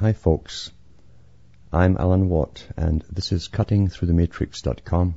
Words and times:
Hi 0.00 0.12
folks, 0.14 0.72
I'm 1.70 1.98
Alan 1.98 2.30
Watt 2.30 2.66
and 2.74 3.04
this 3.12 3.32
is 3.32 3.48
cuttingthroughthematrix.com. 3.48 5.14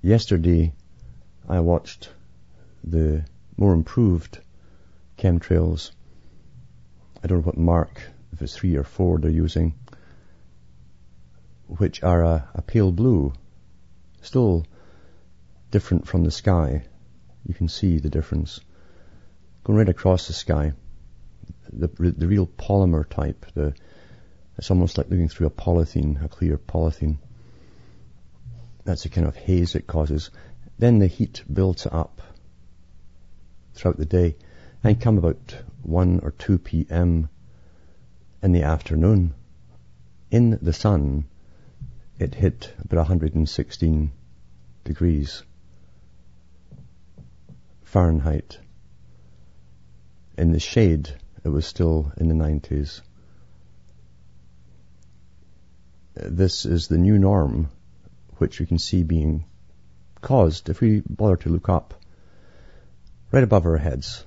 Yesterday 0.00 0.72
I 1.46 1.60
watched 1.60 2.08
the 2.82 3.26
more 3.58 3.74
improved 3.74 4.38
chemtrails. 5.18 5.90
I 7.22 7.26
don't 7.26 7.40
know 7.40 7.44
what 7.44 7.58
mark, 7.58 8.00
if 8.36 8.42
it's 8.42 8.54
three 8.54 8.76
or 8.76 8.84
four 8.84 9.18
they're 9.18 9.30
using, 9.30 9.72
which 11.68 12.02
are 12.02 12.22
a, 12.22 12.48
a 12.54 12.60
pale 12.60 12.92
blue, 12.92 13.32
still 14.20 14.66
different 15.70 16.06
from 16.06 16.22
the 16.22 16.30
sky. 16.30 16.84
You 17.46 17.54
can 17.54 17.68
see 17.68 17.98
the 17.98 18.10
difference. 18.10 18.60
Going 19.64 19.78
right 19.78 19.88
across 19.88 20.26
the 20.26 20.34
sky, 20.34 20.74
the, 21.72 21.88
the 21.88 22.28
real 22.28 22.46
polymer 22.46 23.08
type, 23.08 23.46
the, 23.54 23.74
it's 24.58 24.70
almost 24.70 24.98
like 24.98 25.08
looking 25.08 25.30
through 25.30 25.46
a 25.46 25.50
polythene, 25.50 26.22
a 26.22 26.28
clear 26.28 26.58
polythene. 26.58 27.16
That's 28.84 29.04
the 29.04 29.08
kind 29.08 29.26
of 29.26 29.34
haze 29.34 29.74
it 29.74 29.86
causes. 29.86 30.30
Then 30.78 30.98
the 30.98 31.06
heat 31.06 31.42
builds 31.50 31.86
up 31.90 32.20
throughout 33.72 33.96
the 33.96 34.04
day 34.04 34.36
and 34.84 35.00
come 35.00 35.16
about 35.16 35.56
1 35.84 36.20
or 36.22 36.32
2 36.32 36.58
p.m. 36.58 37.30
in 38.46 38.52
the 38.52 38.62
afternoon, 38.62 39.34
in 40.30 40.56
the 40.62 40.72
sun, 40.72 41.24
it 42.16 42.32
hit 42.32 42.72
about 42.78 42.98
116 42.98 44.12
degrees 44.84 45.42
Fahrenheit. 47.82 48.60
In 50.38 50.52
the 50.52 50.60
shade, 50.60 51.10
it 51.42 51.48
was 51.48 51.66
still 51.66 52.12
in 52.18 52.28
the 52.28 52.36
90s. 52.36 53.00
This 56.14 56.66
is 56.66 56.86
the 56.86 56.98
new 56.98 57.18
norm, 57.18 57.68
which 58.36 58.60
we 58.60 58.66
can 58.66 58.78
see 58.78 59.02
being 59.02 59.44
caused 60.20 60.68
if 60.68 60.80
we 60.80 61.00
bother 61.00 61.38
to 61.38 61.48
look 61.48 61.68
up 61.68 61.94
right 63.32 63.42
above 63.42 63.66
our 63.66 63.76
heads. 63.76 64.24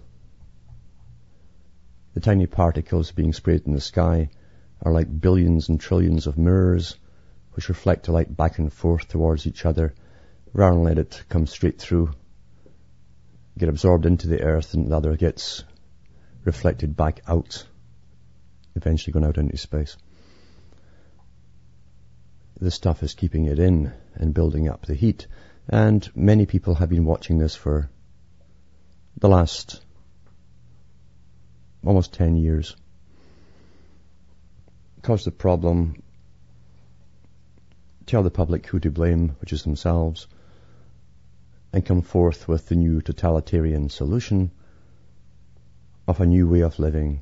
The 2.14 2.20
tiny 2.20 2.48
particles 2.48 3.12
being 3.12 3.34
sprayed 3.34 3.68
in 3.68 3.74
the 3.74 3.82
sky 3.82 4.30
are 4.82 4.92
like 4.92 5.22
billions 5.22 5.70
and 5.70 5.80
trillions 5.80 6.28
of 6.28 6.38
mirrors 6.38 6.98
which 7.54 7.70
reflect 7.70 8.06
the 8.06 8.12
light 8.12 8.36
back 8.36 8.58
and 8.60 8.72
forth 8.72 9.08
towards 9.08 9.46
each 9.46 9.66
other 9.66 9.94
rather 10.54 10.76
than 10.76 10.84
let 10.84 10.98
it 10.98 11.24
come 11.30 11.46
straight 11.46 11.80
through, 11.80 12.12
get 13.58 13.70
absorbed 13.70 14.06
into 14.06 14.28
the 14.28 14.42
earth 14.42 14.74
and 14.74 14.90
the 14.90 14.96
other 14.96 15.16
gets 15.16 15.64
reflected 16.46 16.96
back 16.96 17.22
out, 17.28 17.66
eventually 18.76 19.14
going 19.14 19.26
out 19.26 19.38
into 19.38 19.58
space. 19.58 19.98
This 22.60 22.76
stuff 22.76 23.04
is 23.04 23.14
keeping 23.14 23.46
it 23.46 23.60
in 23.60 23.94
and 24.16 24.34
building 24.34 24.68
up 24.68 24.86
the 24.86 24.96
heat. 24.96 25.28
And 25.68 26.10
many 26.16 26.46
people 26.46 26.76
have 26.76 26.90
been 26.90 27.06
watching 27.06 27.38
this 27.38 27.56
for 27.56 27.90
the 29.18 29.30
last 29.30 29.82
almost 31.86 32.14
10 32.14 32.36
years. 32.36 32.76
Cause 35.02 35.24
the 35.24 35.32
problem, 35.32 36.02
tell 38.06 38.24
the 38.24 38.32
public 38.32 38.68
who 38.68 38.80
to 38.80 38.92
blame, 38.92 39.36
which 39.40 39.54
is 39.54 39.64
themselves, 39.64 40.28
and 41.72 41.86
come 41.86 42.02
forth 42.02 42.48
with 42.48 42.68
the 42.68 42.76
new 42.76 43.02
totalitarian 43.02 43.90
solution 43.90 44.52
of 46.08 46.20
a 46.20 46.26
new 46.26 46.48
way 46.48 46.62
of 46.62 46.80
living, 46.80 47.22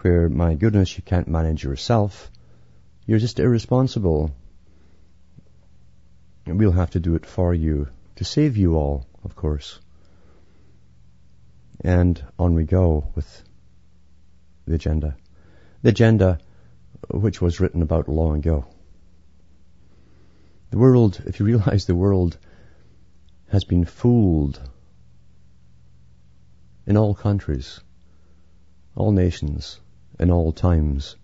where, 0.00 0.28
my 0.28 0.54
goodness, 0.54 0.96
you 0.96 1.02
can't 1.02 1.28
manage 1.28 1.62
yourself, 1.62 2.30
you're 3.06 3.18
just 3.18 3.38
irresponsible. 3.38 4.34
We'll 6.46 6.72
have 6.72 6.90
to 6.90 7.00
do 7.00 7.14
it 7.14 7.26
for 7.26 7.52
you, 7.54 7.88
to 8.16 8.24
save 8.24 8.56
you 8.56 8.76
all, 8.76 9.06
of 9.24 9.36
course. 9.36 9.78
And 11.82 12.22
on 12.38 12.54
we 12.54 12.64
go 12.64 13.08
with 13.14 13.42
the 14.66 14.74
agenda. 14.74 15.16
The 15.82 15.90
agenda 15.90 16.38
which 17.10 17.40
was 17.40 17.60
written 17.60 17.82
about 17.82 18.08
long 18.08 18.38
ago. 18.38 18.66
The 20.70 20.78
world, 20.78 21.22
if 21.26 21.38
you 21.38 21.46
realize 21.54 21.86
the 21.86 21.94
world 21.94 22.38
has 23.48 23.64
been 23.64 23.84
fooled 23.84 24.60
in 26.86 26.96
all 26.96 27.14
countries, 27.14 27.80
all 28.94 29.12
nations, 29.12 29.80
in 30.18 30.30
all 30.30 30.52
times. 30.52 31.16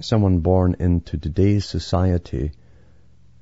Someone 0.00 0.38
born 0.38 0.76
into 0.78 1.18
today's 1.18 1.64
society 1.64 2.52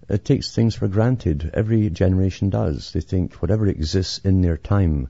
it 0.09 0.25
takes 0.25 0.55
things 0.55 0.75
for 0.75 0.89
granted. 0.89 1.51
Every 1.53 1.91
generation 1.91 2.51
does. 2.51 2.93
They 2.93 3.01
think 3.01 3.35
whatever 3.35 3.67
exists 3.67 4.19
in 4.19 4.41
their 4.41 4.57
time 4.57 5.09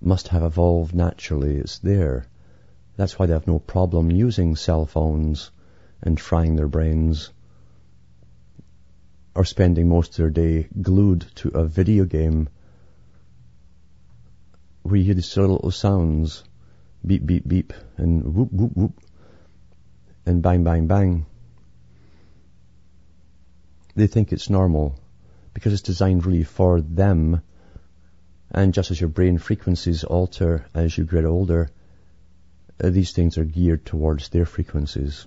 must 0.00 0.28
have 0.28 0.42
evolved 0.42 0.94
naturally. 0.94 1.56
It's 1.56 1.78
there. 1.78 2.26
That's 2.96 3.18
why 3.18 3.26
they 3.26 3.32
have 3.32 3.46
no 3.46 3.58
problem 3.58 4.10
using 4.10 4.56
cell 4.56 4.84
phones 4.84 5.50
and 6.02 6.20
frying 6.20 6.56
their 6.56 6.68
brains 6.68 7.32
or 9.34 9.44
spending 9.44 9.88
most 9.88 10.10
of 10.10 10.16
their 10.16 10.30
day 10.30 10.68
glued 10.80 11.22
to 11.36 11.48
a 11.48 11.64
video 11.64 12.04
game 12.04 12.48
where 14.82 14.96
you 14.96 15.04
hear 15.04 15.14
these 15.14 15.36
little 15.36 15.70
sounds, 15.70 16.44
beep, 17.04 17.24
beep, 17.24 17.48
beep, 17.48 17.72
and 17.96 18.34
whoop, 18.34 18.52
whoop, 18.52 18.72
whoop, 18.76 19.00
and 20.26 20.42
bang, 20.42 20.62
bang, 20.62 20.86
bang 20.86 21.26
they 23.94 24.06
think 24.06 24.32
it's 24.32 24.50
normal 24.50 24.98
because 25.52 25.72
it's 25.72 25.82
designed 25.82 26.26
really 26.26 26.42
for 26.42 26.80
them. 26.80 27.42
And 28.50 28.74
just 28.74 28.90
as 28.90 29.00
your 29.00 29.10
brain 29.10 29.38
frequencies 29.38 30.04
alter 30.04 30.66
as 30.74 30.96
you 30.96 31.04
get 31.04 31.24
older, 31.24 31.70
uh, 32.82 32.90
these 32.90 33.12
things 33.12 33.38
are 33.38 33.44
geared 33.44 33.86
towards 33.86 34.28
their 34.28 34.46
frequencies. 34.46 35.26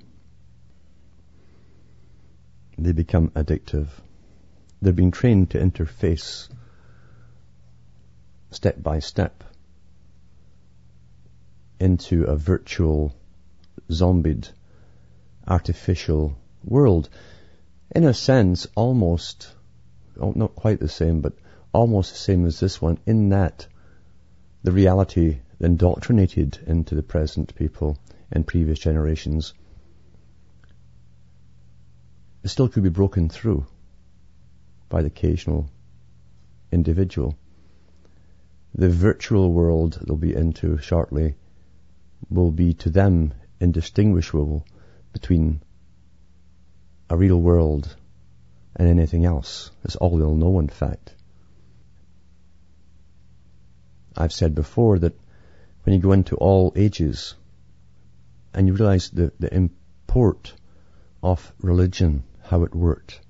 They 2.78 2.92
become 2.92 3.30
addictive. 3.30 3.88
They're 4.82 4.94
being 4.94 5.12
trained 5.12 5.52
to 5.52 5.60
interface 5.60 6.50
step 8.52 8.82
by 8.82 9.00
step 9.00 9.44
into 11.80 12.24
a 12.26 12.36
virtual, 12.36 13.16
zombied, 13.92 14.48
artificial 15.48 16.38
world 16.64 17.10
in 17.96 18.04
a 18.04 18.14
sense, 18.14 18.68
almost, 18.76 19.56
oh, 20.20 20.34
not 20.36 20.56
quite 20.56 20.80
the 20.80 20.90
same, 20.90 21.22
but 21.22 21.34
almost 21.74 22.12
the 22.12 22.18
same 22.18 22.46
as 22.46 22.60
this 22.60 22.82
one, 22.82 22.98
in 23.06 23.30
that 23.30 23.68
the 24.64 24.72
reality 24.72 25.40
indoctrinated 25.60 26.60
into 26.68 26.96
the 26.96 27.04
present 27.04 27.56
people 27.56 27.98
in 28.32 28.44
previous 28.44 28.80
generations 28.80 29.54
still 32.46 32.70
could 32.70 32.84
be 32.84 32.90
broken 32.90 33.30
through 33.30 33.66
by 34.90 35.02
the 35.02 35.08
occasional 35.08 35.70
individual. 36.72 37.38
The 38.74 38.90
virtual 38.90 39.52
world 39.52 40.00
they'll 40.06 40.16
be 40.16 40.36
into 40.36 40.78
shortly 40.78 41.36
will 42.30 42.52
be 42.52 42.74
to 42.76 42.90
them 42.90 43.34
indistinguishable 43.60 44.66
between 45.14 45.62
a 47.10 47.18
real 47.18 47.40
world 47.40 47.96
and 48.76 48.88
anything 48.88 49.26
else. 49.26 49.72
That's 49.84 49.96
all 49.96 50.12
we'll 50.12 50.36
know, 50.36 50.60
in 50.60 50.70
fact. 50.70 51.14
I've 54.16 54.34
said 54.34 54.56
before 54.56 55.00
that 55.00 55.16
when 55.84 55.94
you 55.94 56.02
go 56.02 56.12
into 56.12 56.36
all 56.36 56.74
ages 56.76 57.36
and 58.54 58.68
you 58.68 58.74
realize 58.74 59.10
the, 59.10 59.32
the 59.40 59.54
import 59.54 60.54
of 61.22 61.54
religion, 61.60 62.24
how 62.42 62.64
it 62.64 62.74
worked, 62.74 63.22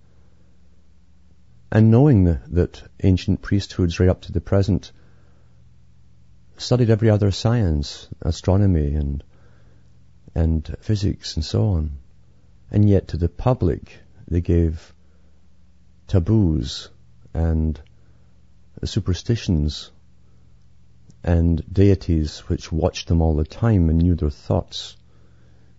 and 1.71 1.91
knowing 1.91 2.23
the, 2.23 2.39
that 2.47 2.81
ancient 3.03 3.41
priesthoods 3.41 3.99
right 3.99 4.09
up 4.09 4.21
to 4.21 4.31
the 4.31 4.41
present 4.41 4.91
studied 6.57 6.89
every 6.89 7.09
other 7.09 7.31
science, 7.31 8.07
astronomy 8.21 8.95
and 8.95 9.23
and 10.33 10.75
physics 10.81 11.35
and 11.35 11.43
so 11.43 11.69
on, 11.69 11.97
and 12.71 12.89
yet 12.89 13.09
to 13.09 13.17
the 13.17 13.29
public 13.29 13.99
they 14.27 14.41
gave 14.41 14.93
taboos 16.07 16.89
and 17.33 17.79
superstitions 18.83 19.91
and 21.23 21.63
deities 21.71 22.39
which 22.49 22.71
watched 22.71 23.07
them 23.07 23.21
all 23.21 23.35
the 23.35 23.43
time 23.43 23.89
and 23.89 23.99
knew 23.99 24.15
their 24.15 24.29
thoughts 24.29 24.97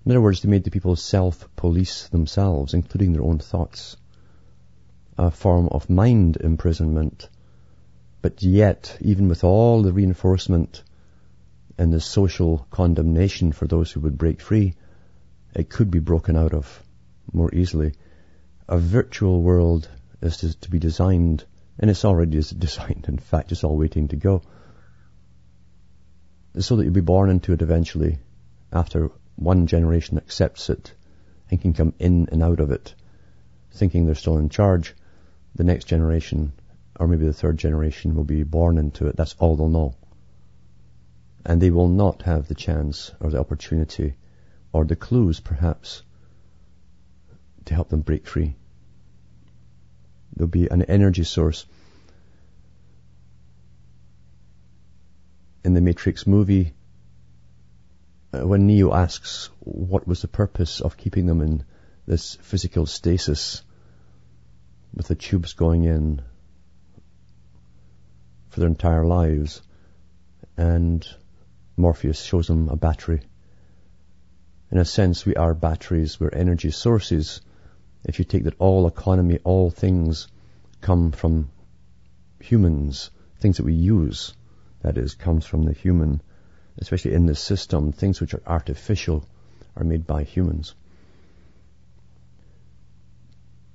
In 0.08 0.12
other 0.12 0.22
words, 0.22 0.40
they 0.40 0.48
made 0.48 0.64
the 0.64 0.70
people 0.70 0.96
self-police 0.96 2.08
themselves, 2.08 2.72
including 2.72 3.12
their 3.12 3.22
own 3.22 3.38
thoughts. 3.40 3.98
A 5.18 5.30
form 5.30 5.68
of 5.68 5.90
mind 5.90 6.38
imprisonment. 6.38 7.28
But 8.22 8.42
yet, 8.42 8.96
even 9.02 9.28
with 9.28 9.44
all 9.44 9.82
the 9.82 9.92
reinforcement 9.92 10.82
and 11.76 11.92
the 11.92 12.00
social 12.00 12.66
condemnation 12.70 13.52
for 13.52 13.66
those 13.66 13.92
who 13.92 14.00
would 14.00 14.16
break 14.16 14.40
free, 14.40 14.76
it 15.54 15.68
could 15.68 15.90
be 15.90 15.98
broken 15.98 16.36
out 16.36 16.54
of 16.54 16.82
more 17.32 17.54
easily. 17.54 17.92
A 18.68 18.78
virtual 18.78 19.42
world 19.42 19.88
is 20.20 20.38
to, 20.38 20.60
to 20.60 20.70
be 20.70 20.78
designed, 20.78 21.44
and 21.78 21.90
it's 21.90 22.04
already 22.04 22.40
designed, 22.58 23.06
in 23.08 23.18
fact, 23.18 23.52
it's 23.52 23.64
all 23.64 23.76
waiting 23.76 24.08
to 24.08 24.16
go, 24.16 24.42
so 26.58 26.76
that 26.76 26.84
you'll 26.84 26.92
be 26.92 27.00
born 27.00 27.30
into 27.30 27.52
it 27.52 27.62
eventually 27.62 28.18
after 28.72 29.10
one 29.36 29.66
generation 29.66 30.18
accepts 30.18 30.70
it 30.70 30.92
and 31.50 31.60
can 31.60 31.72
come 31.72 31.94
in 31.98 32.28
and 32.32 32.42
out 32.42 32.60
of 32.60 32.70
it 32.70 32.94
thinking 33.72 34.06
they're 34.06 34.14
still 34.14 34.38
in 34.38 34.48
charge. 34.48 34.94
The 35.54 35.64
next 35.64 35.84
generation, 35.84 36.52
or 36.98 37.06
maybe 37.06 37.26
the 37.26 37.32
third 37.32 37.58
generation, 37.58 38.14
will 38.14 38.24
be 38.24 38.42
born 38.42 38.78
into 38.78 39.06
it. 39.06 39.16
That's 39.16 39.34
all 39.38 39.56
they'll 39.56 39.68
know. 39.68 39.94
And 41.44 41.60
they 41.60 41.70
will 41.70 41.88
not 41.88 42.22
have 42.22 42.48
the 42.48 42.54
chance 42.54 43.12
or 43.20 43.30
the 43.30 43.38
opportunity 43.38 44.16
or 44.72 44.84
the 44.84 44.96
clues, 44.96 45.40
perhaps, 45.40 46.02
to 47.64 47.74
help 47.74 47.88
them 47.88 48.00
break 48.00 48.26
free. 48.26 48.56
There'll 50.34 50.48
be 50.48 50.68
an 50.68 50.82
energy 50.82 51.24
source. 51.24 51.66
In 55.64 55.74
the 55.74 55.80
Matrix 55.80 56.26
movie, 56.26 56.74
uh, 58.32 58.46
when 58.46 58.66
Neo 58.66 58.92
asks 58.92 59.50
what 59.60 60.06
was 60.06 60.22
the 60.22 60.28
purpose 60.28 60.80
of 60.80 60.96
keeping 60.96 61.26
them 61.26 61.40
in 61.40 61.64
this 62.06 62.36
physical 62.36 62.86
stasis 62.86 63.62
with 64.94 65.08
the 65.08 65.14
tubes 65.14 65.52
going 65.54 65.84
in 65.84 66.22
for 68.50 68.60
their 68.60 68.68
entire 68.68 69.04
lives, 69.04 69.62
and 70.56 71.06
Morpheus 71.76 72.22
shows 72.22 72.48
him 72.48 72.68
a 72.68 72.76
battery. 72.76 73.22
In 74.70 74.78
a 74.78 74.84
sense, 74.84 75.24
we 75.24 75.34
are 75.34 75.54
batteries, 75.54 76.20
we're 76.20 76.28
energy 76.28 76.70
sources. 76.70 77.40
If 78.04 78.18
you 78.18 78.24
take 78.24 78.44
that 78.44 78.58
all 78.58 78.86
economy, 78.86 79.38
all 79.44 79.70
things 79.70 80.28
come 80.80 81.12
from 81.12 81.50
humans, 82.40 83.10
things 83.38 83.56
that 83.56 83.66
we 83.66 83.74
use, 83.74 84.34
that 84.82 84.98
is, 84.98 85.14
comes 85.14 85.46
from 85.46 85.64
the 85.64 85.72
human 85.72 86.20
especially 86.78 87.14
in 87.14 87.26
this 87.26 87.40
system, 87.40 87.92
things 87.92 88.20
which 88.20 88.34
are 88.34 88.42
artificial 88.46 89.24
are 89.76 89.84
made 89.84 90.06
by 90.06 90.22
humans. 90.22 90.74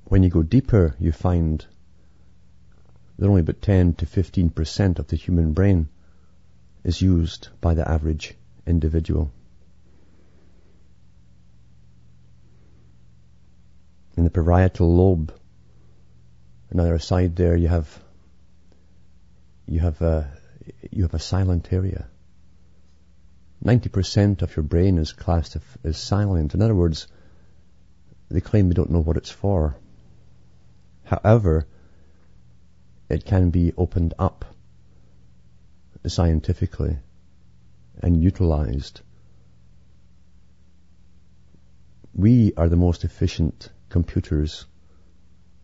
When 0.05 0.23
you 0.23 0.29
go 0.29 0.43
deeper, 0.43 0.95
you 0.99 1.11
find 1.11 1.65
that 3.17 3.27
only 3.27 3.41
about 3.41 3.61
10 3.61 3.93
to 3.95 4.05
15% 4.05 4.99
of 4.99 5.07
the 5.07 5.15
human 5.15 5.53
brain 5.53 5.89
is 6.83 7.01
used 7.01 7.49
by 7.61 7.73
the 7.73 7.89
average 7.89 8.35
individual. 8.65 9.31
In 14.15 14.23
the 14.23 14.29
parietal 14.29 14.95
lobe, 14.95 15.33
On 16.71 16.79
another 16.79 16.99
side 16.99 17.35
there, 17.35 17.55
you 17.55 17.67
have 17.67 18.03
you 19.65 19.79
have 19.79 20.01
a 20.01 20.31
you 20.91 21.03
have 21.03 21.13
a 21.13 21.19
silent 21.19 21.71
area. 21.73 22.07
90% 23.63 24.41
of 24.41 24.55
your 24.55 24.63
brain 24.63 24.97
is 24.97 25.13
classed 25.13 25.57
as 25.83 25.97
silent. 25.97 26.53
In 26.53 26.61
other 26.61 26.75
words, 26.75 27.07
they 28.29 28.41
claim 28.41 28.67
they 28.67 28.73
don't 28.73 28.91
know 28.91 28.99
what 28.99 29.17
it's 29.17 29.31
for. 29.31 29.75
However, 31.03 31.65
it 33.09 33.25
can 33.25 33.51
be 33.51 33.73
opened 33.77 34.13
up 34.19 34.45
scientifically 36.05 36.97
and 38.01 38.21
utilized. 38.21 39.01
We 42.13 42.53
are 42.55 42.69
the 42.69 42.75
most 42.75 43.05
efficient 43.05 43.69
computers 43.93 44.65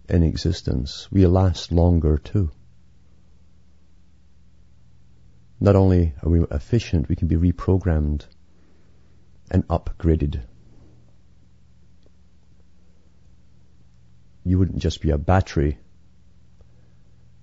in 0.07 0.21
existence. 0.21 1.11
We 1.11 1.25
last 1.25 1.71
longer 1.71 2.19
too. 2.19 2.51
Not 5.59 5.75
only 5.75 6.13
are 6.21 6.29
we 6.29 6.43
efficient, 6.51 7.09
we 7.09 7.15
can 7.15 7.27
be 7.27 7.37
reprogrammed 7.37 8.27
and 9.49 9.67
upgraded. 9.67 10.43
You 14.43 14.59
wouldn't 14.59 14.77
just 14.77 15.01
be 15.01 15.09
a 15.09 15.17
battery 15.17 15.79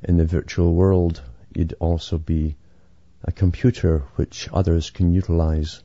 in 0.05 0.19
the 0.19 0.25
virtual 0.25 0.73
world, 0.73 1.21
you'd 1.53 1.75
also 1.81 2.17
be 2.17 2.57
a 3.25 3.33
computer 3.33 4.05
which 4.15 4.49
others 4.53 4.91
can 4.91 5.13
utilize 5.13 5.83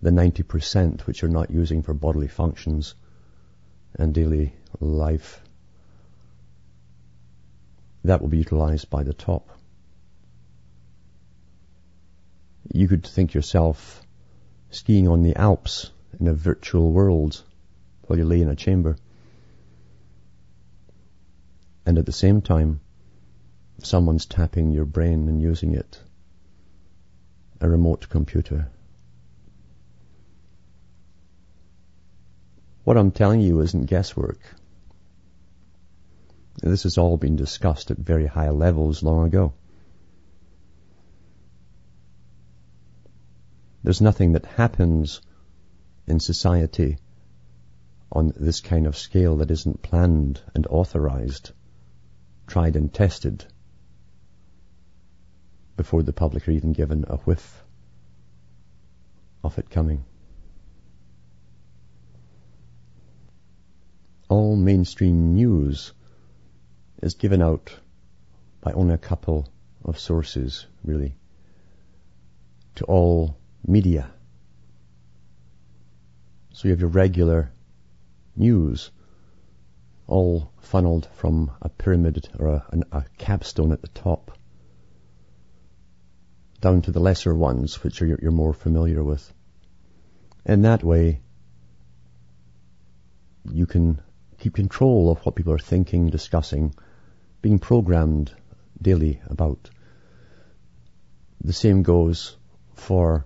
the 0.00 0.10
90% 0.10 1.00
which 1.08 1.22
you're 1.22 1.38
not 1.40 1.50
using 1.50 1.82
for 1.82 1.92
bodily 1.92 2.28
functions 2.28 2.94
and 3.94 4.14
daily 4.14 4.54
life. 4.80 5.40
That 8.04 8.20
will 8.20 8.28
be 8.28 8.38
utilized 8.38 8.90
by 8.90 9.02
the 9.02 9.14
top 9.14 9.48
you 12.72 12.88
could 12.88 13.06
think 13.06 13.34
yourself 13.34 14.02
skiing 14.70 15.08
on 15.08 15.22
the 15.22 15.36
Alps 15.36 15.90
in 16.18 16.26
a 16.26 16.34
virtual 16.34 16.90
world 16.92 17.42
while 18.06 18.18
you 18.18 18.24
lay 18.24 18.40
in 18.40 18.48
a 18.48 18.56
chamber. 18.56 18.96
And 21.84 21.98
at 21.98 22.06
the 22.06 22.12
same 22.12 22.40
time, 22.40 22.80
someone's 23.82 24.26
tapping 24.26 24.70
your 24.70 24.84
brain 24.84 25.28
and 25.28 25.42
using 25.42 25.74
it. 25.74 26.00
A 27.60 27.68
remote 27.68 28.08
computer. 28.08 28.68
What 32.84 32.96
I'm 32.96 33.12
telling 33.12 33.40
you 33.40 33.60
isn't 33.60 33.86
guesswork. 33.86 34.40
This 36.60 36.82
has 36.82 36.98
all 36.98 37.16
been 37.16 37.36
discussed 37.36 37.90
at 37.90 37.98
very 37.98 38.26
high 38.26 38.50
levels 38.50 39.02
long 39.02 39.26
ago. 39.26 39.54
There's 43.84 44.00
nothing 44.00 44.32
that 44.32 44.46
happens 44.46 45.20
in 46.06 46.20
society 46.20 46.98
on 48.10 48.32
this 48.36 48.60
kind 48.60 48.86
of 48.86 48.96
scale 48.96 49.36
that 49.38 49.50
isn't 49.50 49.82
planned 49.82 50.40
and 50.54 50.66
authorized, 50.66 51.52
tried 52.46 52.76
and 52.76 52.92
tested 52.92 53.44
before 55.76 56.02
the 56.02 56.12
public 56.12 56.46
are 56.46 56.52
even 56.52 56.72
given 56.72 57.04
a 57.08 57.16
whiff 57.18 57.64
of 59.42 59.58
it 59.58 59.70
coming. 59.70 60.04
All 64.32 64.56
mainstream 64.56 65.34
news 65.34 65.92
is 67.02 67.12
given 67.12 67.42
out 67.42 67.70
by 68.62 68.72
only 68.72 68.94
a 68.94 69.08
couple 69.10 69.46
of 69.84 69.98
sources, 69.98 70.64
really, 70.82 71.16
to 72.76 72.86
all 72.86 73.36
media. 73.66 74.10
So 76.54 76.66
you 76.66 76.70
have 76.70 76.80
your 76.80 76.88
regular 76.88 77.52
news, 78.34 78.90
all 80.06 80.50
funneled 80.60 81.10
from 81.12 81.50
a 81.60 81.68
pyramid 81.68 82.26
or 82.38 82.46
a, 82.48 82.64
a, 82.90 83.04
capstone 83.18 83.70
at 83.70 83.82
the 83.82 83.88
top, 83.88 84.38
down 86.62 86.80
to 86.80 86.90
the 86.90 87.00
lesser 87.00 87.34
ones, 87.34 87.84
which 87.84 88.00
are 88.00 88.06
you're, 88.06 88.18
you're 88.22 88.30
more 88.30 88.54
familiar 88.54 89.04
with. 89.04 89.30
In 90.46 90.62
that 90.62 90.82
way, 90.82 91.20
you 93.52 93.66
can 93.66 94.00
keep 94.42 94.54
control 94.54 95.08
of 95.08 95.24
what 95.24 95.36
people 95.36 95.52
are 95.52 95.58
thinking, 95.70 96.10
discussing, 96.10 96.74
being 97.42 97.60
programmed 97.60 98.34
daily 98.80 99.20
about. 99.28 99.70
The 101.44 101.52
same 101.52 101.84
goes 101.84 102.36
for 102.74 103.24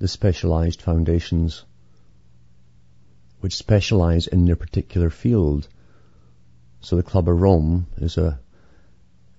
the 0.00 0.08
specialized 0.08 0.82
foundations 0.82 1.64
which 3.40 3.54
specialize 3.56 4.26
in 4.26 4.44
their 4.44 4.56
particular 4.56 5.08
field. 5.08 5.68
So 6.80 6.96
the 6.96 7.04
Club 7.04 7.28
of 7.28 7.40
Rome 7.40 7.86
is 7.98 8.18
a 8.18 8.40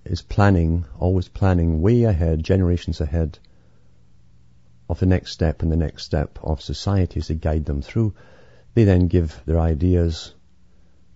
is 0.06 0.22
planning, 0.22 0.86
always 0.98 1.28
planning 1.28 1.82
way 1.82 2.04
ahead, 2.04 2.42
generations 2.42 3.02
ahead 3.02 3.38
of 4.90 5.00
the 5.00 5.06
next 5.06 5.34
step 5.34 5.62
and 5.62 5.72
the 5.72 5.84
next 5.86 6.06
step 6.06 6.40
of 6.42 6.62
society 6.62 7.22
to 7.22 7.34
guide 7.34 7.66
them 7.66 7.82
through. 7.82 8.14
They 8.74 8.86
then 8.86 9.08
give 9.08 9.42
their 9.46 9.60
ideas 9.60 10.34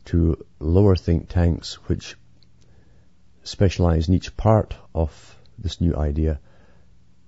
to 0.05 0.45
lower 0.59 0.95
think 0.95 1.29
tanks 1.29 1.75
which 1.87 2.15
specialize 3.43 4.07
in 4.07 4.13
each 4.13 4.35
part 4.37 4.75
of 4.93 5.37
this 5.57 5.81
new 5.81 5.95
idea 5.95 6.39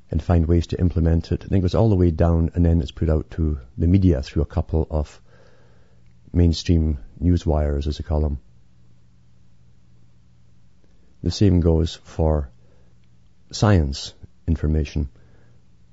and 0.09 0.21
find 0.21 0.45
ways 0.45 0.67
to 0.67 0.79
implement 0.79 1.31
it. 1.31 1.43
And 1.43 1.51
it 1.53 1.59
goes 1.59 1.75
all 1.75 1.89
the 1.89 1.95
way 1.95 2.11
down 2.11 2.51
and 2.53 2.65
then 2.65 2.81
it's 2.81 2.91
put 2.91 3.09
out 3.09 3.29
to 3.31 3.59
the 3.77 3.87
media 3.87 4.21
through 4.21 4.41
a 4.41 4.45
couple 4.45 4.87
of 4.89 5.21
mainstream 6.33 6.99
news 7.19 7.45
wires, 7.45 7.87
as 7.87 7.97
they 7.97 8.03
call 8.03 8.21
them. 8.21 8.39
The 11.23 11.31
same 11.31 11.59
goes 11.59 11.95
for 12.03 12.49
science 13.51 14.13
information. 14.47 15.09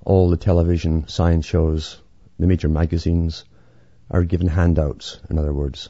All 0.05 0.31
the 0.31 0.37
television 0.37 1.09
science 1.09 1.47
shows, 1.47 2.01
the 2.39 2.47
major 2.47 2.69
magazines 2.69 3.45
are 4.11 4.23
given 4.23 4.49
handouts, 4.49 5.19
in 5.31 5.39
other 5.39 5.53
words, 5.53 5.89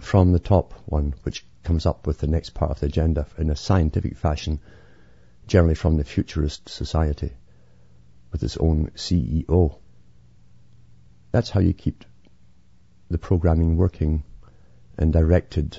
from 0.00 0.32
the 0.32 0.38
top 0.38 0.74
one, 0.86 1.14
which 1.22 1.44
comes 1.64 1.86
up 1.86 2.06
with 2.06 2.18
the 2.18 2.26
next 2.26 2.50
part 2.50 2.70
of 2.70 2.80
the 2.80 2.86
agenda 2.86 3.26
in 3.38 3.50
a 3.50 3.56
scientific 3.56 4.16
fashion, 4.16 4.60
generally 5.46 5.74
from 5.74 5.96
the 5.96 6.04
futurist 6.04 6.68
society, 6.68 7.32
with 8.30 8.42
its 8.42 8.56
own 8.56 8.90
CEO. 8.94 9.78
That's 11.32 11.50
how 11.50 11.60
you 11.60 11.72
keep 11.72 12.04
the 13.08 13.18
programming 13.18 13.76
working 13.76 14.22
and 14.98 15.12
directed. 15.12 15.78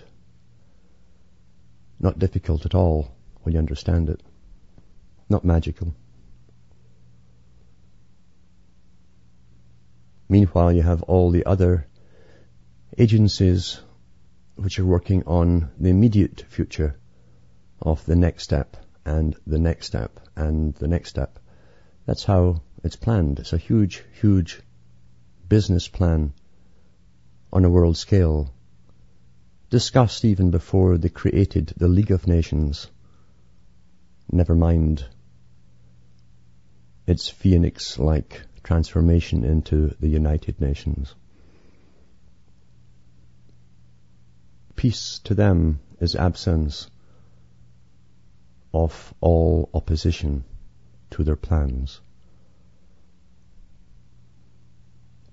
Not 2.00 2.19
difficult 2.19 2.65
at 2.65 2.75
all 2.75 3.12
when 3.43 3.53
you 3.53 3.59
understand 3.59 4.09
it. 4.09 4.21
Not 5.29 5.43
magical. 5.43 5.93
Meanwhile, 10.29 10.74
you 10.74 10.81
have 10.81 11.03
all 11.03 11.31
the 11.31 11.45
other 11.45 11.88
agencies 12.97 13.79
which 14.57 14.79
are 14.79 14.85
working 14.85 15.23
on 15.25 15.69
the 15.79 15.89
immediate 15.89 16.45
future 16.49 16.97
of 17.81 18.05
the 18.05 18.15
next 18.15 18.43
step 18.43 18.77
and 19.05 19.35
the 19.45 19.59
next 19.59 19.87
step 19.87 20.19
and 20.35 20.73
the 20.75 20.87
next 20.87 21.09
step. 21.09 21.39
That's 22.05 22.23
how 22.23 22.61
it's 22.83 22.95
planned. 22.95 23.39
It's 23.39 23.53
a 23.53 23.57
huge, 23.57 24.03
huge 24.19 24.61
business 25.47 25.87
plan 25.87 26.33
on 27.53 27.65
a 27.65 27.69
world 27.69 27.97
scale, 27.97 28.53
discussed 29.69 30.25
even 30.25 30.51
before 30.51 30.97
they 30.97 31.09
created 31.09 31.73
the 31.77 31.87
League 31.87 32.11
of 32.11 32.27
Nations. 32.27 32.87
Never 34.31 34.55
mind 34.55 35.05
its 37.05 37.29
phoenix-like 37.29 38.41
transformation 38.63 39.45
into 39.45 39.95
the 39.99 40.09
United 40.09 40.59
Nations. 40.59 41.15
Peace 44.77 45.17
to 45.24 45.34
them 45.34 45.79
is 46.00 46.15
absence 46.15 46.88
of 48.72 49.12
all 49.19 49.72
opposition 49.74 50.43
to 51.10 51.24
their 51.24 51.36
plans. 51.36 52.00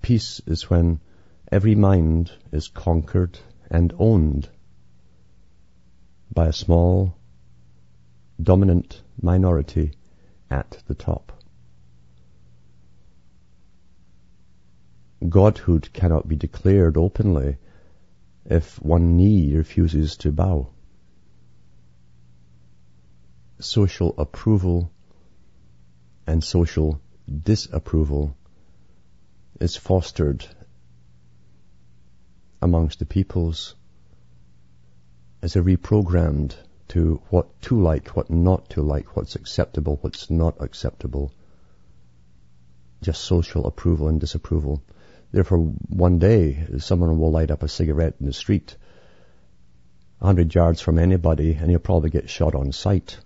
Peace 0.01 0.41
is 0.47 0.67
when 0.67 0.99
every 1.51 1.75
mind 1.75 2.31
is 2.51 2.67
conquered 2.69 3.37
and 3.69 3.93
owned 3.99 4.49
by 6.33 6.47
a 6.47 6.53
small, 6.53 7.15
dominant 8.41 9.03
minority 9.21 9.91
at 10.49 10.81
the 10.87 10.95
top. 10.95 11.31
Godhood 15.29 15.93
cannot 15.93 16.27
be 16.27 16.35
declared 16.35 16.97
openly 16.97 17.57
if 18.45 18.81
one 18.81 19.17
knee 19.17 19.55
refuses 19.55 20.17
to 20.17 20.31
bow. 20.31 20.69
Social 23.59 24.13
approval 24.17 24.91
and 26.27 26.43
social 26.43 27.01
disapproval 27.43 28.35
is 29.59 29.75
fostered 29.75 30.45
amongst 32.61 32.99
the 32.99 33.05
peoples 33.05 33.75
as 35.41 35.53
they're 35.53 35.63
reprogrammed 35.63 36.55
to 36.87 37.21
what 37.29 37.61
to 37.61 37.79
like, 37.79 38.15
what 38.15 38.29
not 38.29 38.69
to 38.71 38.81
like, 38.81 39.15
what's 39.15 39.35
acceptable, 39.35 39.97
what's 40.01 40.29
not 40.29 40.59
acceptable. 40.59 41.31
Just 43.01 43.23
social 43.23 43.65
approval 43.67 44.07
and 44.07 44.19
disapproval. 44.19 44.83
Therefore, 45.35 45.73
one 45.89 46.17
day, 46.17 46.65
someone 46.77 47.19
will 47.19 47.29
light 47.29 47.51
up 47.51 47.61
a 47.61 47.67
cigarette 47.67 48.15
in 48.21 48.25
the 48.25 48.31
street, 48.31 48.77
a 50.21 50.27
hundred 50.27 50.55
yards 50.55 50.79
from 50.79 50.97
anybody, 50.97 51.55
and 51.55 51.69
he'll 51.69 51.79
probably 51.79 52.09
get 52.09 52.29
shot 52.29 52.55
on 52.55 52.71
sight. 52.71 53.19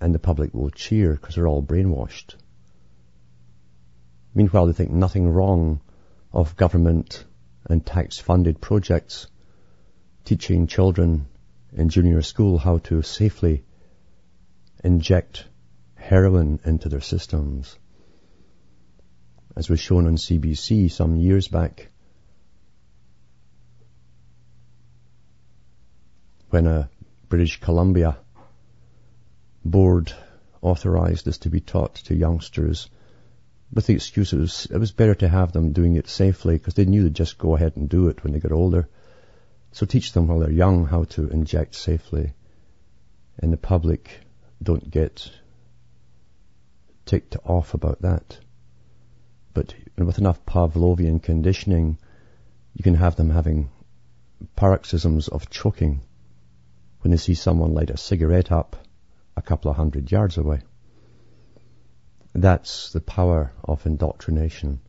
And 0.00 0.12
the 0.12 0.18
public 0.18 0.52
will 0.52 0.70
cheer 0.70 1.12
because 1.12 1.36
they're 1.36 1.46
all 1.46 1.62
brainwashed. 1.62 2.34
Meanwhile, 4.34 4.66
they 4.66 4.72
think 4.72 4.90
nothing 4.90 5.28
wrong 5.28 5.80
of 6.32 6.56
government 6.56 7.24
and 7.64 7.86
tax-funded 7.86 8.60
projects 8.60 9.28
teaching 10.24 10.66
children 10.66 11.26
in 11.72 11.88
junior 11.88 12.22
school 12.22 12.58
how 12.58 12.78
to 12.78 13.02
safely 13.02 13.62
inject 14.82 15.44
heroin 15.94 16.58
into 16.64 16.88
their 16.88 17.00
systems 17.00 17.78
as 19.56 19.68
was 19.68 19.80
shown 19.80 20.06
on 20.06 20.16
CBC 20.16 20.90
some 20.90 21.16
years 21.16 21.48
back, 21.48 21.88
when 26.50 26.66
a 26.66 26.88
British 27.28 27.60
Columbia 27.60 28.16
board 29.64 30.12
authorized 30.62 31.24
this 31.24 31.38
to 31.38 31.50
be 31.50 31.60
taught 31.60 31.96
to 31.96 32.14
youngsters 32.14 32.88
with 33.74 33.86
the 33.86 33.94
excuse 33.94 34.32
it 34.32 34.38
was, 34.38 34.66
it 34.70 34.78
was 34.78 34.92
better 34.92 35.14
to 35.16 35.28
have 35.28 35.52
them 35.52 35.72
doing 35.72 35.96
it 35.96 36.08
safely 36.08 36.56
because 36.56 36.74
they 36.74 36.84
knew 36.84 37.02
they'd 37.02 37.14
just 37.14 37.38
go 37.38 37.56
ahead 37.56 37.76
and 37.76 37.88
do 37.88 38.08
it 38.08 38.22
when 38.22 38.32
they 38.32 38.38
got 38.38 38.52
older. 38.52 38.88
So 39.72 39.84
teach 39.84 40.12
them 40.12 40.28
while 40.28 40.38
they're 40.38 40.50
young 40.52 40.86
how 40.86 41.04
to 41.04 41.28
inject 41.28 41.74
safely. 41.74 42.34
And 43.38 43.52
the 43.52 43.56
public 43.56 44.20
don't 44.62 44.88
get 44.88 45.28
ticked 47.04 47.36
off 47.44 47.74
about 47.74 48.02
that. 48.02 48.38
But 49.54 49.74
with 49.96 50.18
enough 50.18 50.44
Pavlovian 50.44 51.22
conditioning, 51.22 51.98
you 52.74 52.82
can 52.82 52.94
have 52.94 53.14
them 53.14 53.30
having 53.30 53.70
paroxysms 54.56 55.28
of 55.28 55.48
choking 55.48 56.00
when 57.00 57.12
they 57.12 57.16
see 57.16 57.34
someone 57.34 57.72
light 57.72 57.90
a 57.90 57.96
cigarette 57.96 58.50
up 58.50 58.76
a 59.36 59.42
couple 59.42 59.70
of 59.70 59.76
hundred 59.76 60.10
yards 60.10 60.38
away. 60.38 60.62
That's 62.32 62.92
the 62.92 63.00
power 63.00 63.52
of 63.62 63.86
indoctrination. 63.86 64.80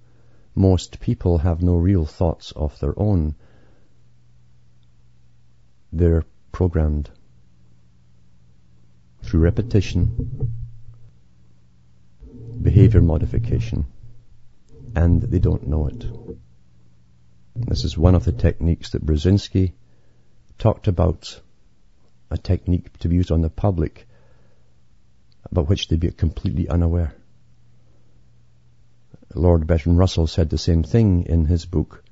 Most 0.56 1.00
people 1.00 1.38
have 1.38 1.62
no 1.62 1.76
real 1.76 2.06
thoughts 2.06 2.52
of 2.52 2.80
their 2.80 2.98
own. 2.98 3.36
They're 5.94 6.24
programmed 6.52 7.12
through 9.22 9.42
repetition, 9.42 10.56
behavior 12.62 13.02
modification, 13.02 13.86
and 14.96 15.22
they 15.22 15.40
don't 15.40 15.68
know 15.68 15.88
it. 15.88 16.06
This 17.56 17.84
is 17.84 17.98
one 17.98 18.16
of 18.16 18.24
the 18.24 18.32
techniques 18.32 18.92
that 18.92 19.06
Brzezinski 19.06 19.74
talked 20.58 20.88
about, 20.88 21.42
a 22.32 22.38
technique 22.38 22.98
to 23.00 23.10
be 23.10 23.16
used 23.16 23.32
on 23.32 23.42
the 23.42 23.50
public, 23.50 24.08
about 25.52 25.68
which 25.68 25.88
they'd 25.88 26.00
be 26.00 26.12
completely 26.12 26.70
unaware. 26.70 27.14
Lord 29.34 29.68
Bertrand 29.68 29.98
Russell 29.98 30.28
said 30.28 30.50
the 30.50 30.58
same 30.58 30.84
thing 30.84 31.26
in 31.26 31.46
his 31.46 31.66
book, 31.66 32.04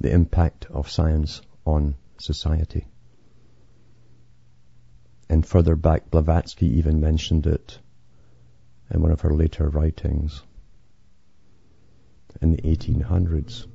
The 0.00 0.12
Impact 0.12 0.66
of 0.66 0.90
Science 0.90 1.40
on 1.64 1.94
Society. 2.18 2.86
And 5.30 5.46
further 5.46 5.74
back, 5.74 6.10
Blavatsky 6.10 6.66
even 6.78 7.00
mentioned 7.00 7.46
it 7.46 7.78
in 8.90 9.00
one 9.00 9.10
of 9.10 9.22
her 9.22 9.32
later 9.32 9.70
writings 9.70 10.42
in 12.40 12.52
the 12.52 12.62
1800s. 12.62 13.66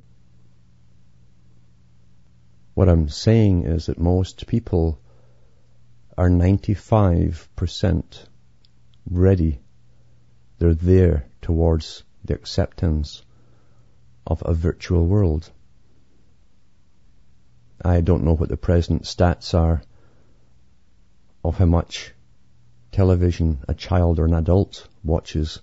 What 2.74 2.90
I'm 2.90 3.10
saying 3.10 3.64
is 3.64 3.88
that 3.88 4.00
most 4.00 4.48
people 4.48 5.00
are 6.18 6.30
95% 6.30 8.26
ready. 9.10 9.60
They're 10.58 10.74
there 10.74 11.28
towards 11.42 12.04
the 12.24 12.34
acceptance 12.36 13.24
of 14.28 14.44
a 14.46 14.54
virtual 14.54 15.06
world. 15.06 15.52
I 17.84 18.02
don't 18.02 18.24
know 18.24 18.36
what 18.36 18.50
the 18.50 18.58
present 18.58 19.04
stats 19.04 19.54
are 19.54 19.82
of 21.44 21.58
how 21.58 21.66
much 21.66 22.14
television 22.92 23.60
a 23.68 23.74
child 23.74 24.20
or 24.20 24.26
an 24.26 24.34
adult 24.34 24.88
watches 25.04 25.62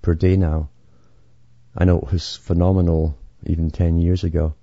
per 0.00 0.14
day 0.14 0.36
now. 0.36 0.70
I 1.76 1.84
know 1.84 1.98
it 1.98 2.12
was 2.12 2.36
phenomenal 2.36 3.16
even 3.44 3.70
10 3.70 3.98
years 3.98 4.24
ago. 4.24 4.54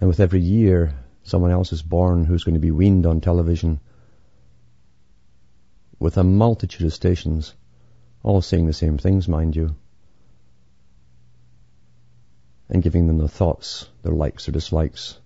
And 0.00 0.08
with 0.08 0.20
every 0.20 0.40
year, 0.40 0.94
someone 1.22 1.50
else 1.50 1.72
is 1.72 1.82
born 1.82 2.24
who's 2.24 2.44
going 2.44 2.54
to 2.54 2.60
be 2.60 2.70
weaned 2.70 3.06
on 3.06 3.20
television 3.20 3.80
with 5.98 6.16
a 6.16 6.24
multitude 6.24 6.86
of 6.86 6.92
stations, 6.92 7.54
all 8.22 8.40
saying 8.40 8.66
the 8.66 8.72
same 8.72 8.98
things, 8.98 9.28
mind 9.28 9.56
you, 9.56 9.74
and 12.68 12.82
giving 12.82 13.06
them 13.06 13.18
their 13.18 13.28
thoughts, 13.28 13.88
their 14.02 14.12
likes 14.12 14.48
or 14.48 14.52
dislikes, 14.52 15.18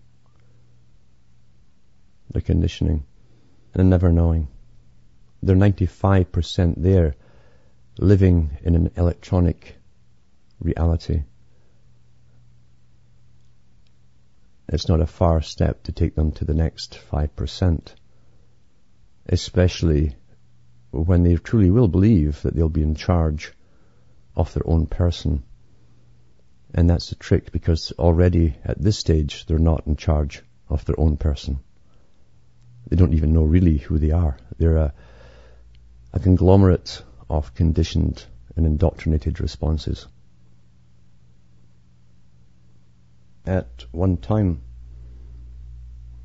their 2.31 2.43
conditioning, 2.43 3.05
and 3.75 3.91
never 3.91 4.13
knowing. 4.13 4.49
They're 5.43 5.57
95% 5.57 6.75
there, 6.79 7.17
living 7.99 8.57
in 8.63 8.75
an 8.75 8.91
electronic 8.97 9.77
reality. 10.61 11.25
It's 14.69 14.89
not 14.89 15.01
a 15.01 15.07
far 15.07 15.43
step 15.43 15.83
to 15.85 15.93
take 15.93 16.15
them 16.15 16.33
to 16.33 16.45
the 16.45 16.55
next 16.55 16.99
5%, 17.11 17.95
especially 19.27 20.17
when 20.91 21.23
they 21.23 21.37
truly 21.37 21.71
will 21.71 21.89
believe 21.89 22.41
that 22.43 22.55
they'll 22.55 22.69
be 22.69 22.83
in 22.83 22.95
charge 22.95 23.53
of 24.37 24.53
their 24.55 24.67
own 24.67 24.87
person. 24.87 25.43
And 26.75 26.89
that's 26.89 27.11
the 27.11 27.17
trick 27.17 27.53
because 27.53 27.93
already 27.99 28.57
at 28.65 28.81
this 28.81 28.99
stage 28.99 29.45
they're 29.47 29.59
not 29.59 29.87
in 29.87 29.97
charge 29.97 30.43
of 30.71 30.85
their 30.87 30.99
own 30.99 31.19
person. 31.19 31.61
They 32.89 32.97
don't 32.97 33.15
even 33.15 33.33
know 33.33 33.45
really 33.45 33.77
who 33.79 33.99
they 33.99 34.11
are. 34.11 34.39
They're 34.59 34.77
a, 34.77 34.95
a 36.15 36.21
conglomerate 36.21 37.03
of 37.33 37.55
conditioned 37.55 38.27
and 38.57 38.67
indoctrinated 38.67 39.41
responses. 39.41 40.07
At 43.47 43.87
one 43.91 44.19
time, 44.19 44.61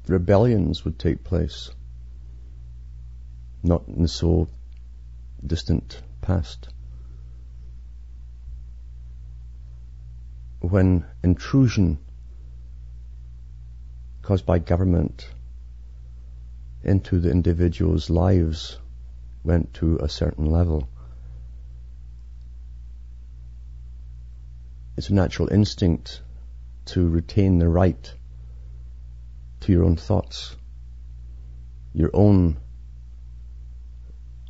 rebellions 0.06 0.84
would 0.84 1.00
take 1.00 1.24
place, 1.24 1.72
not 3.64 3.88
in 3.88 4.02
the 4.02 4.10
so 4.10 4.50
distant 5.46 6.02
past. 6.20 6.68
When 10.60 11.06
intrusion 11.24 12.00
caused 14.24 14.46
by 14.46 14.60
government 14.60 15.30
into 16.84 17.20
the 17.22 17.32
individual's 17.32 18.10
lives 18.10 18.78
went 19.46 19.74
to 19.76 19.98
a 20.00 20.10
certain 20.10 20.46
level. 20.46 20.90
It's 24.98 25.12
a 25.12 25.14
natural 25.14 25.48
instinct 25.50 26.24
to 26.86 27.08
retain 27.08 27.60
the 27.60 27.70
right 27.70 28.12
to 29.60 29.72
your 29.72 29.84
own 29.84 29.96
thoughts, 29.96 30.56
your 31.94 32.10
own 32.16 32.58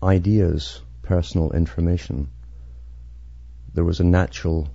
ideas, 0.02 0.82
personal 1.02 1.52
information. 1.52 2.30
There 3.74 3.84
was 3.84 4.00
a 4.00 4.06
natural 4.06 4.70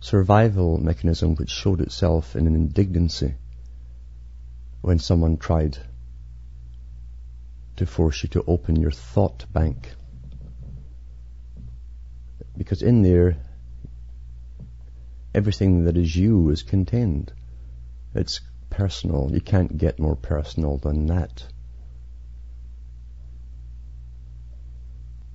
survival 0.00 0.76
mechanism 0.78 1.36
which 1.36 1.50
showed 1.50 1.80
itself 1.80 2.34
in 2.34 2.48
an 2.48 2.56
indignancy 2.56 3.36
when 4.80 4.98
someone 4.98 5.36
tried 5.36 5.78
to 7.76 7.86
force 7.86 8.24
you 8.24 8.28
to 8.30 8.44
open 8.48 8.74
your 8.74 8.90
thought 8.90 9.46
bank. 9.52 9.94
Because 12.56 12.82
in 12.82 13.02
there, 13.02 13.36
everything 15.34 15.84
that 15.84 15.96
is 15.96 16.14
you 16.14 16.50
is 16.50 16.62
contained. 16.62 17.32
It's 18.14 18.40
personal. 18.70 19.30
You 19.32 19.40
can't 19.40 19.76
get 19.76 19.98
more 19.98 20.16
personal 20.16 20.78
than 20.78 21.06
that. 21.06 21.46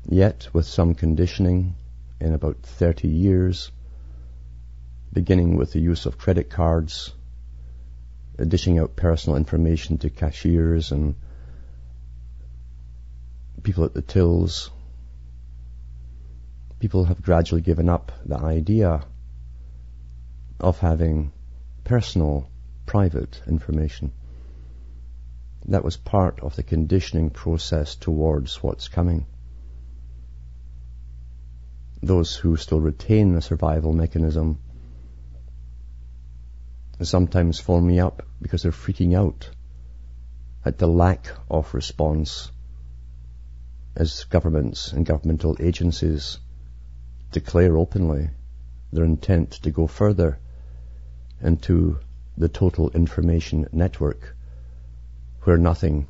Yet, 0.08 0.48
with 0.54 0.66
some 0.66 0.96
conditioning, 0.96 1.76
in 2.20 2.34
about 2.34 2.58
30 2.64 3.08
years, 3.08 3.72
beginning 5.12 5.58
with 5.58 5.72
the 5.72 5.80
use 5.80 6.06
of 6.06 6.18
credit 6.18 6.50
cards, 6.50 7.14
uh, 8.40 8.46
dishing 8.46 8.80
out 8.80 8.96
personal 8.96 9.38
information 9.38 9.98
to 10.00 10.10
cashiers 10.10 10.92
and 10.92 11.16
people 13.64 13.84
at 13.84 13.94
the 13.94 14.02
tills, 14.02 14.72
people 16.80 17.06
have 17.06 17.22
gradually 17.22 17.62
given 17.62 17.90
up 17.90 18.12
the 18.26 18.38
idea 18.38 19.04
of 20.60 20.80
having 20.80 21.32
personal, 21.84 22.50
private 22.86 23.42
information. 23.48 24.12
That 25.68 25.84
was 25.84 25.98
part 25.98 26.40
of 26.42 26.56
the 26.56 26.64
conditioning 26.64 27.30
process 27.30 27.96
towards 27.96 28.62
what's 28.62 28.88
coming. 28.88 29.26
Those 32.02 32.36
who 32.36 32.56
still 32.58 32.80
retain 32.80 33.34
the 33.34 33.42
survival 33.42 33.94
mechanism 33.94 34.60
sometimes 37.02 37.60
phone 37.60 37.86
me 37.88 38.00
up 38.00 38.24
because 38.42 38.64
they're 38.64 38.72
freaking 38.72 39.18
out 39.18 39.50
at 40.66 40.78
the 40.78 40.88
lack 40.88 41.28
of 41.50 41.74
response 41.74 42.52
as 43.96 44.26
governments 44.26 44.92
and 44.92 45.06
governmental 45.06 45.56
agencies 45.60 46.40
declare 47.32 47.78
openly 47.78 48.30
their 48.92 49.06
intent 49.06 49.52
to 49.52 49.72
go 49.72 49.88
further 49.88 50.40
into 51.42 52.00
the 52.38 52.50
total 52.50 52.90
information 52.92 53.68
network 53.72 54.36
where 55.44 55.58
nothing, 55.58 56.08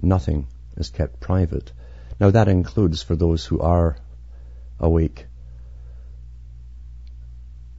nothing 0.00 0.46
is 0.76 0.90
kept 0.90 1.20
private. 1.20 1.72
Now 2.18 2.30
that 2.30 2.48
includes 2.48 3.02
for 3.02 3.16
those 3.16 3.44
who 3.44 3.60
are 3.60 3.96
awake, 4.78 5.26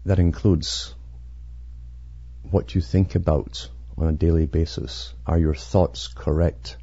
that 0.05 0.19
includes 0.19 0.95
what 2.49 2.73
you 2.75 2.81
think 2.81 3.15
about 3.15 3.69
on 3.97 4.07
a 4.07 4.13
daily 4.13 4.47
basis. 4.47 5.13
Are 5.27 5.37
your 5.37 5.53
thoughts 5.53 6.07
correct? 6.07 6.77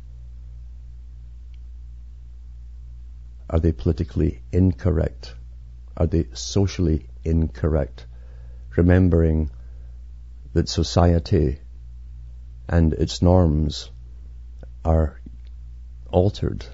Are 3.51 3.59
they 3.59 3.73
politically 3.73 4.43
incorrect? 4.53 5.35
Are 5.97 6.07
they 6.07 6.27
socially 6.33 7.09
incorrect? 7.25 8.07
Remembering 8.77 9.51
that 10.53 10.69
society 10.69 11.59
and 12.69 12.93
its 12.93 13.23
norms 13.23 13.91
are 14.85 15.21
altered 16.11 16.65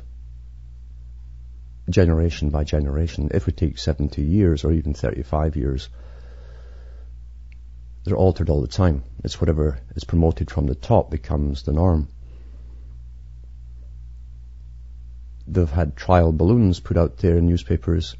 generation 1.88 2.50
by 2.50 2.64
generation. 2.64 3.30
If 3.32 3.46
we 3.46 3.52
take 3.52 3.78
70 3.78 4.22
years 4.22 4.64
or 4.64 4.72
even 4.72 4.94
35 4.94 5.56
years, 5.56 5.88
they're 8.04 8.16
altered 8.16 8.50
all 8.50 8.60
the 8.60 8.68
time. 8.68 9.02
It's 9.22 9.40
whatever 9.40 9.78
is 9.96 10.04
promoted 10.04 10.50
from 10.50 10.66
the 10.66 10.74
top 10.74 11.10
becomes 11.10 11.62
the 11.62 11.72
norm. 11.72 12.08
They've 15.46 15.70
had 15.70 15.96
trial 15.96 16.32
balloons 16.32 16.80
put 16.80 16.96
out 16.96 17.18
there 17.18 17.36
in 17.36 17.46
newspapers, 17.46 18.16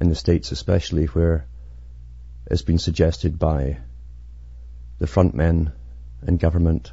in 0.00 0.08
the 0.08 0.14
States 0.14 0.50
especially, 0.50 1.06
where 1.06 1.46
it's 2.46 2.62
been 2.62 2.78
suggested 2.78 3.38
by 3.38 3.78
the 5.00 5.06
front 5.06 5.34
men 5.34 5.72
and 6.20 6.38
government 6.38 6.92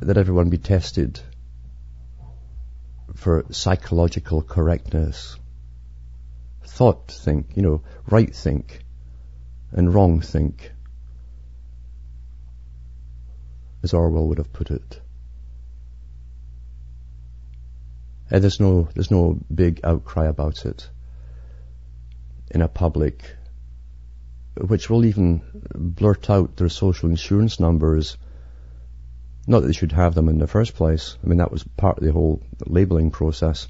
that 0.00 0.16
everyone 0.16 0.48
be 0.48 0.56
tested 0.56 1.20
for 3.14 3.44
psychological 3.50 4.40
correctness. 4.40 5.36
Thought 6.64 7.10
think, 7.10 7.56
you 7.56 7.62
know, 7.62 7.82
right 8.08 8.34
think, 8.34 8.84
and 9.72 9.92
wrong 9.92 10.20
think, 10.20 10.72
as 13.82 13.92
Orwell 13.92 14.28
would 14.28 14.38
have 14.38 14.52
put 14.52 14.70
it. 14.70 15.00
And 18.30 18.42
there's 18.42 18.60
no, 18.60 18.88
there's 18.94 19.10
no 19.10 19.40
big 19.52 19.80
outcry 19.82 20.26
about 20.26 20.64
it 20.64 20.88
in 22.50 22.62
a 22.62 22.68
public 22.68 23.36
which 24.56 24.88
will 24.88 25.04
even 25.04 25.42
blurt 25.74 26.30
out 26.30 26.56
their 26.56 26.68
social 26.68 27.08
insurance 27.10 27.60
numbers. 27.60 28.16
Not 29.46 29.60
that 29.60 29.68
they 29.68 29.72
should 29.72 29.92
have 29.92 30.14
them 30.14 30.28
in 30.28 30.38
the 30.38 30.46
first 30.46 30.74
place. 30.74 31.16
I 31.22 31.26
mean, 31.26 31.38
that 31.38 31.52
was 31.52 31.64
part 31.76 31.98
of 31.98 32.04
the 32.04 32.12
whole 32.12 32.42
labeling 32.66 33.10
process 33.10 33.68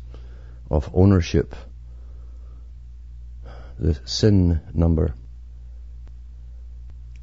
of 0.71 0.91
ownership. 0.95 1.55
The 3.79 3.99
SIN 4.05 4.61
number 4.73 5.15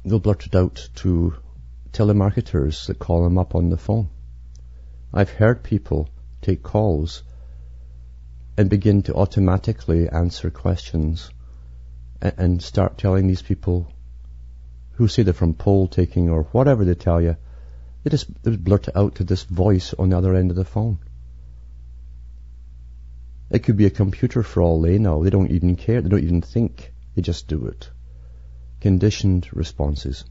they'll 0.04 0.20
blurt 0.20 0.46
it 0.46 0.54
out 0.54 0.88
to 0.94 1.34
telemarketers 1.92 2.86
that 2.86 2.98
call 2.98 3.24
them 3.24 3.38
up 3.38 3.54
on 3.54 3.70
the 3.70 3.76
phone. 3.76 4.08
I've 5.12 5.30
heard 5.30 5.62
people 5.62 6.10
take 6.42 6.62
calls 6.62 7.22
and 8.56 8.68
begin 8.68 9.02
to 9.02 9.14
automatically 9.14 10.08
answer 10.08 10.50
questions 10.50 11.30
and, 12.24 12.62
start 12.62 12.96
telling 12.96 13.26
these 13.26 13.42
people 13.42 13.86
who 14.92 15.08
say 15.08 15.22
they're 15.22 15.34
from 15.34 15.54
poll 15.54 15.86
taking 15.86 16.30
or 16.30 16.44
whatever 16.44 16.84
they 16.84 16.94
tell 16.94 17.20
you, 17.20 17.36
they 18.02 18.10
just, 18.10 18.42
they 18.42 18.56
blurt 18.56 18.88
it 18.88 18.96
out 18.96 19.16
to 19.16 19.24
this 19.24 19.44
voice 19.44 19.92
on 19.94 20.08
the 20.08 20.18
other 20.18 20.34
end 20.34 20.50
of 20.50 20.56
the 20.56 20.64
phone. 20.64 20.98
It 23.50 23.62
could 23.62 23.76
be 23.76 23.86
a 23.86 23.90
computer 23.90 24.42
for 24.42 24.62
all 24.62 24.80
they 24.80 24.98
know. 24.98 25.22
They 25.22 25.30
don't 25.30 25.50
even 25.50 25.76
care. 25.76 26.00
They 26.00 26.08
don't 26.08 26.24
even 26.24 26.40
think. 26.40 26.92
They 27.14 27.22
just 27.22 27.46
do 27.46 27.66
it. 27.66 27.90
Conditioned 28.80 29.48
responses. 29.52 30.24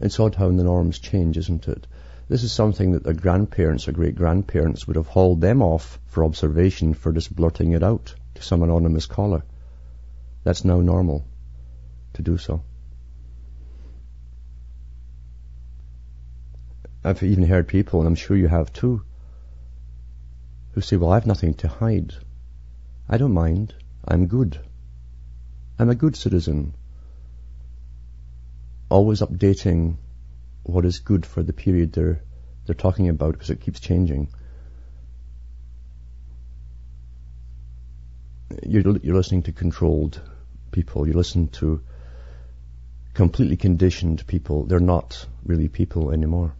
It's 0.00 0.18
odd 0.18 0.34
how 0.34 0.48
the 0.48 0.64
norms 0.64 0.98
change, 0.98 1.36
isn't 1.36 1.68
it? 1.68 1.86
This 2.30 2.44
is 2.44 2.52
something 2.52 2.92
that 2.92 3.02
their 3.02 3.12
grandparents 3.12 3.88
or 3.88 3.92
great 3.92 4.14
grandparents 4.14 4.86
would 4.86 4.94
have 4.94 5.08
hauled 5.08 5.40
them 5.40 5.62
off 5.62 5.98
for 6.06 6.22
observation 6.22 6.94
for 6.94 7.10
just 7.10 7.34
blurting 7.34 7.72
it 7.72 7.82
out 7.82 8.14
to 8.36 8.42
some 8.44 8.62
anonymous 8.62 9.06
caller. 9.06 9.42
That's 10.44 10.64
now 10.64 10.80
normal 10.80 11.24
to 12.12 12.22
do 12.22 12.38
so. 12.38 12.62
I've 17.02 17.20
even 17.24 17.42
heard 17.42 17.66
people, 17.66 17.98
and 17.98 18.06
I'm 18.06 18.14
sure 18.14 18.36
you 18.36 18.46
have 18.46 18.72
too, 18.72 19.02
who 20.70 20.82
say, 20.82 20.94
well, 20.94 21.10
I've 21.10 21.26
nothing 21.26 21.54
to 21.54 21.66
hide. 21.66 22.14
I 23.08 23.16
don't 23.16 23.34
mind. 23.34 23.74
I'm 24.06 24.28
good. 24.28 24.60
I'm 25.80 25.90
a 25.90 25.96
good 25.96 26.14
citizen. 26.14 26.74
Always 28.88 29.20
updating 29.20 29.96
what 30.62 30.84
is 30.84 30.98
good 30.98 31.26
for 31.26 31.42
the 31.42 31.52
period 31.52 31.92
they're, 31.92 32.22
they're 32.66 32.74
talking 32.74 33.08
about 33.08 33.32
because 33.32 33.50
it 33.50 33.60
keeps 33.60 33.80
changing. 33.80 34.28
You're, 38.66 38.96
you're 38.98 39.16
listening 39.16 39.44
to 39.44 39.52
controlled 39.52 40.20
people. 40.70 41.06
You 41.06 41.14
listen 41.14 41.48
to 41.48 41.82
completely 43.14 43.56
conditioned 43.56 44.26
people. 44.26 44.64
They're 44.64 44.80
not 44.80 45.26
really 45.44 45.68
people 45.68 46.10
anymore. 46.10 46.54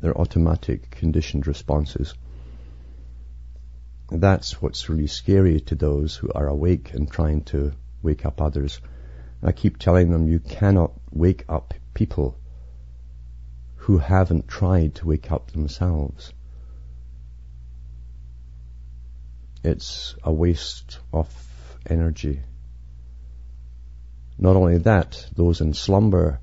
They're 0.00 0.16
automatic 0.16 0.90
conditioned 0.90 1.46
responses. 1.46 2.14
That's 4.10 4.60
what's 4.60 4.88
really 4.88 5.06
scary 5.06 5.60
to 5.60 5.74
those 5.74 6.14
who 6.14 6.30
are 6.32 6.46
awake 6.46 6.92
and 6.92 7.10
trying 7.10 7.44
to 7.44 7.72
wake 8.02 8.26
up 8.26 8.40
others. 8.40 8.80
I 9.42 9.52
keep 9.52 9.78
telling 9.78 10.10
them 10.10 10.28
you 10.28 10.40
cannot 10.40 10.92
wake 11.10 11.44
up 11.48 11.74
people 11.94 12.36
who 13.76 13.98
haven't 13.98 14.48
tried 14.48 14.96
to 14.96 15.06
wake 15.06 15.30
up 15.30 15.50
themselves. 15.50 16.32
It's 19.62 20.14
a 20.22 20.32
waste 20.32 20.98
of 21.12 21.28
energy. 21.86 22.40
Not 24.38 24.56
only 24.56 24.78
that, 24.78 25.26
those 25.34 25.60
in 25.60 25.74
slumber 25.74 26.40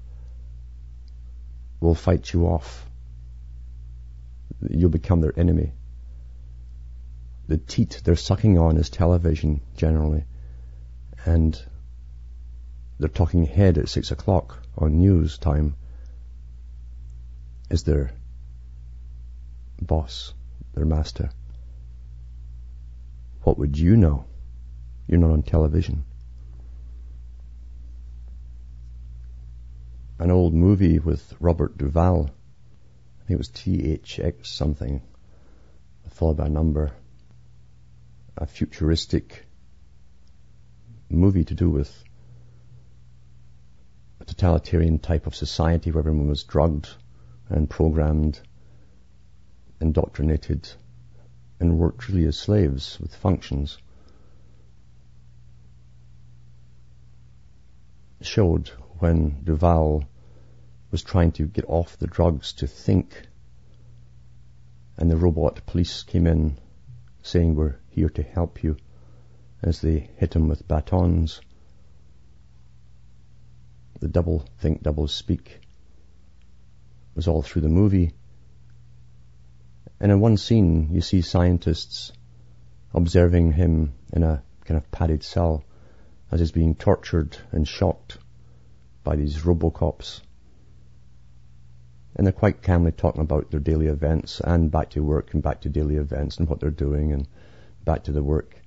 will 1.79 1.95
fight 1.95 2.31
you 2.31 2.45
off. 2.45 2.85
You'll 4.69 4.89
become 4.89 5.21
their 5.21 5.37
enemy. 5.37 5.73
The 7.47 7.57
teat 7.57 8.01
they're 8.03 8.15
sucking 8.15 8.57
on 8.57 8.77
is 8.77 8.89
television 8.89 9.61
generally. 9.75 10.25
And 11.25 11.61
they're 13.01 13.09
talking 13.09 13.47
head 13.47 13.79
at 13.79 13.89
six 13.89 14.11
o'clock 14.11 14.59
on 14.77 14.99
news 14.99 15.39
time 15.39 15.75
is 17.71 17.81
their 17.81 18.11
boss, 19.81 20.35
their 20.75 20.85
master. 20.85 21.31
What 23.41 23.57
would 23.57 23.75
you 23.75 23.97
know? 23.97 24.25
You're 25.07 25.19
not 25.19 25.31
on 25.31 25.41
television. 25.41 26.03
An 30.19 30.29
old 30.29 30.53
movie 30.53 30.99
with 30.99 31.33
Robert 31.39 31.79
Duvall. 31.79 32.29
I 32.29 33.25
think 33.25 33.31
it 33.31 33.37
was 33.39 33.49
THX 33.49 34.45
something, 34.45 35.01
followed 36.11 36.37
by 36.37 36.45
a 36.45 36.49
number. 36.49 36.91
A 38.37 38.45
futuristic 38.45 39.47
movie 41.09 41.45
to 41.45 41.55
do 41.55 41.71
with 41.71 42.03
a 44.21 44.25
totalitarian 44.25 44.99
type 44.99 45.25
of 45.25 45.35
society 45.35 45.89
where 45.89 46.01
everyone 46.01 46.27
was 46.27 46.43
drugged 46.43 46.89
and 47.49 47.67
programmed, 47.69 48.39
indoctrinated, 49.79 50.69
and 51.59 51.79
worked 51.79 52.07
really 52.07 52.25
as 52.25 52.37
slaves 52.37 52.99
with 52.99 53.15
functions. 53.15 53.79
Showed 58.21 58.69
when 58.99 59.43
Duvall 59.43 60.03
was 60.91 61.01
trying 61.01 61.31
to 61.33 61.47
get 61.47 61.65
off 61.67 61.97
the 61.97 62.05
drugs 62.05 62.53
to 62.53 62.67
think, 62.67 63.27
and 64.97 65.09
the 65.09 65.17
robot 65.17 65.65
police 65.65 66.03
came 66.03 66.27
in 66.27 66.59
saying, 67.23 67.55
We're 67.55 67.77
here 67.89 68.09
to 68.09 68.21
help 68.21 68.63
you, 68.63 68.77
as 69.63 69.81
they 69.81 70.11
hit 70.17 70.35
him 70.35 70.47
with 70.47 70.67
batons 70.67 71.41
the 74.01 74.07
double 74.07 74.45
think, 74.57 74.81
double 74.81 75.07
speak 75.07 75.61
was 77.15 77.27
all 77.27 77.43
through 77.43 77.61
the 77.61 77.69
movie. 77.69 78.13
And 79.99 80.11
in 80.11 80.19
one 80.19 80.37
scene, 80.37 80.89
you 80.91 81.01
see 81.01 81.21
scientists 81.21 82.11
observing 82.93 83.53
him 83.53 83.93
in 84.11 84.23
a 84.23 84.43
kind 84.65 84.77
of 84.77 84.89
padded 84.91 85.23
cell 85.23 85.63
as 86.31 86.39
he's 86.39 86.51
being 86.51 86.73
tortured 86.75 87.37
and 87.51 87.67
shocked 87.67 88.17
by 89.03 89.15
these 89.15 89.37
robocops. 89.43 90.21
And 92.15 92.25
they're 92.25 92.31
quite 92.33 92.63
calmly 92.63 92.91
talking 92.91 93.21
about 93.21 93.51
their 93.51 93.59
daily 93.59 93.87
events 93.87 94.41
and 94.41 94.71
back 94.71 94.89
to 94.91 95.03
work 95.03 95.33
and 95.33 95.43
back 95.43 95.61
to 95.61 95.69
daily 95.69 95.97
events 95.97 96.37
and 96.37 96.49
what 96.49 96.59
they're 96.59 96.71
doing 96.71 97.13
and 97.13 97.27
back 97.85 98.05
to 98.05 98.11
the 98.11 98.23
work. 98.23 98.59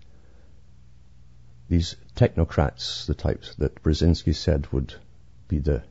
These 1.68 1.97
technocrats, 2.14 3.07
the 3.07 3.14
types 3.14 3.57
that 3.57 3.83
Brzezinski 3.83 4.35
said 4.35 4.73
would 4.73 4.94
be 5.48 5.59
the 5.59 5.83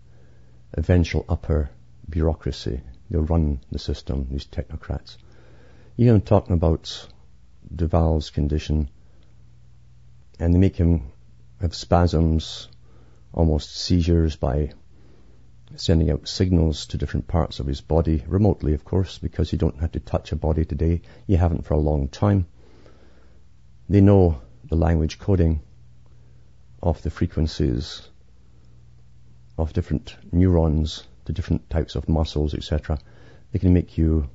eventual 0.73 1.25
upper 1.29 1.69
bureaucracy. 2.09 2.81
They'll 3.09 3.21
run 3.21 3.59
the 3.71 3.79
system, 3.79 4.27
these 4.29 4.45
technocrats. 4.45 5.17
Even 5.97 6.21
talking 6.21 6.53
about 6.53 7.07
Duvall's 7.73 8.29
condition, 8.29 8.89
and 10.39 10.53
they 10.53 10.59
make 10.59 10.75
him 10.75 11.11
have 11.61 11.75
spasms, 11.75 12.67
almost 13.31 13.75
seizures 13.75 14.35
by 14.35 14.73
sending 15.75 16.11
out 16.11 16.27
signals 16.27 16.85
to 16.87 16.97
different 16.97 17.27
parts 17.27 17.59
of 17.59 17.67
his 17.67 17.81
body, 17.81 18.23
remotely 18.27 18.73
of 18.73 18.85
course, 18.85 19.17
because 19.17 19.51
you 19.51 19.57
don't 19.57 19.79
have 19.79 19.91
to 19.91 19.99
touch 19.99 20.31
a 20.31 20.35
body 20.35 20.65
today. 20.65 21.01
You 21.25 21.37
haven't 21.37 21.65
for 21.65 21.73
a 21.73 21.79
long 21.79 22.07
time. 22.07 22.45
They 23.89 24.01
know 24.01 24.41
the 24.65 24.75
language 24.75 25.19
coding 25.19 25.61
of 26.81 27.01
the 27.01 27.09
frequencies 27.09 28.07
of 29.57 29.73
different 29.73 30.15
neurons 30.31 31.03
to 31.25 31.33
different 31.33 31.69
types 31.69 31.95
of 31.95 32.09
muscles, 32.09 32.53
etc. 32.53 32.97
They 33.51 33.59
can 33.59 33.73
make 33.73 33.97
you 33.97 34.29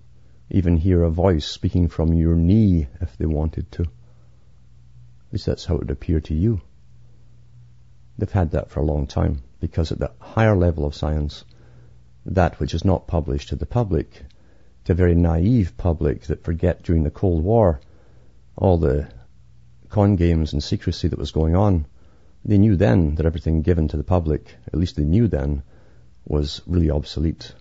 even 0.50 0.76
hear 0.76 1.02
a 1.02 1.10
voice 1.10 1.46
speaking 1.46 1.88
from 1.88 2.12
your 2.14 2.34
knee 2.34 2.88
if 3.00 3.16
they 3.16 3.26
wanted 3.26 3.70
to. 3.72 3.82
At 3.82 5.32
least 5.32 5.46
that's 5.46 5.64
how 5.64 5.74
it 5.74 5.80
would 5.80 5.90
appear 5.90 6.20
to 6.20 6.34
you. 6.34 6.60
They've 8.16 8.30
had 8.30 8.52
that 8.52 8.70
for 8.70 8.80
a 8.80 8.84
long 8.84 9.06
time 9.06 9.42
because 9.60 9.92
at 9.92 9.98
the 9.98 10.12
higher 10.18 10.56
level 10.56 10.86
of 10.86 10.94
science, 10.94 11.44
that 12.24 12.58
which 12.60 12.74
is 12.74 12.84
not 12.84 13.06
published 13.06 13.50
to 13.50 13.56
the 13.56 13.66
public, 13.66 14.24
to 14.84 14.92
a 14.92 14.94
very 14.94 15.14
naive 15.14 15.76
public 15.76 16.22
that 16.22 16.44
forget 16.44 16.82
during 16.82 17.02
the 17.02 17.10
Cold 17.10 17.44
War 17.44 17.80
all 18.56 18.78
the 18.78 19.08
con 19.88 20.16
games 20.16 20.52
and 20.52 20.62
secrecy 20.62 21.08
that 21.08 21.18
was 21.18 21.30
going 21.30 21.54
on, 21.54 21.86
they 22.44 22.58
knew 22.58 22.76
then 22.76 23.16
that 23.16 23.26
everything 23.26 23.62
given 23.62 23.88
to 23.88 23.96
the 23.96 24.04
public, 24.04 24.54
at 24.66 24.78
least 24.78 24.96
they 24.96 25.04
knew 25.04 25.28
then, 25.28 25.62
was 26.24 26.62
really 26.66 26.90
obsolete. 26.90 27.52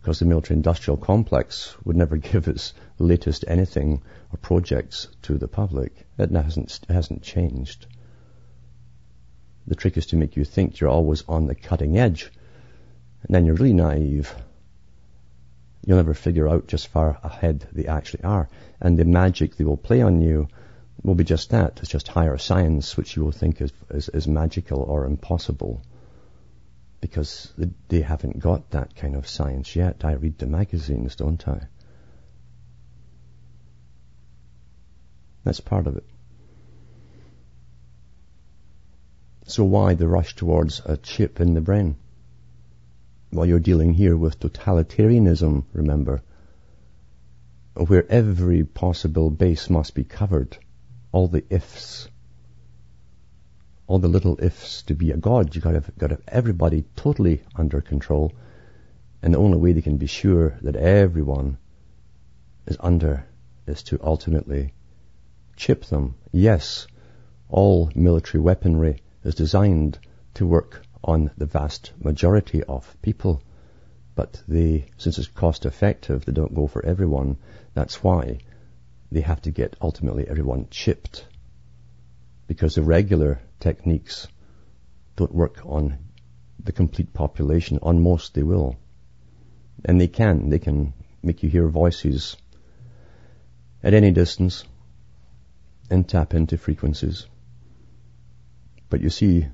Because 0.00 0.18
the 0.18 0.26
military 0.26 0.56
industrial 0.56 0.96
complex 0.96 1.76
would 1.84 1.96
never 1.96 2.16
give 2.32 2.48
its 2.48 2.74
latest 2.98 3.44
anything 3.48 4.02
or 4.32 4.36
projects 4.38 5.08
to 5.22 5.38
the 5.38 5.48
public. 5.48 6.06
It 6.18 6.30
hasn't, 6.30 6.80
it 6.88 6.92
hasn't 6.92 7.22
changed. 7.22 7.86
The 9.66 9.74
trick 9.74 9.96
is 9.96 10.06
to 10.06 10.16
make 10.16 10.36
you 10.36 10.44
think 10.44 10.78
you're 10.78 10.90
always 10.90 11.24
on 11.28 11.46
the 11.46 11.54
cutting 11.54 11.98
edge. 11.98 12.30
And 13.22 13.34
then 13.34 13.46
you're 13.46 13.56
really 13.56 13.72
naive. 13.72 14.32
You'll 15.84 15.96
never 15.96 16.14
figure 16.14 16.48
out 16.48 16.68
just 16.68 16.88
far 16.88 17.18
ahead 17.22 17.66
they 17.72 17.86
actually 17.86 18.22
are. 18.22 18.48
And 18.80 18.96
the 18.96 19.04
magic 19.04 19.56
they 19.56 19.64
will 19.64 19.76
play 19.76 20.02
on 20.02 20.20
you 20.20 20.48
will 21.02 21.14
be 21.14 21.24
just 21.24 21.50
that. 21.50 21.78
It's 21.80 21.90
just 21.90 22.08
higher 22.08 22.38
science, 22.38 22.96
which 22.96 23.16
you 23.16 23.24
will 23.24 23.32
think 23.32 23.60
is, 23.60 23.72
is, 23.90 24.08
is 24.08 24.26
magical 24.26 24.80
or 24.80 25.04
impossible. 25.04 25.82
Because 27.00 27.52
they 27.88 28.00
haven't 28.00 28.38
got 28.38 28.70
that 28.70 28.96
kind 28.96 29.14
of 29.14 29.28
science 29.28 29.76
yet. 29.76 30.04
I 30.04 30.12
read 30.12 30.38
the 30.38 30.46
magazines, 30.46 31.16
don't 31.16 31.46
I? 31.46 31.68
That's 35.44 35.60
part 35.60 35.86
of 35.86 35.96
it. 35.96 36.04
So 39.44 39.62
why 39.62 39.94
the 39.94 40.08
rush 40.08 40.34
towards 40.34 40.82
a 40.84 40.96
chip 40.96 41.40
in 41.40 41.54
the 41.54 41.60
brain? 41.60 41.96
While 43.30 43.46
you're 43.46 43.60
dealing 43.60 43.94
here 43.94 44.16
with 44.16 44.40
totalitarianism, 44.40 45.64
remember, 45.72 46.22
where 47.74 48.10
every 48.10 48.64
possible 48.64 49.30
base 49.30 49.70
must 49.70 49.94
be 49.94 50.02
covered, 50.02 50.58
all 51.16 51.28
the 51.28 51.44
ifs, 51.48 52.10
all 53.86 53.98
the 53.98 54.06
little 54.16 54.38
ifs 54.38 54.82
to 54.82 54.94
be 54.94 55.12
a 55.12 55.16
god. 55.16 55.54
You 55.54 55.62
gotta, 55.62 55.82
gotta 55.96 56.16
have 56.16 56.24
everybody 56.28 56.84
totally 56.94 57.40
under 57.54 57.80
control. 57.80 58.34
And 59.22 59.32
the 59.32 59.38
only 59.38 59.56
way 59.56 59.72
they 59.72 59.80
can 59.80 59.96
be 59.96 60.08
sure 60.08 60.58
that 60.60 60.76
everyone 60.76 61.56
is 62.66 62.76
under 62.80 63.24
is 63.66 63.82
to 63.84 63.98
ultimately 64.02 64.74
chip 65.56 65.86
them. 65.86 66.16
Yes, 66.32 66.86
all 67.48 67.90
military 67.94 68.42
weaponry 68.42 69.00
is 69.24 69.34
designed 69.34 69.98
to 70.34 70.46
work 70.46 70.82
on 71.02 71.30
the 71.38 71.46
vast 71.46 71.92
majority 71.98 72.62
of 72.64 72.94
people, 73.00 73.42
but 74.14 74.42
they, 74.46 74.84
since 74.98 75.16
it's 75.16 75.28
cost 75.28 75.64
effective, 75.64 76.26
they 76.26 76.32
don't 76.32 76.54
go 76.54 76.66
for 76.66 76.84
everyone. 76.84 77.38
That's 77.72 78.04
why 78.04 78.40
they 79.10 79.20
have 79.20 79.40
to 79.42 79.50
get 79.50 79.76
ultimately 79.80 80.26
everyone 80.28 80.68
chipped. 80.70 81.26
Because 82.46 82.74
the 82.74 82.82
regular 82.82 83.40
techniques 83.60 84.28
don't 85.16 85.34
work 85.34 85.60
on 85.64 85.98
the 86.62 86.72
complete 86.72 87.12
population. 87.12 87.78
On 87.82 88.02
most 88.02 88.34
they 88.34 88.42
will. 88.42 88.76
And 89.84 90.00
they 90.00 90.08
can. 90.08 90.50
They 90.50 90.58
can 90.58 90.92
make 91.22 91.42
you 91.42 91.48
hear 91.48 91.68
voices 91.68 92.36
at 93.82 93.94
any 93.94 94.10
distance 94.10 94.64
and 95.90 96.08
tap 96.08 96.34
into 96.34 96.58
frequencies. 96.58 97.26
But 98.88 99.00
you 99.00 99.10
see, 99.10 99.46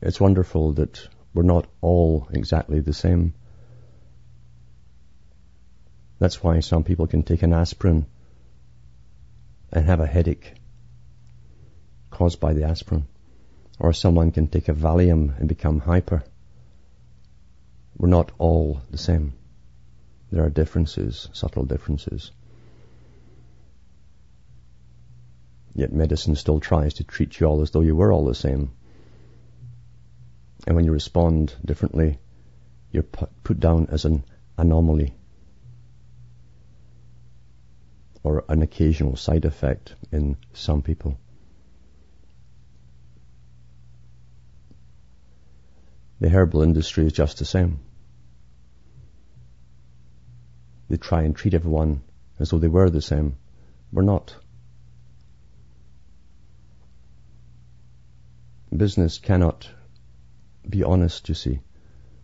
it's 0.00 0.20
wonderful 0.20 0.72
that 0.74 1.08
we're 1.34 1.42
not 1.42 1.66
all 1.80 2.28
exactly 2.32 2.80
the 2.80 2.92
same. 2.92 3.34
That's 6.18 6.42
why 6.42 6.60
some 6.60 6.84
people 6.84 7.06
can 7.06 7.22
take 7.22 7.42
an 7.42 7.52
aspirin 7.52 8.06
and 9.72 9.84
have 9.84 10.00
a 10.00 10.06
headache 10.06 10.54
caused 12.10 12.40
by 12.40 12.52
the 12.52 12.64
aspirin. 12.64 13.06
Or 13.78 13.92
someone 13.92 14.32
can 14.32 14.48
take 14.48 14.68
a 14.68 14.74
Valium 14.74 15.38
and 15.38 15.48
become 15.48 15.78
hyper. 15.78 16.24
We're 17.96 18.08
not 18.08 18.32
all 18.38 18.80
the 18.90 18.98
same. 18.98 19.34
There 20.32 20.44
are 20.44 20.50
differences, 20.50 21.28
subtle 21.32 21.64
differences. 21.64 22.32
Yet 25.74 25.92
medicine 25.92 26.34
still 26.34 26.58
tries 26.58 26.94
to 26.94 27.04
treat 27.04 27.38
you 27.38 27.46
all 27.46 27.62
as 27.62 27.70
though 27.70 27.82
you 27.82 27.94
were 27.94 28.12
all 28.12 28.24
the 28.24 28.34
same. 28.34 28.72
And 30.66 30.74
when 30.74 30.84
you 30.84 30.92
respond 30.92 31.54
differently, 31.64 32.18
you're 32.90 33.04
put 33.04 33.60
down 33.60 33.88
as 33.90 34.04
an 34.04 34.24
anomaly 34.56 35.14
or 38.22 38.44
an 38.48 38.62
occasional 38.62 39.16
side 39.16 39.44
effect 39.44 39.94
in 40.12 40.36
some 40.52 40.82
people. 40.82 41.18
The 46.20 46.28
herbal 46.28 46.62
industry 46.62 47.06
is 47.06 47.12
just 47.12 47.38
the 47.38 47.44
same. 47.44 47.78
They 50.88 50.96
try 50.96 51.22
and 51.22 51.36
treat 51.36 51.54
everyone 51.54 52.02
as 52.38 52.50
though 52.50 52.58
they 52.58 52.68
were 52.68 52.90
the 52.90 53.02
same. 53.02 53.36
We're 53.92 54.02
not. 54.02 54.34
Business 58.76 59.18
cannot 59.18 59.70
be 60.68 60.82
honest, 60.82 61.28
you 61.28 61.34
see, 61.34 61.60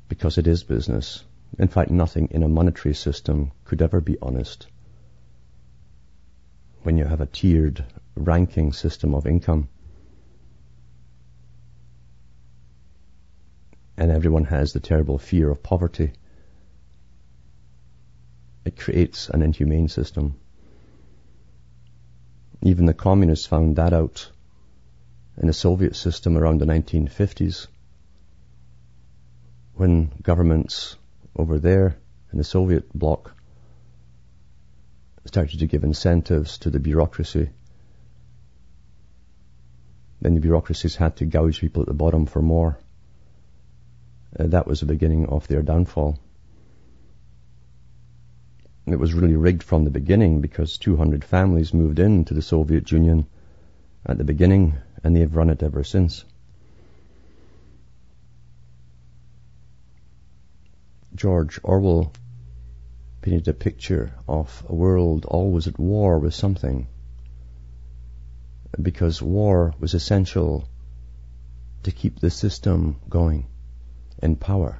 because 0.08 0.38
it 0.38 0.46
is 0.46 0.64
business. 0.64 1.24
In 1.58 1.68
fact, 1.68 1.90
nothing 1.90 2.28
in 2.30 2.42
a 2.42 2.48
monetary 2.48 2.94
system 2.94 3.52
could 3.64 3.80
ever 3.80 4.00
be 4.00 4.18
honest. 4.20 4.66
When 6.84 6.98
you 6.98 7.06
have 7.06 7.22
a 7.22 7.26
tiered 7.26 7.82
ranking 8.14 8.74
system 8.74 9.14
of 9.14 9.26
income, 9.26 9.70
and 13.96 14.10
everyone 14.10 14.44
has 14.44 14.74
the 14.74 14.80
terrible 14.80 15.16
fear 15.16 15.50
of 15.50 15.62
poverty, 15.62 16.12
it 18.66 18.76
creates 18.76 19.30
an 19.30 19.40
inhumane 19.40 19.88
system. 19.88 20.34
Even 22.60 22.84
the 22.84 22.92
communists 22.92 23.46
found 23.46 23.76
that 23.76 23.94
out 23.94 24.30
in 25.38 25.46
the 25.46 25.54
Soviet 25.54 25.96
system 25.96 26.36
around 26.36 26.60
the 26.60 26.66
1950s 26.66 27.66
when 29.72 30.12
governments 30.22 30.96
over 31.34 31.58
there 31.58 31.96
in 32.30 32.36
the 32.36 32.44
Soviet 32.44 32.92
bloc 32.92 33.34
started 35.26 35.60
to 35.60 35.66
give 35.66 35.84
incentives 35.84 36.58
to 36.58 36.70
the 36.70 36.80
bureaucracy. 36.80 37.50
Then 40.20 40.34
the 40.34 40.40
bureaucracies 40.40 40.96
had 40.96 41.16
to 41.16 41.26
gouge 41.26 41.60
people 41.60 41.82
at 41.82 41.88
the 41.88 41.94
bottom 41.94 42.26
for 42.26 42.42
more. 42.42 42.78
Uh, 44.38 44.46
that 44.48 44.66
was 44.66 44.80
the 44.80 44.86
beginning 44.86 45.26
of 45.26 45.46
their 45.48 45.62
downfall. 45.62 46.18
It 48.86 48.96
was 48.96 49.14
really 49.14 49.36
rigged 49.36 49.62
from 49.62 49.84
the 49.84 49.90
beginning 49.90 50.40
because 50.40 50.76
200 50.76 51.24
families 51.24 51.72
moved 51.72 51.98
into 51.98 52.34
the 52.34 52.42
Soviet 52.42 52.92
Union 52.92 53.26
at 54.04 54.18
the 54.18 54.24
beginning 54.24 54.74
and 55.02 55.16
they've 55.16 55.34
run 55.34 55.50
it 55.50 55.62
ever 55.62 55.84
since. 55.84 56.24
George 61.14 61.60
Orwell 61.62 62.12
painted 63.24 63.48
a 63.48 63.54
picture 63.54 64.12
of 64.28 64.62
a 64.68 64.74
world 64.74 65.24
always 65.24 65.66
at 65.66 65.78
war 65.78 66.18
with 66.18 66.34
something 66.34 66.86
because 68.82 69.22
war 69.22 69.72
was 69.80 69.94
essential 69.94 70.68
to 71.82 71.90
keep 71.90 72.20
the 72.20 72.28
system 72.28 73.00
going 73.08 73.46
in 74.22 74.36
power. 74.36 74.78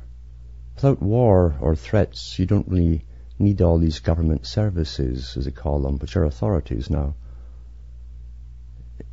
Without 0.74 1.00
war 1.00 1.56
or 1.58 1.74
threats, 1.74 2.38
you 2.38 2.44
don't 2.44 2.68
really 2.68 3.06
need 3.38 3.62
all 3.62 3.78
these 3.78 4.00
government 4.00 4.44
services, 4.44 5.38
as 5.38 5.46
they 5.46 5.50
call 5.50 5.80
them, 5.80 5.98
which 5.98 6.14
are 6.14 6.24
authorities 6.24 6.90
now. 6.90 7.14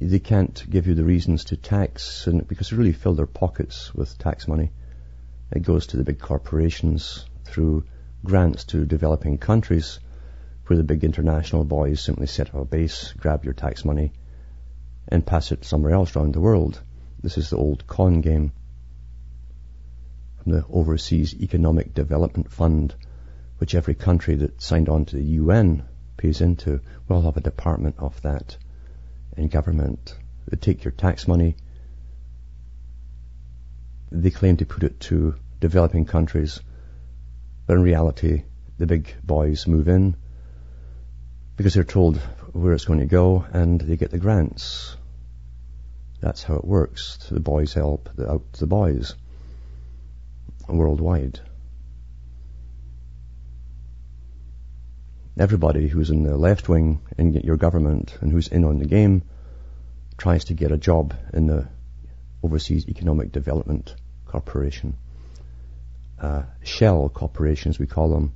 They 0.01 0.19
can't 0.19 0.61
give 0.69 0.87
you 0.87 0.93
the 0.93 1.05
reasons 1.05 1.45
to 1.45 1.55
tax, 1.55 2.27
and 2.27 2.45
because 2.45 2.69
they 2.69 2.75
really 2.75 2.91
fill 2.91 3.13
their 3.13 3.27
pockets 3.27 3.95
with 3.95 4.17
tax 4.17 4.45
money. 4.45 4.73
It 5.53 5.63
goes 5.63 5.87
to 5.87 5.97
the 5.97 6.03
big 6.03 6.19
corporations 6.19 7.25
through 7.45 7.85
grants 8.23 8.65
to 8.65 8.85
developing 8.85 9.37
countries, 9.37 9.99
where 10.67 10.77
the 10.77 10.83
big 10.83 11.03
international 11.03 11.63
boys 11.63 11.99
simply 11.99 12.27
set 12.27 12.49
up 12.49 12.55
a 12.55 12.65
base, 12.65 13.13
grab 13.13 13.43
your 13.43 13.53
tax 13.53 13.83
money, 13.83 14.13
and 15.07 15.25
pass 15.25 15.51
it 15.51 15.65
somewhere 15.65 15.93
else 15.93 16.15
around 16.15 16.33
the 16.33 16.41
world. 16.41 16.81
This 17.21 17.37
is 17.37 17.49
the 17.49 17.57
old 17.57 17.85
con 17.87 18.21
game 18.21 18.51
from 20.41 20.53
the 20.53 20.65
Overseas 20.67 21.35
Economic 21.35 21.93
Development 21.93 22.49
Fund, 22.51 22.95
which 23.57 23.75
every 23.75 23.95
country 23.95 24.35
that 24.35 24.61
signed 24.61 24.89
on 24.89 25.05
to 25.05 25.15
the 25.15 25.23
UN 25.23 25.83
pays 26.17 26.41
into. 26.41 26.81
We'll 27.07 27.21
have 27.21 27.37
a 27.37 27.41
department 27.41 27.95
of 27.99 28.21
that 28.21 28.57
in 29.37 29.47
government. 29.47 30.15
They 30.47 30.57
take 30.57 30.83
your 30.83 30.91
tax 30.91 31.27
money. 31.27 31.55
They 34.11 34.31
claim 34.31 34.57
to 34.57 34.65
put 34.65 34.83
it 34.83 34.99
to 35.01 35.35
developing 35.59 36.05
countries, 36.05 36.59
but 37.71 37.77
in 37.77 37.83
reality, 37.83 38.43
the 38.79 38.85
big 38.85 39.15
boys 39.23 39.65
move 39.65 39.87
in 39.87 40.17
because 41.55 41.73
they're 41.73 41.85
told 41.85 42.17
where 42.51 42.73
it's 42.73 42.83
going 42.83 42.99
to 42.99 43.05
go 43.05 43.45
and 43.53 43.79
they 43.79 43.95
get 43.95 44.11
the 44.11 44.17
grants. 44.17 44.97
That's 46.19 46.43
how 46.43 46.55
it 46.55 46.65
works. 46.65 47.29
The 47.31 47.39
boys 47.39 47.73
help 47.73 48.09
out 48.19 48.51
the 48.51 48.67
boys 48.67 49.15
worldwide. 50.67 51.39
Everybody 55.39 55.87
who's 55.87 56.09
in 56.09 56.23
the 56.23 56.35
left 56.35 56.67
wing 56.67 56.99
in 57.17 57.33
your 57.35 57.55
government 57.55 58.17
and 58.19 58.33
who's 58.33 58.49
in 58.49 58.65
on 58.65 58.79
the 58.79 58.85
game 58.85 59.23
tries 60.17 60.43
to 60.45 60.53
get 60.53 60.73
a 60.73 60.77
job 60.77 61.13
in 61.31 61.47
the 61.47 61.69
Overseas 62.43 62.89
Economic 62.89 63.31
Development 63.31 63.95
Corporation. 64.25 64.97
Uh, 66.21 66.43
shell 66.61 67.09
corporations, 67.09 67.79
we 67.79 67.87
call 67.87 68.09
them, 68.09 68.35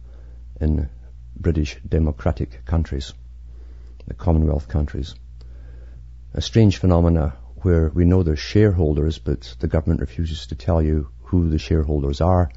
in 0.59 0.89
British 1.37 1.79
democratic 1.87 2.65
countries, 2.65 3.13
the 4.07 4.15
Commonwealth 4.15 4.67
countries. 4.67 5.13
A 6.33 6.41
strange 6.41 6.77
phenomena 6.77 7.35
where 7.57 7.89
we 7.89 8.05
know 8.05 8.23
there's 8.23 8.39
shareholders, 8.39 9.19
but 9.19 9.55
the 9.59 9.67
government 9.67 10.01
refuses 10.01 10.47
to 10.47 10.55
tell 10.55 10.81
you 10.81 11.09
who 11.25 11.49
the 11.49 11.59
shareholders 11.59 12.21
are, 12.21 12.49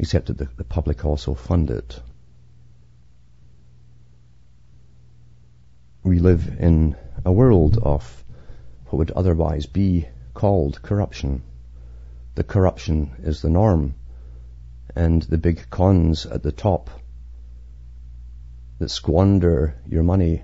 except 0.00 0.26
that 0.26 0.38
the, 0.38 0.48
the 0.56 0.64
public 0.64 1.04
also 1.04 1.34
fund 1.34 1.70
it. 1.70 2.00
We 6.02 6.18
live 6.18 6.56
in 6.58 6.96
a 7.24 7.30
world 7.30 7.78
of 7.80 8.24
what 8.86 8.98
would 8.98 9.10
otherwise 9.12 9.66
be 9.66 10.08
called 10.34 10.82
corruption. 10.82 11.44
The 12.34 12.42
corruption 12.42 13.12
is 13.22 13.42
the 13.42 13.50
norm. 13.50 13.94
And 14.94 15.22
the 15.22 15.38
big 15.38 15.70
cons 15.70 16.26
at 16.26 16.42
the 16.42 16.52
top 16.52 16.90
that 18.78 18.90
squander 18.90 19.80
your 19.88 20.02
money, 20.02 20.42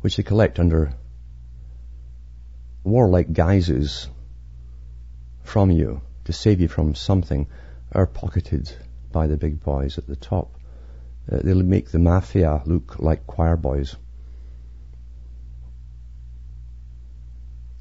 which 0.00 0.16
they 0.16 0.22
collect 0.22 0.58
under 0.58 0.92
warlike 2.84 3.32
guises 3.32 4.08
from 5.42 5.70
you 5.70 6.00
to 6.24 6.32
save 6.32 6.60
you 6.60 6.68
from 6.68 6.94
something, 6.94 7.46
are 7.92 8.06
pocketed 8.06 8.70
by 9.10 9.26
the 9.26 9.36
big 9.36 9.60
boys 9.60 9.98
at 9.98 10.06
the 10.06 10.16
top. 10.16 10.54
Uh, 11.30 11.38
they'll 11.42 11.62
make 11.62 11.90
the 11.90 11.98
mafia 11.98 12.62
look 12.66 12.98
like 12.98 13.26
choir 13.26 13.56
boys. 13.56 13.96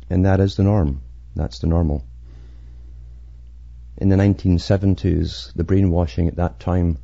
And 0.09 0.25
that 0.25 0.39
is 0.39 0.55
the 0.55 0.63
norm. 0.63 1.01
That's 1.35 1.59
the 1.59 1.67
normal. 1.67 2.06
In 3.99 4.09
the 4.09 4.15
1970s, 4.15 5.53
the 5.53 5.63
brainwashing 5.63 6.27
at 6.27 6.35
that 6.35 6.59
time 6.59 6.99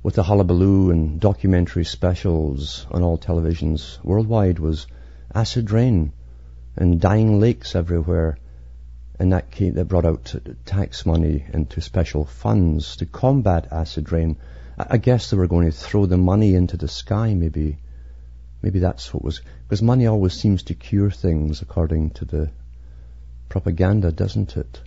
with 0.00 0.14
the 0.14 0.22
hullabaloo 0.22 0.92
and 0.92 1.18
documentary 1.18 1.84
specials 1.84 2.86
on 2.92 3.02
all 3.02 3.18
televisions 3.18 3.98
worldwide 4.04 4.60
was 4.60 4.86
acid 5.34 5.72
rain 5.72 6.12
and 6.76 7.00
dying 7.00 7.40
lakes 7.40 7.74
everywhere. 7.74 8.38
And 9.18 9.32
that 9.32 9.50
came, 9.50 9.74
that 9.74 9.86
brought 9.86 10.04
out 10.04 10.36
tax 10.64 11.04
money 11.04 11.44
into 11.52 11.80
special 11.80 12.24
funds 12.24 12.94
to 12.98 13.06
combat 13.06 13.72
acid 13.72 14.12
rain. 14.12 14.36
I 14.78 14.98
guess 14.98 15.30
they 15.30 15.36
were 15.36 15.48
going 15.48 15.66
to 15.66 15.76
throw 15.76 16.06
the 16.06 16.16
money 16.16 16.54
into 16.54 16.76
the 16.76 16.86
sky, 16.86 17.34
maybe. 17.34 17.78
Maybe 18.62 18.78
that's 18.78 19.12
what 19.12 19.24
was, 19.24 19.40
because 19.64 19.82
money 19.82 20.06
always 20.06 20.34
seems 20.34 20.62
to 20.64 20.74
cure 20.74 21.10
things 21.10 21.60
according 21.60 22.10
to 22.10 22.24
the 22.24 22.50
propaganda, 23.48 24.12
doesn't 24.12 24.56
it? 24.56 24.80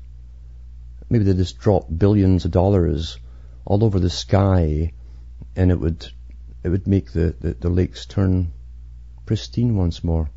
Maybe 1.12 1.26
they 1.26 1.34
just 1.34 1.60
drop 1.60 1.88
billions 1.90 2.46
of 2.46 2.52
dollars 2.52 3.20
all 3.66 3.84
over 3.84 4.00
the 4.00 4.10
sky 4.10 4.94
and 5.58 5.70
it 5.70 5.78
would, 5.78 6.08
it 6.64 6.70
would 6.70 6.88
make 6.88 7.12
the, 7.12 7.36
the, 7.38 7.54
the 7.54 7.70
lakes 7.70 8.06
turn 8.06 8.54
pristine 9.26 9.76
once 9.76 10.06
more. 10.06 10.30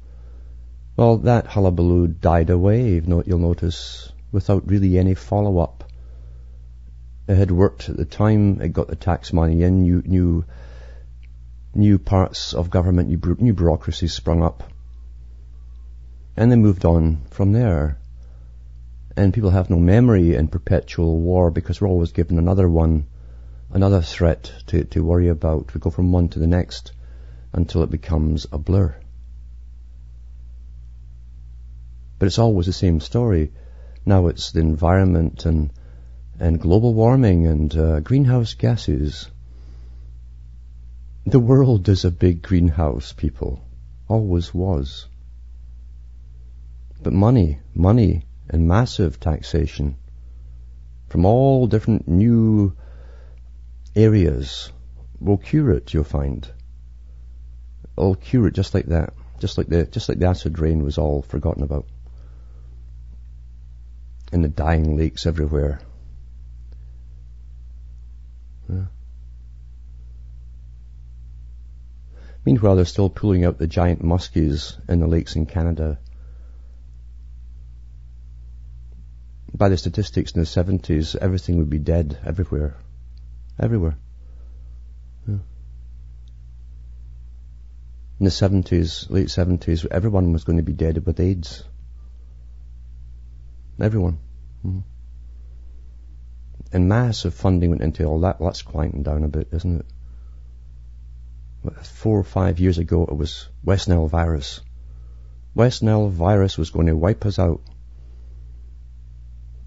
Well, 0.96 1.18
that 1.18 1.46
hullabaloo 1.46 2.08
died 2.08 2.50
away, 2.50 3.00
you'll 3.00 3.38
notice, 3.38 4.12
without 4.32 4.68
really 4.68 4.98
any 4.98 5.14
follow-up. 5.14 5.84
It 7.28 7.36
had 7.36 7.52
worked 7.52 7.88
at 7.88 7.96
the 7.96 8.04
time, 8.04 8.60
it 8.60 8.72
got 8.72 8.88
the 8.88 8.96
tax 8.96 9.32
money 9.32 9.62
in, 9.62 9.82
new, 9.82 10.02
new, 10.04 10.44
new 11.72 12.00
parts 12.00 12.52
of 12.52 12.68
government, 12.68 13.10
new, 13.10 13.36
new 13.38 13.54
bureaucracies 13.54 14.12
sprung 14.12 14.42
up. 14.42 14.64
And 16.36 16.50
they 16.50 16.56
moved 16.56 16.84
on 16.84 17.22
from 17.30 17.52
there. 17.52 17.98
And 19.16 19.32
people 19.32 19.50
have 19.50 19.70
no 19.70 19.78
memory 19.78 20.34
in 20.34 20.48
perpetual 20.48 21.20
war 21.20 21.50
because 21.50 21.80
we're 21.80 21.88
always 21.88 22.12
given 22.12 22.38
another 22.38 22.68
one, 22.68 23.06
another 23.70 24.02
threat 24.02 24.52
to, 24.66 24.84
to 24.84 25.04
worry 25.04 25.28
about. 25.28 25.72
We 25.72 25.80
go 25.80 25.90
from 25.90 26.10
one 26.10 26.28
to 26.30 26.40
the 26.40 26.48
next 26.48 26.92
until 27.52 27.84
it 27.84 27.90
becomes 27.90 28.46
a 28.50 28.58
blur. 28.58 28.96
But 32.18 32.26
it's 32.26 32.40
always 32.40 32.66
the 32.66 32.72
same 32.72 33.00
story. 33.00 33.52
Now 34.04 34.26
it's 34.26 34.50
the 34.50 34.60
environment 34.60 35.46
and 35.46 35.70
and 36.40 36.60
global 36.60 36.92
warming 36.92 37.46
and 37.46 37.76
uh, 37.76 38.00
greenhouse 38.00 38.54
gases. 38.54 39.30
The 41.24 41.38
world 41.38 41.88
is 41.88 42.04
a 42.04 42.10
big 42.10 42.42
greenhouse, 42.42 43.12
people. 43.12 43.62
Always 44.08 44.52
was. 44.52 45.06
But 47.02 47.12
money, 47.12 47.60
money 47.74 48.23
and 48.48 48.68
massive 48.68 49.18
taxation 49.20 49.96
from 51.14 51.26
all 51.26 51.68
different 51.68 52.08
new 52.08 52.76
areas 53.94 54.72
will 55.20 55.38
cure 55.38 55.70
it, 55.70 55.94
you'll 55.94 56.02
find. 56.02 56.48
It'll 57.96 58.16
cure 58.16 58.48
it 58.48 58.54
just 58.54 58.74
like 58.74 58.86
that. 58.86 59.14
Just 59.38 59.56
like 59.56 59.68
the, 59.68 59.86
just 59.86 60.08
like 60.08 60.18
the 60.18 60.26
acid 60.26 60.58
rain 60.58 60.82
was 60.82 60.98
all 60.98 61.22
forgotten 61.22 61.62
about. 61.62 61.86
And 64.32 64.42
the 64.42 64.48
dying 64.48 64.96
lakes 64.96 65.24
everywhere. 65.26 65.80
Yeah. 68.68 68.86
Meanwhile, 72.44 72.76
they're 72.76 72.84
still 72.84 73.08
pulling 73.08 73.44
out 73.44 73.58
the 73.58 73.68
giant 73.68 74.02
muskies 74.02 74.76
in 74.88 74.98
the 74.98 75.06
lakes 75.06 75.36
in 75.36 75.46
Canada. 75.46 75.98
By 79.56 79.68
the 79.68 79.76
statistics 79.76 80.32
in 80.32 80.40
the 80.40 80.46
70s, 80.46 81.14
everything 81.14 81.58
would 81.58 81.70
be 81.70 81.78
dead 81.78 82.18
everywhere. 82.26 82.76
Everywhere. 83.58 83.96
Yeah. 85.28 85.38
In 88.18 88.24
the 88.24 88.30
70s, 88.30 89.08
late 89.10 89.28
70s, 89.28 89.86
everyone 89.88 90.32
was 90.32 90.42
going 90.42 90.56
to 90.56 90.64
be 90.64 90.72
dead 90.72 91.06
with 91.06 91.20
AIDS. 91.20 91.62
Everyone. 93.80 94.18
Mm-hmm. 94.66 94.80
And 96.72 96.88
massive 96.88 97.34
funding 97.34 97.70
went 97.70 97.82
into 97.82 98.04
all 98.06 98.20
that. 98.20 98.40
Well, 98.40 98.50
that's 98.50 98.62
quieting 98.62 99.04
down 99.04 99.22
a 99.22 99.28
bit, 99.28 99.48
isn't 99.52 99.84
it? 101.62 101.86
Four 101.86 102.18
or 102.18 102.24
five 102.24 102.58
years 102.58 102.78
ago, 102.78 103.04
it 103.04 103.16
was 103.16 103.48
West 103.62 103.88
Nile 103.88 104.08
virus. 104.08 104.60
West 105.54 105.84
Nile 105.84 106.08
virus 106.08 106.58
was 106.58 106.70
going 106.70 106.86
to 106.86 106.96
wipe 106.96 107.24
us 107.24 107.38
out. 107.38 107.60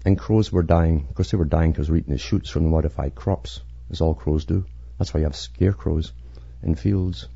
And 0.08 0.18
crows 0.18 0.50
were 0.50 0.62
dying. 0.62 1.06
Of 1.10 1.16
course, 1.16 1.32
they 1.32 1.36
were 1.36 1.44
dying 1.44 1.70
because 1.70 1.90
we're 1.90 1.96
eating 1.98 2.14
the 2.14 2.18
shoots 2.18 2.48
from 2.48 2.62
the 2.62 2.70
modified 2.70 3.14
crops, 3.14 3.60
as 3.90 4.00
all 4.00 4.14
crows 4.14 4.46
do. 4.46 4.64
That's 4.96 5.12
why 5.12 5.20
you 5.20 5.24
have 5.24 5.36
scarecrows 5.36 6.14
in 6.62 6.76
fields. 6.76 7.28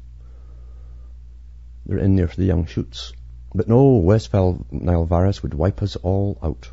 They're 1.85 1.99
in 1.99 2.17
there 2.17 2.29
for 2.29 2.37
the 2.37 2.47
young 2.47 2.65
shoots. 2.65 3.13
But 3.55 3.69
no, 3.69 3.97
West 3.99 4.33
Nile 4.33 5.05
virus 5.05 5.43
would 5.43 5.53
wipe 5.53 5.83
us 5.83 5.97
all 5.97 6.39
out. 6.43 6.71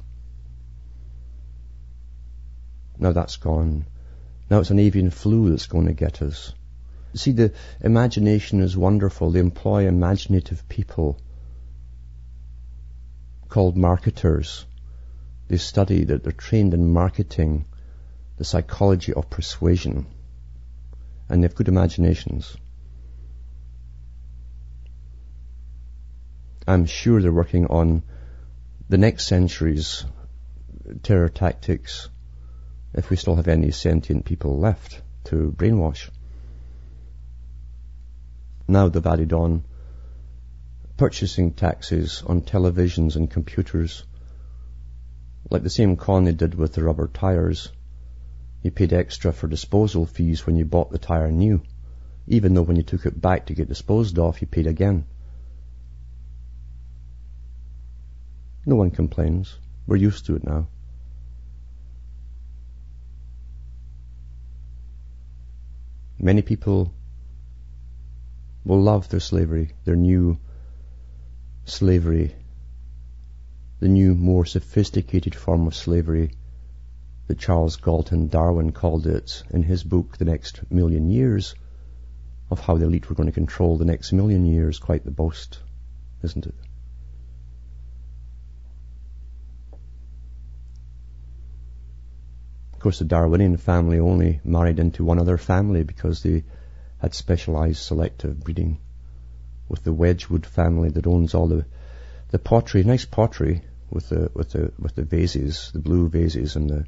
Now 2.98 3.12
that's 3.12 3.36
gone. 3.36 3.86
Now 4.50 4.60
it's 4.60 4.70
an 4.70 4.80
avian 4.80 5.10
flu 5.10 5.50
that's 5.50 5.68
going 5.68 5.88
to 5.88 5.94
get 6.06 6.22
us. 6.22 6.54
See, 7.14 7.34
the 7.34 7.52
imagination 7.82 8.62
is 8.62 8.78
wonderful. 8.78 9.32
They 9.32 9.42
employ 9.42 9.86
imaginative 9.86 10.70
people 10.70 11.20
called 13.50 13.76
marketers. 13.76 14.66
They 15.50 15.58
study 15.58 16.04
that 16.06 16.24
they're 16.24 16.32
trained 16.32 16.76
in 16.76 16.94
marketing, 16.94 17.66
the 18.38 18.46
psychology 18.46 19.14
of 19.14 19.32
persuasion, 19.32 20.06
and 21.28 21.44
they've 21.44 21.54
good 21.54 21.68
imaginations. 21.68 22.56
I'm 26.68 26.86
sure 26.86 27.20
they're 27.20 27.32
working 27.32 27.66
on 27.66 28.04
the 28.90 29.00
next 29.00 29.26
century's 29.26 30.06
terror 31.02 31.30
tactics 31.30 32.10
if 32.94 33.10
we 33.10 33.16
still 33.16 33.36
have 33.36 33.48
any 33.48 33.72
sentient 33.72 34.26
people 34.26 34.60
left 34.60 35.02
to 35.26 35.52
brainwash. 35.58 36.12
Now 38.68 38.88
they've 38.90 39.06
added 39.06 39.34
on 39.34 39.64
purchasing 40.96 41.54
taxes 41.54 42.22
on 42.28 42.42
televisions 42.42 43.16
and 43.16 43.32
computers, 43.32 44.04
like 45.50 45.64
the 45.64 45.70
same 45.70 45.96
con 45.96 46.24
they 46.24 46.34
did 46.34 46.56
with 46.56 46.74
the 46.74 46.84
rubber 46.84 47.08
tires. 47.08 47.72
You 48.62 48.72
paid 48.72 48.94
extra 48.94 49.32
for 49.32 49.48
disposal 49.48 50.06
fees 50.06 50.46
when 50.46 50.56
you 50.56 50.66
bought 50.66 50.92
the 50.92 50.98
tire 50.98 51.32
new, 51.32 51.62
even 52.28 52.54
though 52.54 52.62
when 52.62 52.76
you 52.76 52.84
took 52.84 53.06
it 53.06 53.20
back 53.20 53.46
to 53.46 53.54
get 53.54 53.68
disposed 53.68 54.20
of, 54.20 54.42
you 54.42 54.48
paid 54.48 54.68
again. 54.68 55.06
No 58.66 58.76
one 58.76 58.92
complains. 58.92 59.58
We're 59.88 59.96
used 59.96 60.26
to 60.26 60.36
it 60.36 60.44
now. 60.44 60.68
Many 66.20 66.42
people 66.42 66.94
will 68.66 68.82
love 68.82 69.08
their 69.08 69.22
slavery, 69.22 69.72
their 69.86 69.96
new 69.96 70.38
slavery, 71.64 72.36
the 73.80 73.88
new, 73.88 74.14
more 74.14 74.46
sophisticated 74.46 75.36
form 75.36 75.68
of 75.68 75.76
slavery 75.76 76.32
that 77.28 77.40
Charles 77.40 77.78
Galton 77.78 78.28
Darwin 78.28 78.72
called 78.72 79.08
it 79.08 79.44
in 79.52 79.64
his 79.64 79.84
book, 79.84 80.18
The 80.18 80.26
Next 80.26 80.70
Million 80.72 81.10
Years, 81.10 81.56
of 82.50 82.60
how 82.60 82.78
the 82.78 82.86
elite 82.86 83.10
were 83.10 83.16
going 83.16 83.28
to 83.28 83.34
control 83.34 83.78
the 83.78 83.86
next 83.86 84.12
million 84.12 84.46
years. 84.46 84.80
Quite 84.80 85.06
the 85.06 85.12
boast, 85.12 85.60
isn't 86.24 86.48
it? 86.48 86.56
Of 92.74 92.80
course, 92.80 93.00
the 93.00 93.06
Darwinian 93.06 93.58
family 93.58 94.00
only 94.00 94.40
married 94.44 94.80
into 94.80 95.04
one 95.04 95.20
other 95.20 95.38
family 95.38 95.84
because 95.84 96.24
they 96.24 96.44
had 97.00 97.14
specialized 97.14 97.82
selective 97.82 98.40
breeding 98.40 98.80
with 99.68 99.84
the 99.84 99.94
Wedgwood 99.94 100.46
family 100.46 100.90
that 100.90 101.06
owns 101.06 101.36
all 101.36 101.48
the, 101.48 101.66
the 102.32 102.40
pottery, 102.40 102.84
nice 102.84 103.06
pottery 103.06 103.62
with 103.90 104.10
the, 104.10 104.32
with 104.34 104.52
the, 104.52 104.72
with 104.78 104.96
the 104.96 105.04
vases, 105.04 105.72
the 105.74 105.80
blue 105.80 106.10
vases 106.10 106.56
and 106.56 106.70
the, 106.70 106.86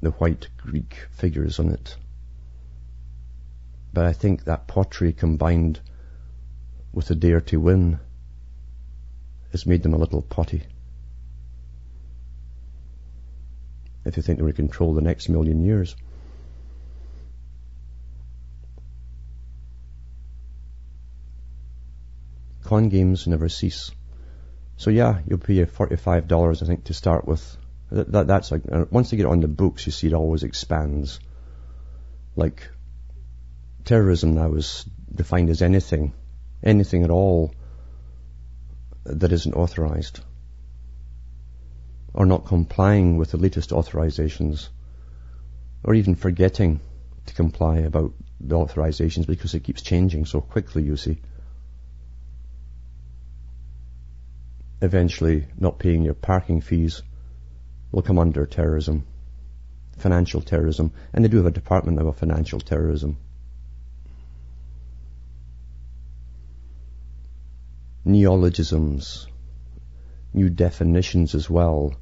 the 0.00 0.10
white 0.10 0.48
Greek 0.56 0.96
figures 1.12 1.58
on 1.58 1.70
it. 1.70 1.96
But 3.92 4.06
I 4.06 4.12
think 4.12 4.44
that 4.44 4.66
pottery 4.66 5.12
combined 5.12 5.80
with 6.92 7.06
the 7.06 7.14
dare 7.14 7.40
to 7.42 7.60
win 7.60 8.00
has 9.52 9.64
made 9.64 9.82
them 9.82 9.94
a 9.94 9.98
little 9.98 10.22
potty. 10.22 10.64
If 14.04 14.16
you 14.16 14.22
think 14.22 14.38
going 14.38 14.52
to 14.52 14.56
control 14.56 14.94
the 14.94 15.00
next 15.00 15.28
million 15.28 15.64
years. 15.64 15.96
Con 22.62 22.88
games 22.88 23.26
never 23.26 23.48
cease. 23.48 23.92
So 24.76 24.90
yeah, 24.90 25.20
you'll 25.26 25.38
pay 25.38 25.64
$45 25.64 26.62
I 26.62 26.66
think 26.66 26.84
to 26.84 26.94
start 26.94 27.26
with. 27.26 27.56
That, 27.90 28.10
that, 28.12 28.26
that's 28.26 28.50
like, 28.50 28.62
uh, 28.70 28.86
once 28.90 29.10
they 29.10 29.16
get 29.16 29.26
on 29.26 29.40
the 29.40 29.48
books, 29.48 29.86
you 29.86 29.92
see 29.92 30.08
it 30.08 30.12
always 30.12 30.42
expands. 30.42 31.20
Like, 32.34 32.68
terrorism 33.84 34.34
now 34.34 34.54
is 34.54 34.84
defined 35.14 35.50
as 35.50 35.62
anything, 35.62 36.12
anything 36.62 37.04
at 37.04 37.10
all 37.10 37.54
that 39.04 39.32
isn't 39.32 39.54
authorized 39.54 40.20
or 42.12 42.26
not 42.26 42.46
complying 42.46 43.18
with 43.18 43.30
the 43.30 43.36
latest 43.36 43.70
authorizations 43.70 44.68
or 45.84 45.94
even 45.94 46.14
forgetting 46.14 46.80
to 47.26 47.34
comply 47.34 47.78
about 47.78 48.12
the 48.40 48.56
authorizations 48.56 49.26
because 49.26 49.54
it 49.54 49.64
keeps 49.64 49.82
changing 49.82 50.24
so 50.24 50.40
quickly, 50.40 50.82
you 50.82 50.96
see. 50.96 51.18
Eventually, 54.82 55.46
not 55.58 55.78
paying 55.78 56.02
your 56.02 56.14
parking 56.14 56.60
fees 56.60 57.02
will 57.90 58.02
come 58.02 58.18
under 58.18 58.44
terrorism, 58.44 59.06
financial 59.96 60.42
terrorism, 60.42 60.92
and 61.12 61.24
they 61.24 61.28
do 61.28 61.38
have 61.38 61.46
a 61.46 61.50
department 61.50 61.98
of 61.98 62.16
financial 62.16 62.60
terrorism. 62.60 63.16
Neologisms, 68.04 69.26
new 70.34 70.50
definitions 70.50 71.34
as 71.34 71.48
well 71.48 71.94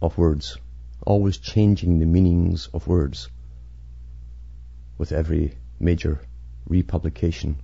of 0.00 0.16
words, 0.16 0.56
always 1.06 1.36
changing 1.36 1.98
the 1.98 2.06
meanings 2.06 2.68
of 2.72 2.86
words 2.86 3.28
with 4.96 5.12
every 5.12 5.56
major 5.78 6.20
republication 6.66 7.56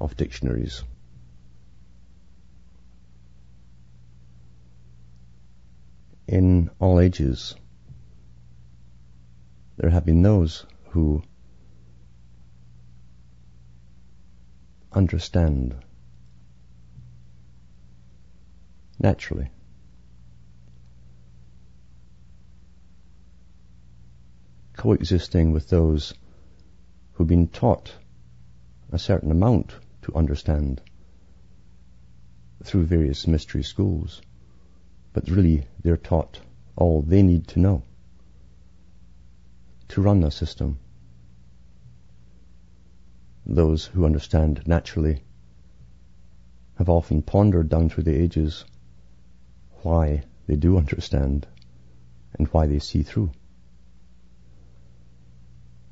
of 0.00 0.16
dictionaries. 0.16 0.82
In 6.28 6.70
all 6.78 7.00
ages, 7.00 7.54
there 9.78 9.88
have 9.88 10.04
been 10.04 10.20
those 10.20 10.66
who 10.90 11.22
understand 14.92 15.74
naturally. 18.98 19.48
Coexisting 24.76 25.52
with 25.52 25.70
those 25.70 26.12
who've 27.14 27.26
been 27.26 27.48
taught 27.48 27.94
a 28.92 28.98
certain 28.98 29.30
amount 29.30 29.74
to 30.02 30.14
understand 30.14 30.82
through 32.62 32.84
various 32.84 33.26
mystery 33.26 33.62
schools 33.62 34.20
but 35.18 35.34
really 35.34 35.66
they're 35.82 35.96
taught 35.96 36.38
all 36.76 37.02
they 37.02 37.24
need 37.24 37.48
to 37.48 37.58
know 37.58 37.82
to 39.88 40.00
run 40.00 40.20
the 40.20 40.30
system. 40.30 40.78
Those 43.44 43.86
who 43.86 44.04
understand 44.04 44.62
naturally 44.64 45.24
have 46.76 46.88
often 46.88 47.22
pondered 47.22 47.68
down 47.68 47.88
through 47.88 48.04
the 48.04 48.14
ages 48.14 48.64
why 49.82 50.22
they 50.46 50.54
do 50.54 50.78
understand 50.78 51.48
and 52.38 52.46
why 52.52 52.68
they 52.68 52.78
see 52.78 53.02
through. 53.02 53.32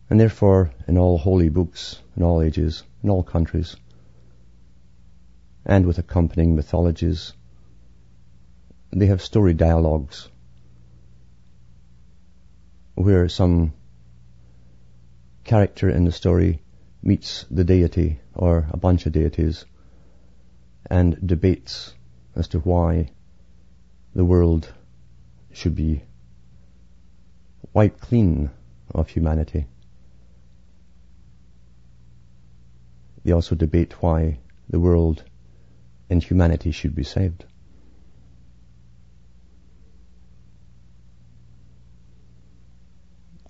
And 0.08 0.20
therefore, 0.20 0.70
in 0.86 0.96
all 0.96 1.18
holy 1.18 1.48
books, 1.48 2.00
in 2.16 2.22
all 2.22 2.40
ages, 2.40 2.84
in 3.02 3.10
all 3.10 3.24
countries, 3.24 3.74
and 5.64 5.84
with 5.84 5.98
accompanying 5.98 6.54
mythologies, 6.54 7.32
they 8.90 9.06
have 9.06 9.22
story 9.22 9.54
dialogues 9.54 10.28
where 12.94 13.28
some 13.28 13.72
character 15.44 15.88
in 15.88 16.04
the 16.04 16.12
story 16.12 16.60
meets 17.02 17.44
the 17.50 17.64
deity 17.64 18.18
or 18.34 18.66
a 18.70 18.76
bunch 18.76 19.06
of 19.06 19.12
deities 19.12 19.64
and 20.90 21.26
debates 21.26 21.94
as 22.34 22.48
to 22.48 22.58
why 22.58 23.08
the 24.14 24.24
world 24.24 24.72
should 25.52 25.74
be 25.74 26.02
wiped 27.72 28.00
clean 28.00 28.50
of 28.94 29.08
humanity. 29.08 29.66
They 33.24 33.32
also 33.32 33.54
debate 33.54 34.02
why 34.02 34.38
the 34.68 34.78
world 34.78 35.24
and 36.10 36.22
humanity 36.22 36.70
should 36.70 36.94
be 36.94 37.02
saved. 37.02 37.45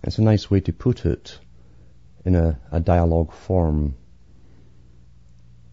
It's 0.07 0.19
a 0.19 0.23
nice 0.23 0.51
way 0.51 0.61
to 0.61 0.73
put 0.73 1.05
it 1.05 1.41
in 2.25 2.35
a, 2.37 2.59
a 2.71 2.81
dialogue 2.81 3.33
form 3.33 3.97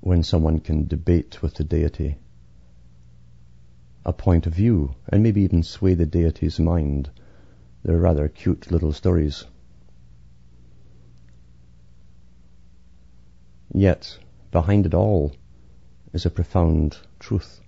when 0.02 0.24
someone 0.24 0.60
can 0.60 0.88
debate 0.88 1.42
with 1.42 1.54
the 1.54 1.64
deity 1.64 2.18
a 4.06 4.12
point 4.12 4.46
of 4.46 4.54
view 4.54 4.96
and 5.08 5.24
maybe 5.24 5.42
even 5.42 5.64
sway 5.64 5.94
the 5.94 6.06
deity's 6.06 6.60
mind. 6.60 7.10
They're 7.84 7.98
rather 7.98 8.28
cute 8.28 8.72
little 8.72 8.92
stories. 8.92 9.46
Yet, 13.74 14.18
behind 14.52 14.86
it 14.86 14.94
all 14.94 15.34
is 16.12 16.26
a 16.26 16.30
profound 16.30 16.98
truth. 17.20 17.62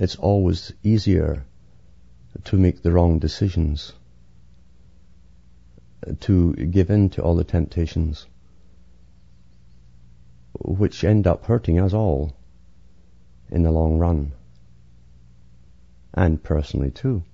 It's 0.00 0.14
always 0.14 0.72
easier 0.84 1.44
to 2.44 2.56
make 2.56 2.82
the 2.82 2.92
wrong 2.92 3.18
decisions, 3.18 3.92
uh, 6.06 6.12
to 6.20 6.52
give 6.54 6.90
in 6.90 7.10
to 7.10 7.22
all 7.22 7.34
the 7.34 7.42
temptations, 7.42 8.26
which 10.60 11.02
end 11.02 11.26
up 11.26 11.46
hurting 11.46 11.80
us 11.80 11.92
all 11.92 12.32
in 13.50 13.64
the 13.64 13.72
long 13.72 13.98
run, 13.98 14.32
and 16.14 16.42
personally 16.44 16.92
too. 16.92 17.24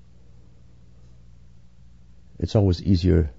It's 2.38 2.56
always 2.56 2.82
easier 2.82 3.30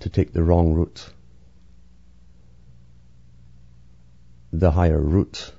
to 0.00 0.08
take 0.08 0.32
the 0.32 0.42
wrong 0.42 0.72
route. 0.72 1.12
The 4.52 4.70
higher 4.70 5.00
route 5.00 5.52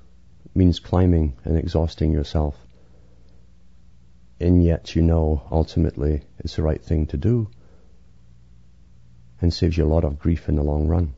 means 0.54 0.80
climbing 0.80 1.34
and 1.44 1.56
exhausting 1.56 2.12
yourself. 2.12 2.56
And 4.40 4.62
yet 4.62 4.94
you 4.94 5.02
know 5.02 5.42
ultimately 5.50 6.22
it's 6.38 6.56
the 6.56 6.62
right 6.62 6.82
thing 6.82 7.06
to 7.06 7.16
do 7.16 7.48
and 9.40 9.52
saves 9.52 9.76
you 9.76 9.84
a 9.84 9.86
lot 9.86 10.04
of 10.04 10.18
grief 10.18 10.48
in 10.48 10.56
the 10.56 10.62
long 10.62 10.88
run. 10.88 11.14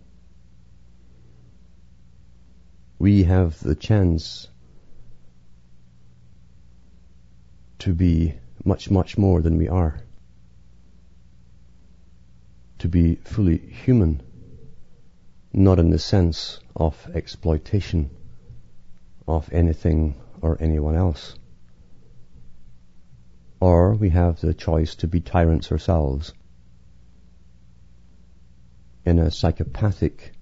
We 2.99 3.25
have 3.25 3.59
the 3.61 3.75
chance 3.75 4.49
to 7.81 7.93
be 7.93 8.35
much, 8.65 8.91
much 8.91 9.19
more 9.19 9.43
than 9.43 9.59
we 9.59 9.69
are. 9.69 10.01
To 12.79 12.89
be 12.89 13.17
fully 13.17 13.59
human, 13.59 14.23
not 15.53 15.79
in 15.79 15.91
the 15.91 15.99
sense 15.99 16.61
of 16.75 17.11
exploitation 17.15 18.11
of 19.27 19.53
anything 19.53 20.15
or 20.41 20.57
anyone 20.61 20.97
else. 20.97 21.35
Or 23.61 23.95
we 23.95 24.11
have 24.11 24.41
the 24.41 24.55
choice 24.55 24.95
to 24.97 25.09
be 25.09 25.21
tyrants 25.21 25.73
ourselves 25.73 26.35
in 29.05 29.19
a 29.19 29.31
psychopathic 29.31 30.33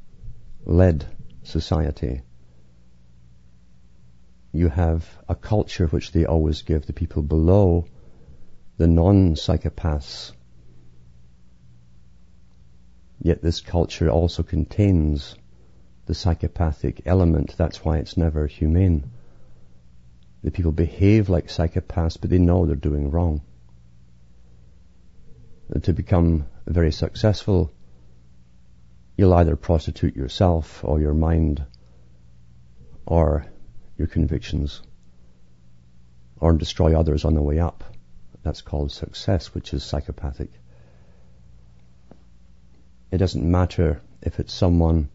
led 0.64 1.06
society. 1.42 2.22
You 4.52 4.68
have 4.68 5.18
a 5.28 5.34
culture 5.34 5.86
which 5.86 6.12
they 6.12 6.24
always 6.24 6.62
give 6.62 6.86
the 6.86 6.92
people 6.92 7.22
below 7.22 7.86
the 8.76 8.86
non-psychopaths. 8.86 10.32
Yet 13.20 13.40
this 13.40 13.60
culture 13.60 14.10
also 14.10 14.42
contains 14.42 15.36
the 16.12 16.18
psychopathic 16.18 17.00
element. 17.06 17.54
That's 17.56 17.82
why 17.82 17.96
it's 17.96 18.18
never 18.18 18.46
humane. 18.46 19.10
The 20.44 20.50
people 20.50 20.70
behave 20.70 21.30
like 21.30 21.46
psychopaths, 21.46 22.20
but 22.20 22.28
they 22.28 22.38
know 22.38 22.66
they're 22.66 22.76
doing 22.76 23.10
wrong. 23.10 23.40
To 25.84 25.94
become 25.94 26.44
very 26.66 26.92
successful, 26.92 27.72
you'll 29.16 29.32
either 29.32 29.56
prostitute 29.56 30.14
yourself 30.14 30.84
or 30.84 31.00
your 31.00 31.14
mind 31.14 31.64
or 33.06 33.46
your 33.96 34.06
convictions 34.06 34.82
or 36.40 36.52
destroy 36.52 36.94
others 36.94 37.24
on 37.24 37.32
the 37.32 37.40
way 37.40 37.58
up. 37.58 37.84
That's 38.42 38.60
called 38.60 38.92
success, 38.92 39.54
which 39.54 39.72
is 39.72 39.82
psychopathic. 39.82 40.50
It 43.10 43.16
doesn't 43.16 43.50
matter 43.50 44.02
if 44.20 44.40
it's 44.40 44.52
someone 44.52 45.08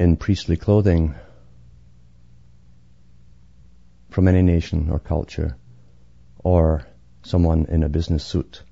in 0.00 0.16
priestly 0.16 0.56
clothing 0.56 1.14
from 4.08 4.26
any 4.26 4.40
nation 4.40 4.88
or 4.88 4.98
culture 4.98 5.58
or 6.38 6.86
someone 7.22 7.66
in 7.66 7.82
a 7.82 7.88
business 7.90 8.24
suit 8.24 8.62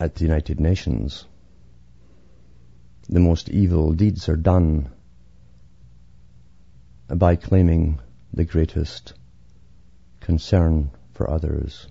at 0.00 0.16
the 0.16 0.24
United 0.24 0.58
Nations. 0.58 1.26
The 3.08 3.20
most 3.20 3.48
evil 3.50 3.92
deeds 3.92 4.28
are 4.28 4.42
done 4.52 4.90
by 7.06 7.36
claiming 7.36 8.00
the 8.32 8.44
greatest 8.44 9.14
concern 10.18 10.90
for 11.12 11.30
others 11.30 11.86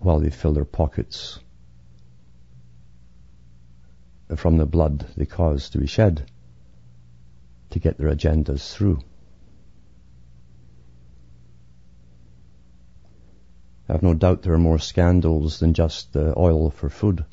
while 0.00 0.18
they 0.18 0.30
fill 0.30 0.54
their 0.54 0.64
pockets 0.64 1.38
from 4.36 4.56
the 4.56 4.66
blood 4.66 5.06
they 5.16 5.26
cause 5.26 5.70
to 5.70 5.78
be 5.78 5.86
shed 5.86 6.30
to 7.70 7.78
get 7.78 7.98
their 7.98 8.10
agendas 8.10 8.72
through. 8.72 8.98
I 13.88 13.92
have 13.92 14.02
no 14.02 14.14
doubt 14.14 14.42
there 14.42 14.54
are 14.54 14.58
more 14.58 14.78
scandals 14.78 15.58
than 15.58 15.74
just 15.74 16.12
the 16.12 16.38
oil 16.38 16.70
for 16.70 16.88
food 16.88 17.24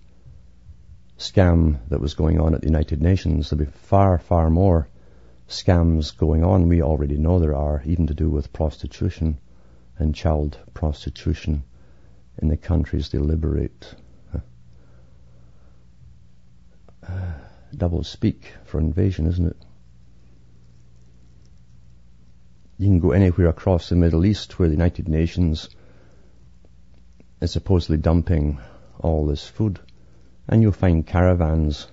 scam 1.18 1.78
that 1.89 2.00
was 2.00 2.14
going 2.14 2.39
on 2.39 2.54
at 2.54 2.62
the 2.62 2.68
United 2.68 3.02
Nations. 3.02 3.50
There'll 3.50 3.66
be 3.66 3.72
far, 3.72 4.18
far 4.18 4.50
more 4.50 4.88
scams 5.47 6.16
going 6.16 6.43
on. 6.43 6.70
We 6.70 6.82
already 6.82 7.18
know 7.18 7.39
there 7.39 7.56
are, 7.56 7.84
even 7.86 8.08
to 8.08 8.14
do 8.14 8.30
with 8.30 8.54
prostitution 8.54 9.38
and 9.97 10.16
child 10.16 10.58
prostitution 10.74 11.64
in 12.41 12.47
the 12.47 12.58
countries 12.58 13.10
they 13.10 13.18
liberate. 13.18 13.93
Double 17.76 18.04
speak 18.04 18.54
for 18.66 18.80
invasion, 18.80 19.28
isn't 19.28 19.47
it? 19.47 19.58
You 22.78 22.88
can 22.88 23.00
go 23.00 23.12
anywhere 23.12 23.50
across 23.50 23.89
the 23.89 23.95
Middle 23.95 24.26
East 24.26 24.58
where 24.58 24.70
the 24.70 24.76
United 24.76 25.08
Nations 25.08 25.70
is 27.41 27.52
supposedly 27.52 27.97
dumping 27.97 28.60
all 29.00 29.26
this 29.26 29.47
food, 29.47 29.80
and 30.47 30.62
you'll 30.62 30.72
find 30.72 31.06
caravans 31.06 31.88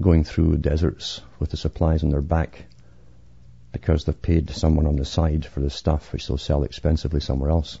going 0.00 0.24
through 0.24 0.58
deserts 0.58 1.20
with 1.38 1.50
the 1.50 1.56
supplies 1.56 2.02
on 2.02 2.10
their 2.10 2.22
back 2.22 2.64
because 3.72 4.04
they've 4.04 4.22
paid 4.22 4.50
someone 4.50 4.86
on 4.86 4.96
the 4.96 5.04
side 5.04 5.44
for 5.44 5.60
the 5.60 5.70
stuff 5.70 6.12
which 6.12 6.26
they'll 6.26 6.38
sell 6.38 6.64
expensively 6.64 7.20
somewhere 7.20 7.50
else. 7.50 7.78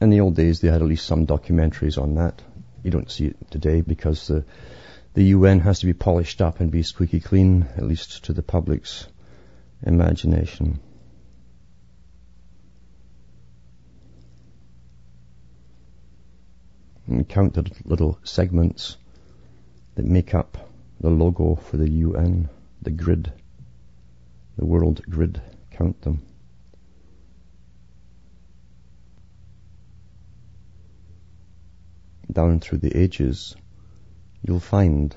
In 0.00 0.10
the 0.10 0.20
old 0.20 0.34
days, 0.34 0.60
they 0.60 0.68
had 0.68 0.82
at 0.82 0.88
least 0.88 1.06
some 1.06 1.26
documentaries 1.26 2.00
on 2.00 2.16
that. 2.16 2.42
You 2.82 2.90
don't 2.90 3.10
see 3.10 3.26
it 3.26 3.50
today 3.50 3.80
because 3.80 4.26
the 4.26 4.44
the 5.14 5.24
UN 5.24 5.60
has 5.60 5.80
to 5.80 5.86
be 5.86 5.92
polished 5.92 6.40
up 6.40 6.60
and 6.60 6.70
be 6.70 6.82
squeaky 6.82 7.20
clean, 7.20 7.68
at 7.76 7.84
least 7.84 8.24
to 8.24 8.32
the 8.32 8.42
public's 8.42 9.06
imagination. 9.82 10.80
And 17.06 17.28
count 17.28 17.52
the 17.54 17.70
little 17.84 18.18
segments 18.24 18.96
that 19.96 20.06
make 20.06 20.34
up 20.34 20.70
the 21.00 21.10
logo 21.10 21.56
for 21.56 21.76
the 21.76 21.90
UN, 21.90 22.48
the 22.80 22.90
grid, 22.90 23.30
the 24.56 24.64
world 24.64 25.02
grid. 25.10 25.42
Count 25.72 26.00
them. 26.02 26.22
Down 32.30 32.60
through 32.60 32.78
the 32.78 32.96
ages, 32.96 33.56
you'll 34.42 34.60
find 34.60 35.16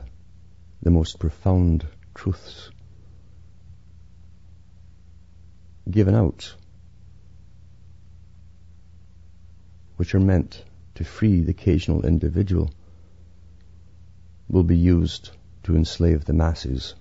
the 0.81 0.91
most 0.91 1.19
profound 1.19 1.85
truths 2.13 2.69
given 5.89 6.15
out, 6.15 6.55
which 9.97 10.15
are 10.15 10.19
meant 10.19 10.63
to 10.95 11.03
free 11.03 11.41
the 11.41 11.51
occasional 11.51 12.05
individual, 12.05 12.71
will 14.49 14.63
be 14.63 14.77
used 14.77 15.31
to 15.63 15.75
enslave 15.75 16.25
the 16.25 16.33
masses. 16.33 16.95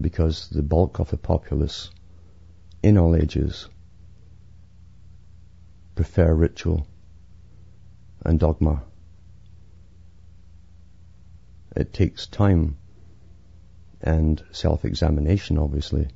Because 0.00 0.48
the 0.48 0.62
bulk 0.62 0.98
of 0.98 1.10
the 1.10 1.16
populace 1.16 1.90
in 2.82 2.98
all 2.98 3.14
ages 3.14 3.68
prefer 5.94 6.34
ritual 6.34 6.86
and 8.24 8.40
dogma. 8.40 8.82
It 11.76 11.92
takes 11.92 12.26
time 12.26 12.78
and 14.00 14.42
self-examination, 14.52 15.58
obviously, 15.58 16.08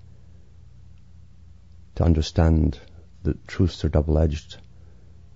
to 1.97 2.05
understand 2.05 2.79
that 3.25 3.47
truths 3.49 3.85
are 3.85 3.89
double-edged. 3.89 4.57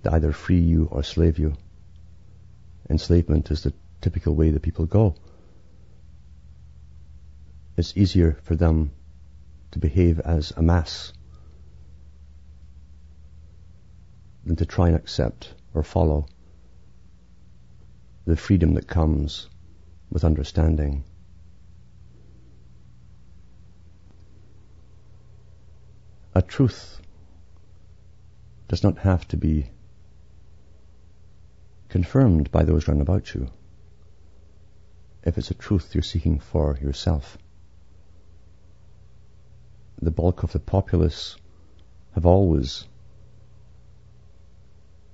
They 0.02 0.10
either 0.10 0.32
free 0.32 0.60
you 0.60 0.88
or 0.90 1.02
slave 1.02 1.38
you. 1.38 1.54
Enslavement 2.88 3.50
is 3.50 3.62
the 3.62 3.72
typical 4.00 4.34
way 4.34 4.50
that 4.50 4.62
people 4.62 4.86
go. 4.86 5.14
It's 7.76 7.96
easier 7.96 8.38
for 8.42 8.54
them 8.54 8.92
to 9.72 9.78
behave 9.78 10.20
as 10.20 10.52
a 10.56 10.62
mass 10.62 11.12
than 14.44 14.56
to 14.56 14.66
try 14.66 14.88
and 14.88 14.96
accept 14.96 15.54
or 15.74 15.82
follow 15.82 16.26
the 18.24 18.36
freedom 18.36 18.74
that 18.74 18.86
comes 18.86 19.48
with 20.10 20.24
understanding. 20.24 21.04
A 26.34 26.42
truth 26.42 27.00
does 28.68 28.82
not 28.82 28.98
have 28.98 29.26
to 29.28 29.36
be 29.36 29.70
confirmed 31.88 32.50
by 32.50 32.62
those 32.62 32.88
round 32.88 33.02
about 33.02 33.34
you 33.34 33.48
if 35.24 35.36
it's 35.36 35.50
a 35.50 35.54
truth 35.54 35.94
you're 35.94 36.02
seeking 36.02 36.38
for 36.38 36.78
yourself. 36.80 37.38
The 40.00 40.10
bulk 40.10 40.42
of 40.42 40.52
the 40.52 40.58
populace 40.58 41.36
have 42.14 42.26
always 42.26 42.86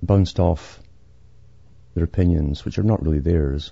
bounced 0.01 0.39
off 0.39 0.79
their 1.93 2.03
opinions, 2.03 2.65
which 2.65 2.77
are 2.77 2.83
not 2.83 3.03
really 3.03 3.19
theirs, 3.19 3.71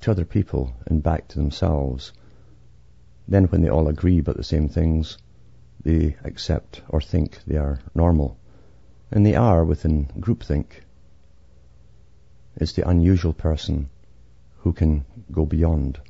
to 0.00 0.10
other 0.10 0.24
people 0.24 0.72
and 0.86 1.02
back 1.02 1.28
to 1.28 1.38
themselves. 1.38 2.12
Then 3.26 3.44
when 3.44 3.62
they 3.62 3.68
all 3.68 3.88
agree 3.88 4.20
about 4.20 4.36
the 4.36 4.44
same 4.44 4.68
things, 4.68 5.18
they 5.82 6.16
accept 6.24 6.82
or 6.88 7.00
think 7.00 7.38
they 7.46 7.56
are 7.56 7.80
normal. 7.94 8.38
And 9.10 9.24
they 9.24 9.34
are 9.34 9.64
within 9.64 10.06
groupthink. 10.20 10.66
It's 12.56 12.72
the 12.72 12.88
unusual 12.88 13.32
person 13.32 13.88
who 14.58 14.72
can 14.72 15.04
go 15.32 15.46
beyond 15.46 16.00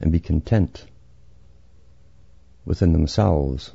and 0.00 0.12
be 0.12 0.20
content 0.20 0.86
within 2.64 2.92
themselves 2.92 3.72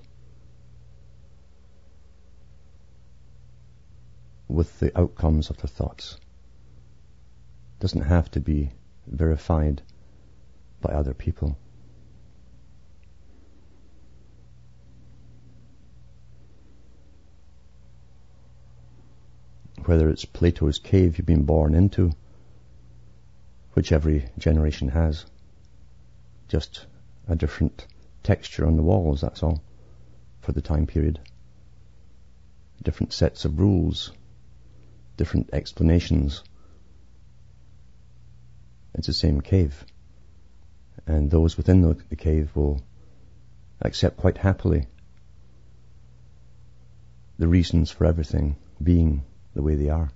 with 4.49 4.79
the 4.79 4.99
outcomes 4.99 5.51
of 5.51 5.57
their 5.57 5.67
thoughts. 5.67 6.17
It 7.77 7.81
doesn't 7.81 8.01
have 8.01 8.31
to 8.31 8.39
be 8.39 8.71
verified 9.05 9.83
by 10.81 10.91
other 10.91 11.13
people. 11.13 11.57
Whether 19.85 20.09
it's 20.09 20.25
Plato's 20.25 20.79
cave 20.79 21.17
you've 21.17 21.27
been 21.27 21.45
born 21.45 21.73
into, 21.73 22.11
which 23.73 23.91
every 23.91 24.29
generation 24.37 24.89
has, 24.89 25.25
just 26.47 26.85
a 27.27 27.35
different 27.35 27.85
texture 28.23 28.65
on 28.65 28.75
the 28.75 28.83
walls, 28.83 29.21
that's 29.21 29.43
all, 29.43 29.61
for 30.41 30.51
the 30.51 30.61
time 30.61 30.87
period. 30.87 31.19
Different 32.83 33.13
sets 33.13 33.45
of 33.45 33.59
rules 33.59 34.11
different 35.19 35.49
explanations 35.51 36.43
It's 38.99 39.07
the 39.07 39.13
same 39.13 39.39
cave. 39.39 39.85
And 41.07 41.31
those 41.31 41.55
within 41.55 41.81
the, 41.81 41.97
the 42.09 42.17
cave 42.17 42.53
will 42.53 42.81
accept 43.81 44.17
quite 44.17 44.37
happily 44.37 44.87
the 47.37 47.47
reasons 47.47 47.91
for 47.91 48.05
everything 48.05 48.57
being 48.83 49.23
the 49.53 49.61
way 49.61 49.75
they 49.75 49.89
are. 49.89 50.11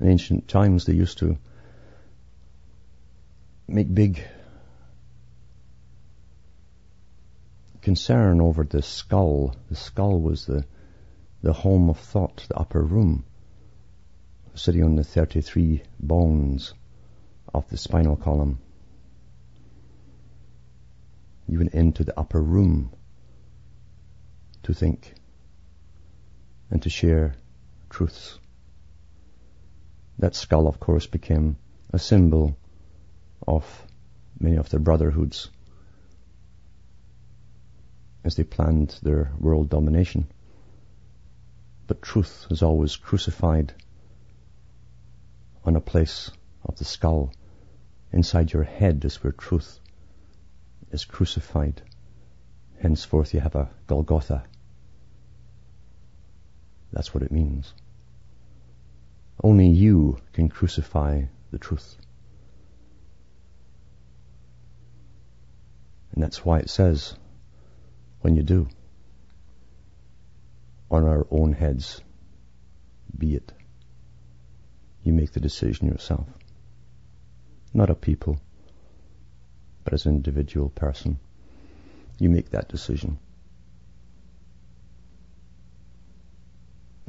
In 0.00 0.08
ancient 0.08 0.48
times, 0.48 0.86
they 0.86 0.94
used 0.94 1.18
to 1.18 1.36
make 3.66 3.92
big 3.92 4.22
concern 7.82 8.40
over 8.40 8.64
the 8.64 8.82
skull. 8.82 9.54
The 9.68 9.76
skull 9.76 10.20
was 10.20 10.46
the, 10.46 10.64
the 11.42 11.52
home 11.52 11.90
of 11.90 11.98
thought, 11.98 12.44
the 12.48 12.56
upper 12.56 12.82
room, 12.82 13.24
sitting 14.54 14.84
on 14.84 14.96
the 14.96 15.04
33 15.04 15.82
bones 16.00 16.74
of 17.54 17.68
the 17.68 17.76
spinal 17.76 18.16
column. 18.16 18.58
You 21.46 21.58
went 21.58 21.74
into 21.74 22.04
the 22.04 22.18
upper 22.18 22.42
room 22.42 22.90
to 24.64 24.74
think 24.74 25.14
and 26.70 26.82
to 26.82 26.90
share 26.90 27.34
truths. 27.88 28.38
That 30.18 30.34
skull, 30.34 30.66
of 30.66 30.80
course, 30.80 31.06
became 31.06 31.56
a 31.92 31.98
symbol 31.98 32.58
of 33.46 33.86
many 34.38 34.56
of 34.56 34.68
their 34.68 34.80
brotherhoods 34.80 35.48
as 38.24 38.34
they 38.34 38.44
planned 38.44 38.98
their 39.02 39.32
world 39.38 39.68
domination. 39.68 40.26
But 41.86 42.02
truth 42.02 42.46
is 42.50 42.62
always 42.62 42.96
crucified 42.96 43.72
on 45.64 45.76
a 45.76 45.80
place 45.80 46.30
of 46.64 46.76
the 46.76 46.84
skull. 46.84 47.32
Inside 48.12 48.52
your 48.52 48.64
head 48.64 49.04
is 49.04 49.22
where 49.22 49.32
truth 49.32 49.80
is 50.90 51.04
crucified. 51.04 51.82
Henceforth 52.80 53.34
you 53.34 53.40
have 53.40 53.54
a 53.54 53.70
Golgotha. 53.86 54.44
That's 56.92 57.12
what 57.12 57.22
it 57.22 57.32
means. 57.32 57.74
Only 59.42 59.68
you 59.68 60.18
can 60.32 60.48
crucify 60.48 61.24
the 61.50 61.58
truth. 61.58 61.96
And 66.12 66.22
that's 66.22 66.44
why 66.44 66.58
it 66.58 66.70
says, 66.70 67.14
when 68.20 68.36
you 68.36 68.42
do, 68.42 68.68
on 70.90 71.04
our 71.04 71.26
own 71.30 71.52
heads, 71.52 72.00
be 73.16 73.34
it. 73.34 73.52
You 75.02 75.12
make 75.12 75.32
the 75.32 75.40
decision 75.40 75.88
yourself. 75.88 76.26
Not 77.72 77.90
a 77.90 77.94
people, 77.94 78.40
but 79.84 79.92
as 79.92 80.06
an 80.06 80.14
individual 80.14 80.68
person. 80.68 81.18
You 82.18 82.28
make 82.28 82.50
that 82.50 82.68
decision. 82.68 83.18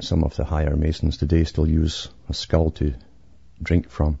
Some 0.00 0.24
of 0.24 0.36
the 0.36 0.44
higher 0.44 0.76
Masons 0.76 1.18
today 1.18 1.44
still 1.44 1.68
use 1.68 2.08
a 2.28 2.34
skull 2.34 2.70
to 2.72 2.94
drink 3.62 3.90
from. 3.90 4.18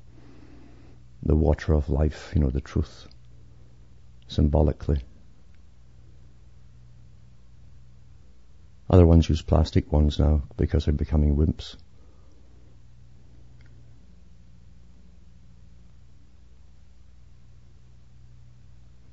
The 1.22 1.36
water 1.36 1.74
of 1.74 1.88
life, 1.88 2.32
you 2.34 2.40
know, 2.40 2.50
the 2.50 2.60
truth, 2.60 3.06
symbolically. 4.28 5.02
Other 8.90 9.06
ones 9.06 9.28
use 9.28 9.40
plastic 9.40 9.92
ones 9.92 10.18
now 10.18 10.42
because 10.56 10.84
they're 10.84 10.92
becoming 10.92 11.36
wimps. 11.36 11.76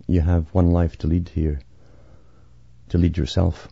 You 0.08 0.22
have 0.22 0.52
one 0.52 0.72
life 0.72 0.98
to 1.00 1.08
lead 1.08 1.30
here, 1.30 1.60
to 2.90 2.98
lead 2.98 3.18
yourself 3.18 3.68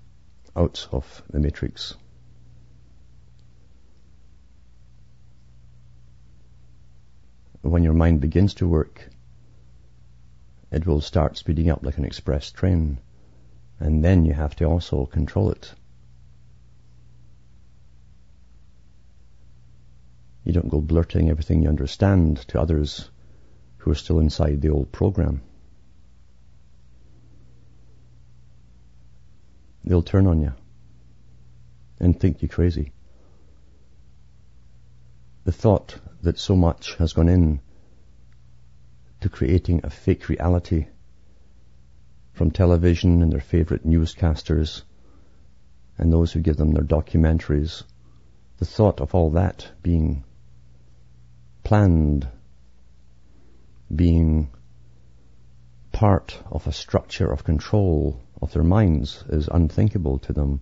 out 0.55 0.87
of 0.91 1.23
the 1.31 1.39
matrix. 1.39 1.95
when 7.61 7.83
your 7.83 7.93
mind 7.93 8.21
begins 8.21 8.53
to 8.53 8.67
work, 8.67 9.09
it 10.71 10.85
will 10.85 11.01
start 11.01 11.35
speeding 11.35 11.67
up 11.69 11.83
like 11.83 11.97
an 11.97 12.05
express 12.05 12.51
train. 12.51 12.99
And 13.79 14.03
then 14.05 14.23
you 14.23 14.33
have 14.33 14.55
to 14.57 14.65
also 14.65 15.07
control 15.07 15.49
it. 15.49 15.73
You 20.45 20.53
don't 20.53 20.69
go 20.69 20.79
blurting 20.79 21.29
everything 21.29 21.63
you 21.63 21.69
understand 21.69 22.37
to 22.49 22.61
others 22.61 23.09
who 23.77 23.89
are 23.89 23.95
still 23.95 24.19
inside 24.19 24.61
the 24.61 24.69
old 24.69 24.91
program. 24.91 25.41
They'll 29.83 30.03
turn 30.03 30.27
on 30.27 30.41
you 30.41 30.53
and 31.99 32.19
think 32.19 32.43
you 32.43 32.47
crazy. 32.47 32.91
The 35.45 35.51
thought 35.51 35.99
that 36.21 36.37
so 36.37 36.55
much 36.55 36.95
has 36.95 37.13
gone 37.13 37.29
in 37.29 37.59
to 39.21 39.29
creating 39.29 39.81
a 39.83 39.89
fake 39.89 40.29
reality 40.29 40.87
from 42.33 42.51
television 42.51 43.23
and 43.23 43.31
their 43.31 43.39
favorite 43.39 43.85
newscasters 43.85 44.83
and 45.97 46.13
those 46.13 46.33
who 46.33 46.39
give 46.39 46.57
them 46.57 46.73
their 46.73 46.83
documentaries. 46.83 47.83
The 48.57 48.65
thought 48.65 49.01
of 49.01 49.15
all 49.15 49.31
that 49.31 49.71
being 49.81 50.23
planned, 51.65 52.27
being 53.93 54.49
part 55.91 56.39
of 56.51 56.67
a 56.67 56.71
structure 56.71 57.29
of 57.31 57.43
control 57.43 58.21
of 58.39 58.53
their 58.53 58.63
minds 58.63 59.23
is 59.29 59.49
unthinkable 59.51 60.19
to 60.19 60.31
them. 60.31 60.61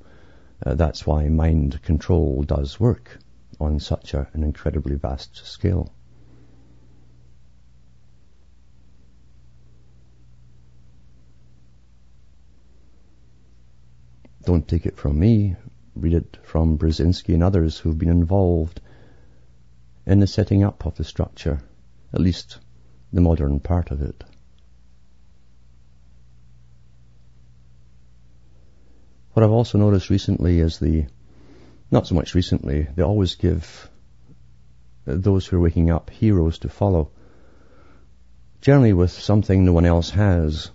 Uh, 0.65 0.73
that's 0.75 1.05
why 1.05 1.27
mind 1.27 1.81
control 1.83 2.41
does 2.43 2.79
work 2.79 3.19
on 3.59 3.79
such 3.79 4.13
a, 4.13 4.27
an 4.33 4.43
incredibly 4.43 4.95
vast 4.95 5.45
scale. 5.45 5.93
Don't 14.45 14.67
take 14.67 14.85
it 14.85 14.97
from 14.97 15.19
me. 15.19 15.57
Read 15.95 16.13
it 16.13 16.37
from 16.43 16.77
Brzezinski 16.77 17.33
and 17.33 17.43
others 17.43 17.77
who've 17.77 17.97
been 17.97 18.09
involved 18.09 18.79
in 20.05 20.19
the 20.19 20.27
setting 20.27 20.63
up 20.63 20.85
of 20.85 20.95
the 20.95 21.03
structure, 21.03 21.61
at 22.13 22.19
least 22.19 22.59
the 23.11 23.21
modern 23.21 23.59
part 23.59 23.91
of 23.91 24.01
it. 24.01 24.23
What 29.33 29.43
I've 29.43 29.51
also 29.51 29.77
noticed 29.77 30.09
recently 30.09 30.59
is 30.59 30.77
the 30.77 31.05
not 31.89 32.07
so 32.07 32.15
much 32.15 32.35
recently. 32.35 32.87
They 32.95 33.03
always 33.03 33.35
give 33.35 33.89
uh, 35.07 35.13
those 35.15 35.45
who 35.45 35.57
are 35.57 35.61
waking 35.61 35.91
up 35.91 36.09
heroes 36.09 36.59
to 36.59 36.69
follow. 36.69 37.11
Generally 38.61 38.93
with 38.93 39.11
something 39.11 39.65
no 39.65 39.73
one 39.73 39.85
else 39.85 40.09
has. 40.11 40.71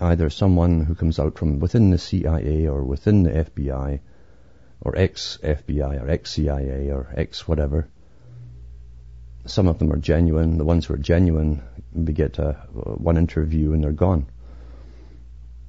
Either 0.00 0.30
someone 0.30 0.84
who 0.84 0.94
comes 0.94 1.18
out 1.18 1.38
from 1.38 1.60
within 1.60 1.90
the 1.90 1.98
CIA 1.98 2.68
or 2.68 2.84
within 2.84 3.22
the 3.22 3.30
FBI 3.30 4.00
or 4.88 4.96
ex-FBI 4.96 6.02
or 6.02 6.08
ex-CIA 6.08 6.90
or 6.90 7.12
ex-whatever. 7.14 7.86
Some 9.44 9.68
of 9.68 9.78
them 9.78 9.92
are 9.92 9.98
genuine. 9.98 10.56
The 10.56 10.64
ones 10.64 10.86
who 10.86 10.94
are 10.94 10.98
genuine, 10.98 11.62
we 11.92 12.14
get 12.14 12.38
a, 12.38 12.54
one 12.72 13.18
interview 13.18 13.74
and 13.74 13.84
they're 13.84 13.92
gone. 13.92 14.26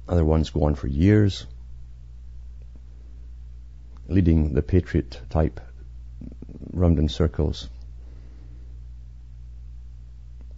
Other 0.08 0.24
ones 0.24 0.48
go 0.48 0.64
on 0.64 0.74
for 0.74 0.86
years 0.86 1.46
leading 4.08 4.54
the 4.54 4.62
patriot 4.62 5.20
type 5.28 5.60
round 6.72 6.98
in 6.98 7.10
circles. 7.10 7.68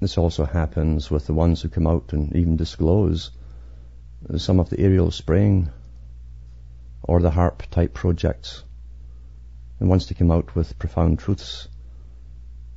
This 0.01 0.17
also 0.17 0.45
happens 0.45 1.11
with 1.11 1.27
the 1.27 1.35
ones 1.35 1.63
who 1.63 1.69
come 1.69 1.89
out 1.89 2.13
and 2.13 2.35
even 2.37 2.57
disclose 2.57 3.33
some 4.37 4.61
of 4.61 4.71
the 4.71 4.79
aerial 4.79 5.11
spraying 5.11 5.69
or 7.03 7.21
the 7.21 7.31
HAARP 7.31 7.63
type 7.71 7.95
projects 7.95 8.65
and 9.81 9.89
wants 9.89 10.07
to 10.07 10.15
come 10.15 10.31
out 10.31 10.55
with 10.55 10.79
profound 10.79 11.19
truths 11.19 11.69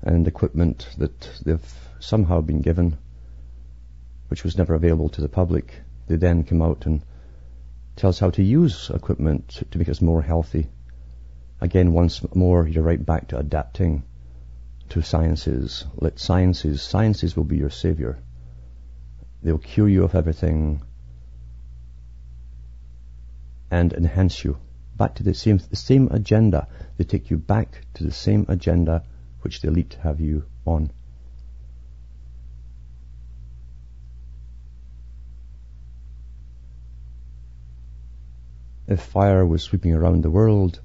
and 0.01 0.27
equipment 0.27 0.87
that 0.97 1.29
they've 1.43 1.73
somehow 1.99 2.41
been 2.41 2.61
given 2.61 2.97
which 4.27 4.43
was 4.43 4.57
never 4.57 4.73
available 4.73 5.09
to 5.09 5.21
the 5.21 5.29
public. 5.29 5.81
They 6.07 6.15
then 6.15 6.43
come 6.43 6.61
out 6.61 6.85
and 6.85 7.01
tell 7.95 8.09
us 8.09 8.19
how 8.19 8.31
to 8.31 8.43
use 8.43 8.89
equipment 8.93 9.61
to 9.71 9.77
make 9.77 9.89
us 9.89 10.01
more 10.01 10.21
healthy. 10.21 10.67
Again, 11.61 11.93
once 11.93 12.21
more, 12.35 12.67
you're 12.67 12.83
right 12.83 13.03
back 13.03 13.29
to 13.29 13.37
adapting 13.37 14.03
to 14.89 15.01
sciences. 15.01 15.85
Let 15.95 16.19
sciences, 16.19 16.81
sciences 16.81 17.35
will 17.35 17.43
be 17.43 17.57
your 17.57 17.69
savior. 17.69 18.19
They'll 19.41 19.57
cure 19.57 19.87
you 19.87 20.03
of 20.03 20.15
everything. 20.15 20.81
And 23.71 23.93
enhance 23.93 24.43
you 24.43 24.57
back 24.95 25.15
to 25.15 25.23
the 25.23 25.33
same, 25.33 25.57
the 25.57 25.75
same 25.75 26.07
agenda. 26.11 26.67
They 26.97 27.03
take 27.03 27.29
you 27.29 27.37
back 27.37 27.81
to 27.95 28.03
the 28.03 28.11
same 28.11 28.45
agenda 28.47 29.03
which 29.41 29.61
the 29.61 29.67
elite 29.67 29.97
have 30.01 30.19
you 30.19 30.45
on. 30.65 30.91
If 38.87 39.01
fire 39.01 39.45
was 39.45 39.63
sweeping 39.63 39.93
around 39.93 40.23
the 40.23 40.29
world, 40.29 40.79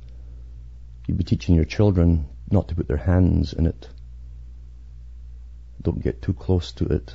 you'd 1.07 1.19
be 1.19 1.25
teaching 1.25 1.55
your 1.55 1.67
children 1.67 2.27
not 2.51 2.69
to 2.69 2.75
put 2.75 2.89
their 2.89 2.97
hands 2.97 3.53
in 3.53 3.67
it. 3.67 3.89
Don't 5.83 6.03
get 6.03 6.23
too 6.23 6.33
close 6.33 6.73
to 6.73 6.87
it. 6.87 7.15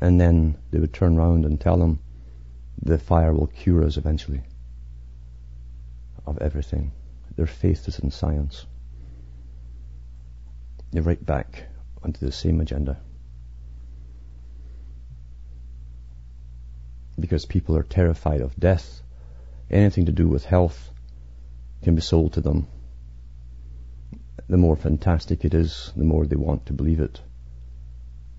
And 0.00 0.20
then 0.20 0.56
they 0.70 0.78
would 0.78 0.92
turn 0.92 1.18
around 1.18 1.44
and 1.44 1.60
tell 1.60 1.76
them 1.76 1.98
the 2.82 2.98
fire 2.98 3.32
will 3.32 3.46
cure 3.46 3.84
us 3.84 3.96
eventually 3.96 4.42
of 6.26 6.38
everything. 6.38 6.92
Their 7.36 7.46
faith 7.46 7.86
is 7.86 7.98
in 8.00 8.10
science. 8.10 8.66
They're 10.90 11.02
right 11.02 11.24
back 11.24 11.64
onto 12.02 12.24
the 12.24 12.32
same 12.32 12.60
agenda. 12.60 13.00
Because 17.18 17.46
people 17.46 17.76
are 17.76 17.82
terrified 17.82 18.40
of 18.40 18.56
death. 18.56 19.02
Anything 19.70 20.06
to 20.06 20.12
do 20.12 20.28
with 20.28 20.44
health 20.44 20.90
can 21.82 21.94
be 21.94 22.02
sold 22.02 22.34
to 22.34 22.40
them. 22.40 22.66
The 24.48 24.58
more 24.58 24.76
fantastic 24.76 25.44
it 25.44 25.54
is, 25.54 25.92
the 25.96 26.04
more 26.04 26.26
they 26.26 26.36
want 26.36 26.66
to 26.66 26.72
believe 26.72 27.00
it. 27.00 27.20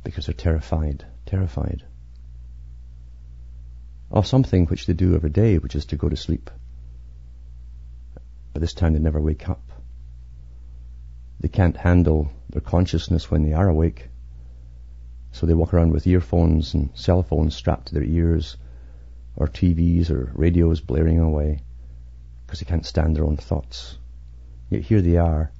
Because 0.03 0.25
they're 0.25 0.33
terrified, 0.33 1.05
terrified 1.25 1.83
of 4.13 4.27
something 4.27 4.67
which 4.67 4.85
they 4.85 4.93
do 4.93 5.15
every 5.15 5.31
day, 5.31 5.57
which 5.57 5.75
is 5.75 5.85
to 5.87 5.95
go 5.95 6.07
to 6.07 6.15
sleep. 6.15 6.51
But 8.53 8.61
this 8.61 8.73
time 8.73 8.93
they 8.93 8.99
never 8.99 9.19
wake 9.19 9.49
up. 9.49 9.71
They 11.39 11.47
can't 11.47 11.75
handle 11.75 12.31
their 12.51 12.61
consciousness 12.61 13.31
when 13.31 13.41
they 13.41 13.53
are 13.53 13.67
awake. 13.67 14.09
So 15.31 15.47
they 15.47 15.55
walk 15.55 15.73
around 15.73 15.91
with 15.91 16.05
earphones 16.05 16.75
and 16.75 16.91
cell 16.93 17.23
phones 17.23 17.55
strapped 17.55 17.87
to 17.87 17.95
their 17.95 18.03
ears, 18.03 18.55
or 19.35 19.47
TVs 19.47 20.11
or 20.11 20.31
radios 20.35 20.79
blaring 20.79 21.19
away, 21.19 21.61
because 22.45 22.59
they 22.59 22.69
can't 22.69 22.85
stand 22.85 23.15
their 23.15 23.25
own 23.25 23.37
thoughts. 23.37 23.97
Yet 24.69 24.83
here 24.83 25.01
they 25.01 25.17
are, 25.17 25.51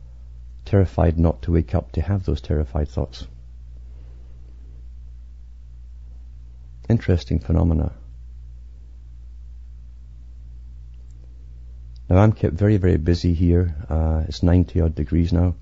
terrified 0.64 1.18
not 1.18 1.42
to 1.42 1.52
wake 1.52 1.74
up 1.74 1.92
to 1.94 2.02
have 2.04 2.24
those 2.24 2.40
terrified 2.40 2.88
thoughts. 2.88 3.26
Interesting 6.88 7.40
phenomena. 7.40 7.94
Now 12.10 12.18
I'm 12.18 12.34
kept 12.34 12.56
very, 12.56 12.78
very 12.78 12.98
busy 12.98 13.34
here. 13.34 13.76
Uh, 13.90 14.24
it's 14.28 14.44
90 14.44 14.82
odd 14.82 14.96
degrees 14.96 15.32
now. 15.32 15.56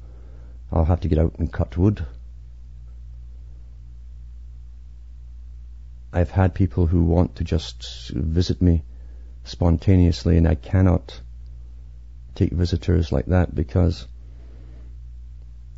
I'll 0.72 0.86
have 0.86 1.02
to 1.02 1.08
get 1.08 1.20
out 1.20 1.36
and 1.38 1.52
cut 1.52 1.78
wood. 1.78 2.06
I've 6.14 6.32
had 6.32 6.54
people 6.54 6.88
who 6.88 7.04
want 7.04 7.38
to 7.38 7.44
just 7.44 8.10
visit 8.10 8.62
me 8.62 8.84
spontaneously 9.44 10.38
and 10.38 10.48
I 10.48 10.56
cannot 10.56 11.22
take 12.36 12.52
visitors 12.52 13.12
like 13.12 13.28
that 13.28 13.54
because 13.54 14.08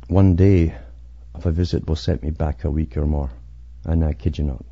one 0.08 0.36
day 0.36 0.74
of 1.34 1.46
a 1.46 1.52
visit 1.52 1.86
will 1.86 1.96
set 1.96 2.22
me 2.22 2.30
back 2.30 2.64
a 2.64 2.70
week 2.70 2.96
or 2.96 3.06
more. 3.06 3.30
And 3.84 4.04
I 4.04 4.12
kid 4.12 4.38
you 4.38 4.44
not. 4.44 4.64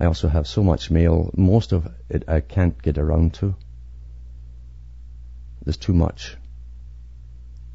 I 0.00 0.06
also 0.06 0.28
have 0.28 0.46
so 0.46 0.62
much 0.62 0.90
mail, 0.90 1.30
most 1.36 1.72
of 1.72 1.88
it 2.08 2.28
I 2.28 2.40
can't 2.40 2.80
get 2.80 2.98
around 2.98 3.34
to. 3.34 3.54
There's 5.68 5.76
too 5.76 5.92
much. 5.92 6.34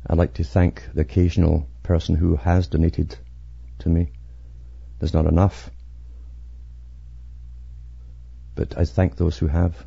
I'd 0.07 0.17
like 0.17 0.33
to 0.33 0.43
thank 0.43 0.81
the 0.95 1.01
occasional 1.01 1.69
person 1.83 2.15
who 2.15 2.37
has 2.37 2.65
donated 2.65 3.15
to 3.77 3.89
me. 3.89 4.13
There's 4.97 5.13
not 5.13 5.27
enough. 5.27 5.69
But 8.55 8.75
I 8.75 8.85
thank 8.85 9.15
those 9.15 9.37
who 9.37 9.45
have. 9.45 9.85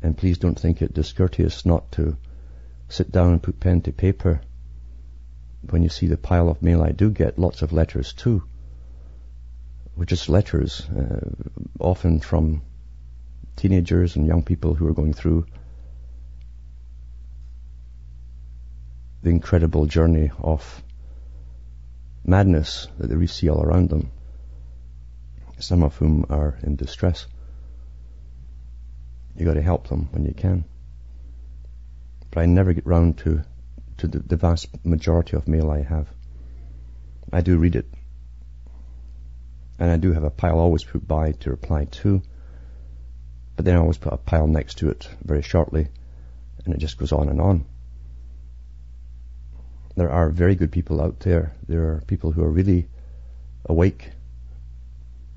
And 0.00 0.16
please 0.16 0.38
don't 0.38 0.58
think 0.58 0.80
it 0.80 0.94
discourteous 0.94 1.66
not 1.66 1.92
to 1.92 2.16
sit 2.88 3.12
down 3.12 3.32
and 3.32 3.42
put 3.42 3.60
pen 3.60 3.82
to 3.82 3.92
paper 3.92 4.40
when 5.68 5.82
you 5.82 5.90
see 5.90 6.06
the 6.06 6.16
pile 6.16 6.48
of 6.48 6.62
mail 6.62 6.80
I 6.82 6.92
do 6.92 7.10
get, 7.10 7.38
lots 7.38 7.60
of 7.60 7.74
letters 7.74 8.14
too. 8.14 8.42
Which 9.94 10.12
is 10.12 10.30
letters, 10.30 10.80
uh, 10.88 11.28
often 11.78 12.20
from 12.20 12.62
teenagers 13.54 14.16
and 14.16 14.26
young 14.26 14.44
people 14.44 14.72
who 14.72 14.86
are 14.86 14.94
going 14.94 15.12
through 15.12 15.44
the 19.22 19.30
incredible 19.30 19.86
journey 19.86 20.30
of 20.38 20.82
madness 22.24 22.88
that 22.98 23.08
they 23.08 23.26
see 23.26 23.48
all 23.48 23.62
around 23.62 23.88
them, 23.88 24.10
some 25.58 25.82
of 25.82 25.96
whom 25.96 26.26
are 26.28 26.58
in 26.62 26.76
distress. 26.76 27.26
You 29.36 29.44
gotta 29.44 29.62
help 29.62 29.88
them 29.88 30.08
when 30.12 30.24
you 30.24 30.34
can. 30.34 30.64
But 32.30 32.40
I 32.40 32.46
never 32.46 32.72
get 32.72 32.86
round 32.86 33.18
to, 33.18 33.42
to 33.98 34.08
the, 34.08 34.18
the 34.18 34.36
vast 34.36 34.68
majority 34.84 35.36
of 35.36 35.48
mail 35.48 35.70
I 35.70 35.82
have. 35.82 36.08
I 37.32 37.40
do 37.40 37.58
read 37.58 37.76
it. 37.76 37.86
And 39.78 39.90
I 39.90 39.96
do 39.96 40.12
have 40.12 40.24
a 40.24 40.30
pile 40.30 40.58
always 40.58 40.84
put 40.84 41.06
by 41.06 41.32
to 41.32 41.50
reply 41.50 41.84
to. 41.84 42.22
But 43.56 43.64
then 43.64 43.76
I 43.76 43.78
always 43.78 43.98
put 43.98 44.12
a 44.12 44.16
pile 44.16 44.46
next 44.46 44.78
to 44.78 44.90
it 44.90 45.08
very 45.22 45.42
shortly. 45.42 45.88
And 46.64 46.74
it 46.74 46.78
just 46.78 46.98
goes 46.98 47.12
on 47.12 47.28
and 47.28 47.40
on 47.40 47.66
there 49.96 50.12
are 50.12 50.28
very 50.28 50.54
good 50.54 50.70
people 50.70 51.00
out 51.00 51.20
there. 51.20 51.56
There 51.66 51.88
are 51.88 52.02
people 52.06 52.30
who 52.30 52.44
are 52.44 52.50
really 52.50 52.86
awake, 53.64 54.10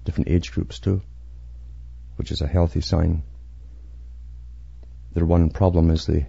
different 0.04 0.30
age 0.30 0.52
groups 0.52 0.80
too, 0.80 1.02
which 2.18 2.32
is 2.32 2.42
a 2.42 2.48
healthy 2.48 2.82
sign. 2.82 3.24
Their 5.14 5.26
one 5.26 5.50
problem 5.50 5.90
is 5.90 6.06
they, 6.06 6.28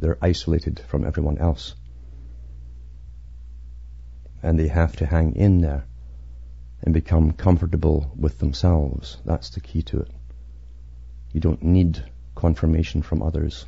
they're 0.00 0.18
isolated 0.20 0.80
from 0.88 1.06
everyone 1.06 1.38
else. 1.38 1.76
And 4.42 4.58
they 4.58 4.68
have 4.68 4.96
to 4.96 5.06
hang 5.06 5.36
in 5.36 5.60
there 5.60 5.84
and 6.82 6.92
become 6.92 7.32
comfortable 7.32 8.10
with 8.16 8.38
themselves. 8.38 9.16
That's 9.24 9.50
the 9.50 9.60
key 9.60 9.82
to 9.82 10.00
it. 10.00 10.10
You 11.32 11.40
don't 11.40 11.62
need 11.62 12.02
confirmation 12.34 13.02
from 13.02 13.22
others. 13.22 13.64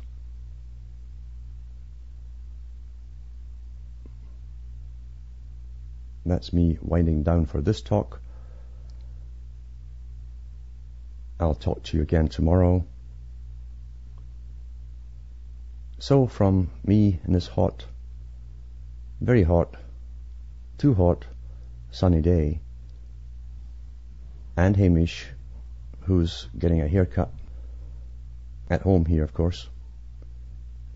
That's 6.25 6.53
me 6.53 6.77
winding 6.81 7.23
down 7.23 7.45
for 7.45 7.61
this 7.61 7.81
talk. 7.81 8.21
I'll 11.39 11.55
talk 11.55 11.83
to 11.83 11.97
you 11.97 12.03
again 12.03 12.29
tomorrow. 12.29 12.85
So 15.99 16.27
from 16.27 16.69
me 16.85 17.19
in 17.25 17.33
this 17.33 17.47
hot, 17.47 17.85
very 19.19 19.43
hot, 19.43 19.75
too 20.77 20.93
hot, 20.93 21.25
sunny 21.91 22.21
day, 22.21 22.59
and 24.55 24.75
Hamish, 24.75 25.27
who's 26.01 26.47
getting 26.57 26.81
a 26.81 26.87
haircut 26.87 27.31
at 28.69 28.81
home 28.81 29.05
here, 29.05 29.23
of 29.23 29.33
course. 29.33 29.69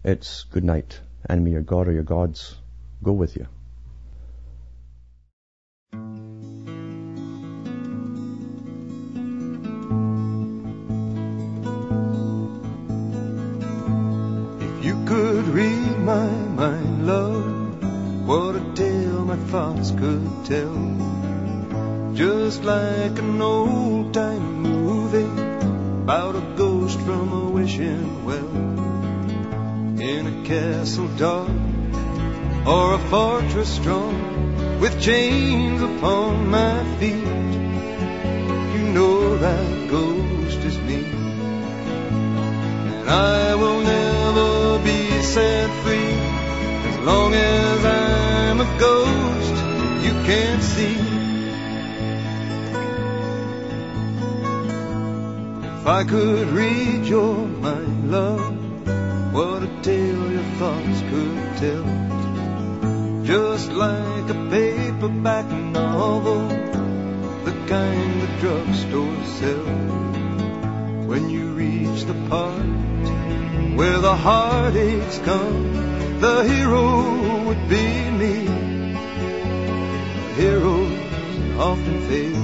It's 0.04 0.44
good 0.46 0.64
night, 0.64 1.00
and 1.26 1.44
may 1.44 1.52
your 1.52 1.62
God 1.62 1.88
or 1.88 1.92
your 1.92 2.04
gods 2.04 2.58
go 3.04 3.12
with 3.12 3.36
you. 3.36 3.48
Thoughts 19.46 19.92
could 19.92 20.46
tell. 20.46 22.14
Just 22.14 22.64
like 22.64 23.20
an 23.20 23.42
old 23.42 24.14
time 24.14 24.62
movie 24.64 25.42
about 26.04 26.36
a 26.36 26.42
ghost 26.56 27.00
from 27.02 27.32
a 27.32 27.50
wishing 27.50 28.26
well. 28.26 28.56
In 30.00 30.28
a 30.28 30.48
castle 30.48 31.10
dark 31.18 31.50
or 32.66 32.94
a 32.94 33.00
fortress 33.10 33.74
strong 33.74 34.80
with 34.80 35.02
chains 35.02 35.82
upon 35.82 36.50
my 36.50 36.84
feet. 37.00 37.26
You 38.76 38.84
know 38.98 39.38
that 39.38 39.90
ghost 39.90 40.60
is 40.70 40.78
me. 40.80 41.04
And 42.90 43.10
I 43.10 43.56
will 43.56 43.82
never 43.82 44.84
be 44.84 45.22
set 45.22 45.70
free 45.84 46.18
as 46.90 46.98
long 47.00 47.34
as 47.34 47.86
I'm 47.86 48.62
a 48.62 48.80
ghost 48.80 49.07
can't 50.28 50.62
see. 50.62 50.98
If 55.80 55.88
I 55.88 56.04
could 56.04 56.50
read 56.50 57.06
your 57.06 57.38
mind, 57.48 58.12
love, 58.12 59.34
what 59.34 59.64
a 59.64 59.70
tale 59.84 60.30
your 60.30 60.50
thoughts 60.60 61.00
could 61.12 61.40
tell. 61.64 63.24
Just 63.24 63.72
like 63.72 64.30
a 64.30 64.48
paperback 64.52 65.50
novel, 65.50 66.50
the 67.46 67.56
kind 67.68 68.22
the 68.22 68.28
drugstore 68.42 69.24
sells. 69.40 71.08
When 71.08 71.30
you 71.30 71.54
reach 71.54 72.04
the 72.04 72.20
part 72.28 72.76
where 73.78 74.00
the 74.00 74.16
heartaches 74.16 75.20
come, 75.20 76.20
the 76.20 76.44
hero 76.44 77.46
would 77.46 77.70
be 77.70 78.12
me. 78.22 78.67
Heroes 80.38 80.92
often 81.58 82.00
fail. 82.08 82.44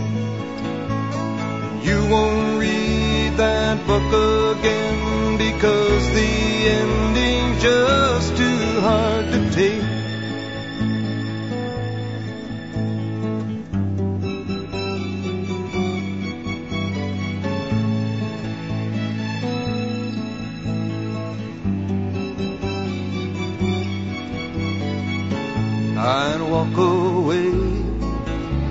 You 1.84 2.10
won't 2.10 2.60
read 2.60 3.38
that 3.38 3.86
book 3.86 4.58
again 4.58 5.38
because 5.38 6.04
the 6.10 6.34
ending's 6.80 7.62
just 7.62 8.36
too 8.36 8.82
hard 8.82 9.26
to 9.34 9.52
take. 9.52 9.93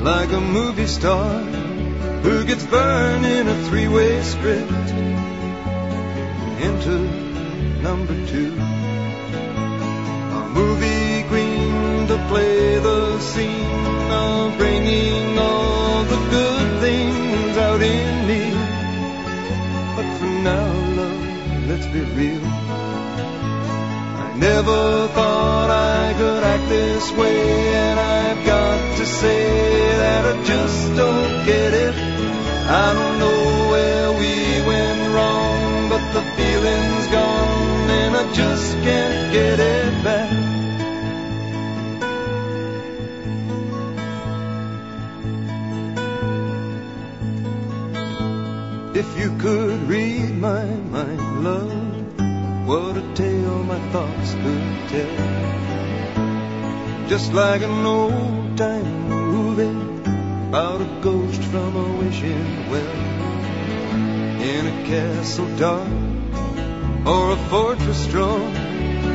Like 0.02 0.32
a 0.32 0.40
movie 0.40 0.88
star 0.88 1.38
who 2.24 2.44
gets 2.44 2.66
burned 2.66 3.24
in 3.24 3.46
a 3.46 3.54
three-way 3.68 4.20
script 4.22 4.88
into 6.60 6.98
number 7.82 8.14
two. 8.26 8.52
A 10.38 10.48
movie 10.48 11.22
queen 11.28 12.08
to 12.08 12.18
play 12.26 12.80
the 12.80 13.20
scene 13.20 14.10
of 14.10 14.58
bringing 14.58 15.38
all 15.38 16.02
the 16.02 16.20
good 16.30 16.80
things 16.80 17.56
out 17.58 17.80
in 17.80 18.26
me. 18.26 18.50
But 19.94 20.18
for 20.18 20.32
now, 20.50 20.66
love, 20.98 21.68
let's 21.68 21.86
be 21.86 22.00
real. 22.00 22.44
I 24.24 24.34
never 24.36 25.06
thought 25.14 25.70
I 25.70 26.12
could 26.18 26.42
act 26.42 26.68
this 26.68 27.12
way, 27.12 27.74
and 27.74 28.00
I've 28.00 28.44
got 28.44 28.98
to 28.98 29.06
say 29.06 29.61
just 30.44 30.96
don't 30.96 31.46
get 31.46 31.74
it. 31.74 31.94
I 31.94 32.92
don't 32.94 33.18
know 33.18 33.70
where 33.70 34.12
we 34.12 34.66
went 34.66 35.14
wrong, 35.14 35.88
but 35.88 36.12
the 36.12 36.22
feeling's 36.36 37.06
gone, 37.08 37.90
and 37.90 38.16
I 38.16 38.32
just 38.32 38.72
can't 38.82 39.32
get 39.32 39.60
it 39.60 40.04
back. 40.04 40.52
If 48.94 49.18
you 49.18 49.36
could 49.38 49.82
read 49.88 50.30
my 50.38 50.64
mind, 50.64 51.44
love, 51.44 52.66
what 52.66 52.96
a 52.96 53.14
tale 53.14 53.64
my 53.64 53.80
thoughts 53.90 54.34
could 54.34 54.88
tell. 54.88 55.42
Just 57.08 57.32
like 57.32 57.62
an 57.62 57.86
old 57.86 58.56
time 58.56 59.01
about 60.52 60.82
a 60.82 61.00
ghost 61.00 61.42
from 61.44 61.74
a 61.74 61.96
wishing 61.96 62.68
well. 62.68 62.96
In 64.52 64.66
a 64.66 64.86
castle 64.86 65.48
dark 65.56 65.88
or 67.06 67.32
a 67.32 67.36
fortress 67.48 68.04
strong 68.04 68.52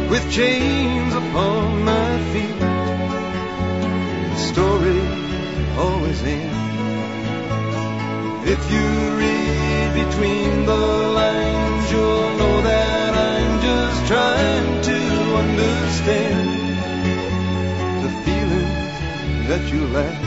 with 0.09 0.31
chains 0.31 1.13
upon 1.13 1.83
my 1.85 2.17
feet. 2.33 2.59
The 4.31 4.39
story 4.51 4.99
always 5.77 6.23
ends. 6.23 6.57
If 8.55 8.71
you 8.73 8.87
read 9.21 9.89
between 10.05 10.65
the 10.65 10.85
lines, 11.19 11.91
you'll 11.91 12.31
know 12.39 12.61
that 12.63 13.13
I'm 13.13 13.61
just 13.61 14.07
trying 14.07 14.81
to 14.89 14.99
understand 15.45 16.49
the 18.05 18.11
feelings 18.25 18.95
that 19.49 19.63
you 19.71 19.85
lack. 19.89 20.26